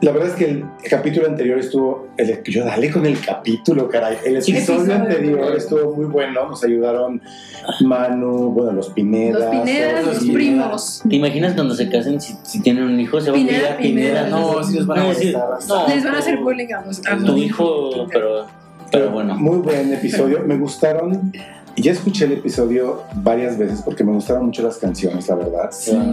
La 0.03 0.13
verdad 0.13 0.29
es 0.29 0.35
que 0.35 0.45
el 0.45 0.65
capítulo 0.89 1.27
anterior 1.27 1.59
estuvo. 1.59 2.09
El, 2.19 2.43
yo 2.45 2.65
dale 2.65 2.91
con 2.91 3.07
el 3.07 3.19
capítulo, 3.21 3.89
caray. 3.89 4.19
El 4.25 4.37
episodio 4.37 4.95
anterior 4.95 5.57
estuvo 5.57 5.95
muy 5.95 6.05
bueno. 6.05 6.47
Nos 6.49 6.63
ayudaron 6.63 7.23
Manu, 7.81 8.51
bueno, 8.51 8.73
los 8.73 8.91
Pinedas. 8.91 9.41
Los 9.41 9.51
Pinedas, 9.65 10.07
los 10.07 10.25
y- 10.25 10.31
primos. 10.33 11.03
¿Te 11.09 11.17
imaginas 11.17 11.55
cuando 11.55 11.75
se 11.75 11.89
casen 11.89 12.21
si, 12.21 12.35
si 12.43 12.61
tienen 12.61 12.85
un 12.85 13.01
hijo? 13.01 13.19
Se 13.21 13.31
va 13.31 13.37
Pineda, 13.37 13.57
a 13.57 13.61
pedir 13.61 13.73
a 13.73 13.77
Pineda. 13.79 14.25
Pineda. 14.25 14.29
No, 14.29 14.63
sí 14.63 14.75
les 14.75 14.87
van 14.87 14.99
a 14.99 15.03
no, 15.03 15.09
decir, 15.09 15.37
molestar 15.37 15.79
no, 15.79 15.89
Les 15.89 16.05
van 16.05 16.15
a 16.15 16.19
hacer 16.19 16.37
bullying 16.39 16.73
a 16.75 16.85
los 16.85 17.01
Tu 17.01 17.17
los- 17.17 17.39
hijo, 17.39 18.07
pero, 18.13 18.47
pero 18.93 19.11
bueno. 19.11 19.35
Muy 19.37 19.57
buen 19.59 19.93
episodio. 19.95 20.41
Me 20.47 20.57
gustaron. 20.59 21.33
Ya 21.81 21.93
escuché 21.93 22.25
el 22.25 22.33
episodio 22.33 23.03
varias 23.15 23.57
veces 23.59 23.83
porque 23.83 24.03
me 24.05 24.13
gustaron 24.13 24.47
mucho 24.47 24.63
las 24.63 24.79
canciones, 24.79 25.29
la 25.29 25.37
verdad. 25.37 25.71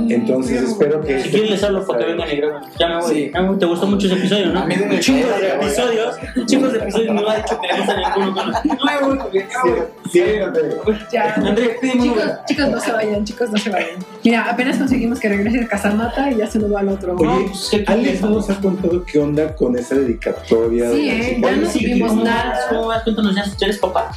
Entonces 0.09 0.61
espero 0.61 1.01
que. 1.01 1.21
Si 1.21 1.29
quieres 1.29 1.51
les 1.51 1.63
hablo 1.63 1.85
para 1.85 1.99
que 1.99 2.05
vengan 2.05 2.31
y 2.31 2.35
graben. 2.37 2.63
Ya 2.79 2.87
me 2.87 3.01
voy. 3.01 3.13
Sí. 3.13 3.31
Ya 3.33 3.41
me 3.41 3.47
voy. 3.49 3.57
¿Te 3.57 3.65
gustó 3.65 3.87
mucho 3.87 4.07
ese 4.07 4.15
episodio, 4.15 4.47
no? 4.47 4.59
A 4.61 4.65
mí 4.65 4.75
de 4.75 4.99
Chingos 4.99 5.39
de 5.39 5.49
episodios. 5.49 6.15
Chingos 6.45 6.73
de 6.73 6.79
episodios. 6.79 7.15
No 7.15 7.29
ha 7.29 7.35
dicho 7.37 7.59
que 7.59 7.67
le 7.67 7.77
gusta 7.77 8.17
ninguno. 8.17 8.51
No 8.63 8.85
me 8.85 9.07
voy 9.07 9.17
porque 9.21 9.39
ya 9.39 9.61
voy. 9.63 9.79
Siéntate. 10.11 10.69
Ya. 11.11 11.33
André, 11.35 11.77
Chicos, 11.81 12.23
chicos, 12.47 12.69
no 12.69 12.79
se 12.79 12.91
vayan, 12.91 13.23
chicos, 13.25 13.49
no 13.51 13.57
se 13.57 13.69
vayan. 13.69 13.95
Mira, 14.23 14.49
apenas 14.49 14.77
conseguimos 14.77 15.19
que 15.19 15.29
regrese 15.29 15.61
a 15.61 15.67
Casamata 15.67 16.31
y 16.31 16.37
ya 16.37 16.47
se 16.47 16.59
nos 16.59 16.73
va 16.73 16.81
al 16.81 16.89
otro. 16.89 17.15
Oye, 17.15 17.47
pues, 17.47 17.69
¿qué 17.71 17.83
Alex 17.87 18.21
no 18.21 18.29
nos 18.29 18.49
ha 18.49 18.59
contado 18.59 19.03
qué 19.03 19.19
onda 19.19 19.55
con 19.55 19.77
esa 19.77 19.95
dedicatoria. 19.95 20.91
Sí, 20.91 21.09
eh, 21.09 21.39
ya 21.41 21.55
no 21.55 21.69
Sí, 21.69 21.79
supimos 21.79 22.09
¿cómo 22.09 22.23
nada. 22.23 22.59
¿Cómo 22.69 22.87
vas? 22.87 23.03
Cuéntanos 23.03 23.35
ya, 23.35 23.43
¿tú 23.43 23.65
eres 23.65 23.79
papá? 23.79 24.11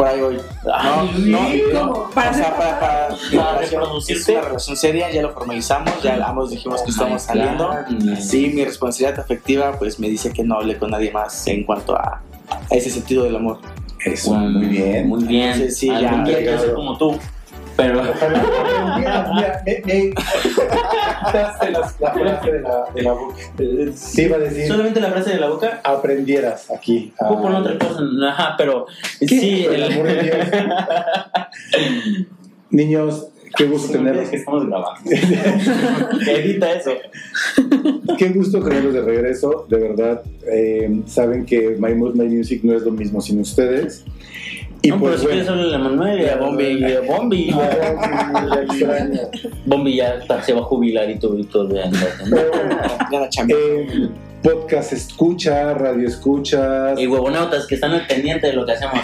Por 0.00 0.08
ahí 0.08 0.18
voy. 0.18 0.38
Ay, 0.72 1.24
no, 1.26 1.40
no, 1.74 1.86
no. 1.86 2.10
Para 2.14 2.30
o 2.30 2.34
sea, 2.34 2.44
ser 2.46 2.54
para, 2.54 2.80
para, 2.80 3.08
Para 3.36 3.62
es 3.62 3.70
reproducirte. 3.70 4.32
una 4.32 4.40
relación 4.40 4.76
seria, 4.78 5.10
ya 5.10 5.20
lo 5.20 5.30
formalizamos, 5.32 6.02
ya 6.02 6.14
ambos 6.26 6.48
dijimos 6.48 6.80
que 6.80 6.90
estamos 6.90 7.20
saliendo. 7.20 7.70
Sí, 8.18 8.50
mi 8.54 8.64
responsabilidad 8.64 9.20
afectiva 9.20 9.78
pues 9.78 10.00
me 10.00 10.08
dice 10.08 10.32
que 10.32 10.42
no 10.42 10.54
hable 10.54 10.78
con 10.78 10.90
nadie 10.90 11.10
más 11.10 11.46
en 11.48 11.64
cuanto 11.64 11.94
a, 11.94 12.22
a 12.48 12.74
ese 12.74 12.88
sentido 12.88 13.24
del 13.24 13.36
amor. 13.36 13.58
Eso, 14.02 14.32
muy 14.32 14.68
bien. 14.68 15.06
Muy 15.06 15.22
bien. 15.24 15.54
Sí, 15.68 15.70
sí, 15.70 15.86
ya, 15.88 16.24
como 16.74 16.96
tú. 16.96 17.18
Pero. 17.76 18.02
Mira, 18.02 19.30
mira, 19.34 19.62
me, 19.64 19.82
me 19.86 20.10
quitaste 20.10 21.70
las- 21.70 22.00
la 22.00 22.12
frase 22.12 22.52
de 22.52 22.60
la, 22.60 22.84
de 22.94 23.02
la 23.02 23.12
boca. 23.12 23.36
Sí, 23.94 24.22
iba 24.22 24.36
a 24.36 24.40
decir, 24.40 24.66
Solamente 24.68 25.00
la 25.00 25.10
frase 25.10 25.30
de 25.30 25.40
la 25.40 25.48
boca. 25.48 25.80
aprendieras 25.84 26.70
aquí. 26.70 27.12
a- 27.18 27.28
Puedo 27.28 27.42
poner 27.42 27.58
otra 27.60 27.78
cosa. 27.78 28.00
Ajá, 28.28 28.54
pero. 28.58 28.86
¿Qué? 29.20 29.26
Sí, 29.28 29.66
el 29.70 29.82
amor 29.84 30.06
de 30.06 30.22
Dios. 30.22 30.36
Niños, 32.70 33.28
qué 33.56 33.64
gusto 33.64 33.92
tenerlos. 33.92 34.24
Es 34.24 34.30
que 34.30 34.36
estamos 34.36 34.66
grabando. 34.66 35.00
Edita 36.30 36.72
eso. 36.72 36.92
Qué 38.18 38.28
gusto 38.28 38.62
tenerlos 38.62 38.94
de 38.94 39.00
regreso. 39.02 39.66
De 39.68 39.76
verdad, 39.78 40.22
eh, 40.52 41.00
saben 41.06 41.44
que 41.46 41.76
My 41.78 41.94
Mood, 41.94 42.14
My 42.14 42.28
Music 42.28 42.60
no 42.62 42.74
es 42.76 42.82
lo 42.82 42.90
mismo 42.92 43.20
sin 43.20 43.40
ustedes. 43.40 44.04
Y 44.82 44.88
no, 44.88 44.96
pero 44.98 45.10
pues 45.10 45.20
si 45.20 45.26
quieres 45.26 45.46
bueno. 45.46 45.62
hablarle 45.62 45.76
a 45.76 45.78
Manuel 45.90 46.20
y 46.22 46.26
a 46.28 46.36
Bombi. 46.36 46.64
Y 46.64 46.84
a 46.84 47.00
Bombi. 47.02 47.54
Bombi 49.66 49.96
ya 49.96 50.14
está- 50.14 50.42
se 50.42 50.52
va 50.54 50.60
a 50.60 50.64
jubilar 50.64 51.10
y 51.10 51.18
todo. 51.18 51.38
Y 51.38 51.44
todo 51.44 51.68
ya, 51.74 51.90
Pero 52.28 52.50
la 53.10 53.28
eh, 53.48 54.08
podcast 54.42 54.92
escucha, 54.94 55.74
radio 55.74 56.08
escuchas. 56.08 56.98
Y 56.98 57.06
huevonautas 57.06 57.66
que 57.66 57.74
están 57.74 57.92
al 57.92 58.06
pendiente 58.06 58.46
de 58.46 58.54
lo 58.54 58.64
que 58.64 58.72
hacemos. 58.72 59.00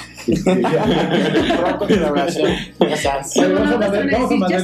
Pronto 1.60 1.86
colaboración. 1.88 2.52
Vamos, 2.78 3.06
a 3.06 3.20
mandar- 3.78 4.10
vamos 4.10 4.30
a 4.30 4.34
Sí, 4.34 4.40
ya 4.40 4.58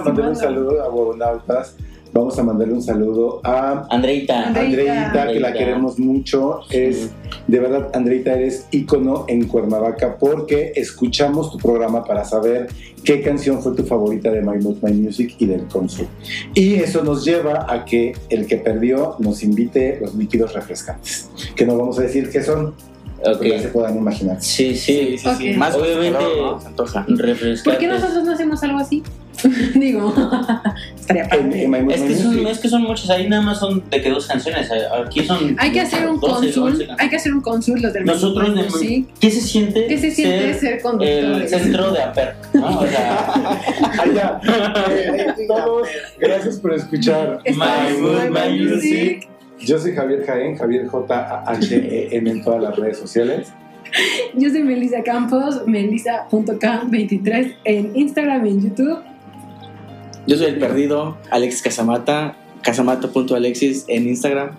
mandarle 0.00 0.30
un, 0.30 0.36
saludo 0.36 0.82
a 0.82 0.88
Huevonautas, 0.90 1.76
Vamos 2.16 2.38
a 2.38 2.42
mandarle 2.42 2.72
un 2.72 2.82
saludo 2.82 3.42
a 3.44 3.86
Andreita. 3.90 4.48
Andreita, 4.48 4.72
que 4.72 4.84
la 4.84 5.22
Andreita. 5.22 5.52
queremos 5.52 5.98
mucho. 5.98 6.60
Es 6.70 7.10
de 7.46 7.60
verdad, 7.60 7.90
Andreita, 7.92 8.32
eres 8.32 8.66
ícono 8.70 9.26
en 9.28 9.46
Cuernavaca 9.46 10.16
porque 10.18 10.72
escuchamos 10.74 11.52
tu 11.52 11.58
programa 11.58 12.04
para 12.04 12.24
saber 12.24 12.68
qué 13.04 13.20
canción 13.20 13.60
fue 13.62 13.74
tu 13.74 13.84
favorita 13.84 14.30
de 14.30 14.40
My 14.40 14.56
Mood, 14.58 14.78
My 14.80 14.92
Music 14.92 15.34
y 15.38 15.44
del 15.44 15.66
Consul. 15.66 16.06
Y 16.54 16.76
eso 16.76 17.04
nos 17.04 17.22
lleva 17.22 17.66
a 17.68 17.84
que 17.84 18.14
el 18.30 18.46
que 18.46 18.56
perdió 18.56 19.16
nos 19.18 19.42
invite 19.42 19.98
los 20.00 20.14
líquidos 20.14 20.54
refrescantes, 20.54 21.28
que 21.54 21.66
no 21.66 21.76
vamos 21.76 21.98
a 21.98 22.02
decir 22.02 22.30
qué 22.30 22.42
son. 22.42 22.72
porque 23.22 23.50
ya 23.50 23.60
se 23.60 23.68
puedan 23.68 23.94
imaginar. 23.94 24.42
Sí, 24.42 24.74
sí, 24.74 25.18
sí. 25.18 25.52
Más 25.52 25.74
Obviamente, 25.74 26.18
calor. 26.18 26.60
¿Por 27.62 27.76
qué 27.76 27.86
nosotros 27.88 28.24
no 28.24 28.32
hacemos 28.32 28.62
algo 28.62 28.78
así? 28.78 29.02
Digo, 29.74 30.12
estaría 30.98 31.28
padre. 31.28 31.68
My 31.68 31.78
Es 31.92 32.00
My 32.00 32.08
que, 32.08 32.14
son, 32.14 32.46
es 32.46 32.58
que 32.58 32.68
son 32.68 32.82
muchos, 32.82 33.10
ahí 33.10 33.28
nada 33.28 33.42
más 33.42 33.58
son 33.58 33.82
de 33.90 34.00
que 34.00 34.10
dos 34.10 34.26
canciones. 34.26 34.68
Aquí 35.04 35.24
son. 35.24 35.54
Hay 35.58 35.72
que 35.72 35.80
hacer 35.80 36.08
un 36.08 36.18
12, 36.18 36.34
11 36.34 36.60
consul, 36.60 36.88
hay 36.98 37.08
que 37.08 37.16
hacer 37.16 37.34
un 37.34 37.40
consul 37.42 37.82
los 37.82 37.92
del 37.92 38.04
Nosotros, 38.04 38.54
de- 38.54 38.70
sí. 38.70 39.06
¿qué 39.20 39.30
se 39.30 39.40
siente? 39.40 39.86
¿Qué 39.86 39.98
se 39.98 40.10
siente 40.10 40.54
ser 40.54 40.74
el 40.74 40.82
conductores? 40.82 41.50
centro 41.50 41.92
de 41.92 42.02
APER? 42.02 42.34
¿no? 42.54 42.78
O 42.80 42.86
sea, 42.86 43.62
ya. 44.14 44.40
Eh, 44.88 45.34
todos, 45.46 45.88
gracias 46.18 46.58
por 46.58 46.72
escuchar 46.74 47.40
My 47.46 48.00
Mood, 48.00 48.30
My 48.30 48.58
Music. 48.58 49.28
Yo 49.60 49.78
soy 49.78 49.92
Javier 49.94 50.24
Jaén, 50.26 50.56
Javier 50.56 50.86
J-H-E-N 50.86 52.30
en 52.30 52.42
todas 52.42 52.62
las 52.62 52.76
redes 52.76 52.98
sociales. 52.98 53.52
Yo 54.34 54.50
soy 54.50 54.62
Melissa 54.64 55.02
Campos, 55.02 55.62
melissa.k23 55.66 57.54
en 57.64 57.96
Instagram 57.96 58.46
y 58.46 58.50
en 58.50 58.60
YouTube. 58.70 58.98
Yo 60.26 60.36
soy 60.36 60.46
el 60.46 60.58
perdido, 60.58 61.16
Alex 61.30 61.62
Casamata, 61.62 62.36
casamato.alexis 62.62 63.84
en 63.88 64.08
Instagram. 64.08 64.50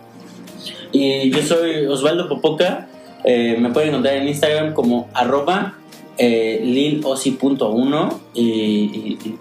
Y 0.91 1.29
yo 1.31 1.41
soy 1.41 1.85
Osvaldo 1.85 2.29
Popoca. 2.29 2.87
eh, 3.23 3.57
me 3.59 3.69
pueden 3.71 3.89
encontrar 3.89 4.15
en 4.15 4.27
Instagram 4.29 4.73
como 4.73 5.09
arroba 5.13 5.75
eh, 6.17 6.61
lilosi.1 6.63 8.13
y, 8.33 8.43
y-. 9.23 9.37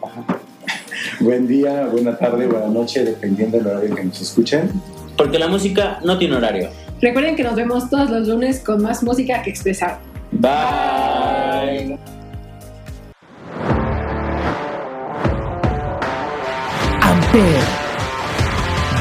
Buen 1.21 1.47
día, 1.47 1.87
buena 1.87 2.17
tarde, 2.19 2.47
buena 2.47 2.67
noche, 2.67 3.05
dependiendo 3.05 3.59
del 3.59 3.67
horario 3.69 3.95
que 3.95 4.05
nos 4.05 4.21
escuchen. 4.21 4.71
porque 5.17 5.39
la 5.39 5.49
música 5.49 6.01
no 6.05 6.19
tiene 6.19 6.37
horario. 6.37 6.69
Recuerden 7.01 7.37
que 7.37 7.45
nos 7.45 7.55
vemos 7.55 7.89
todos 7.89 8.11
los 8.11 8.27
lunes 8.27 8.61
con 8.61 8.83
más 8.83 9.03
música 9.03 9.43
que 9.43 9.51
expresar. 9.51 9.99
Bye. 10.33 12.16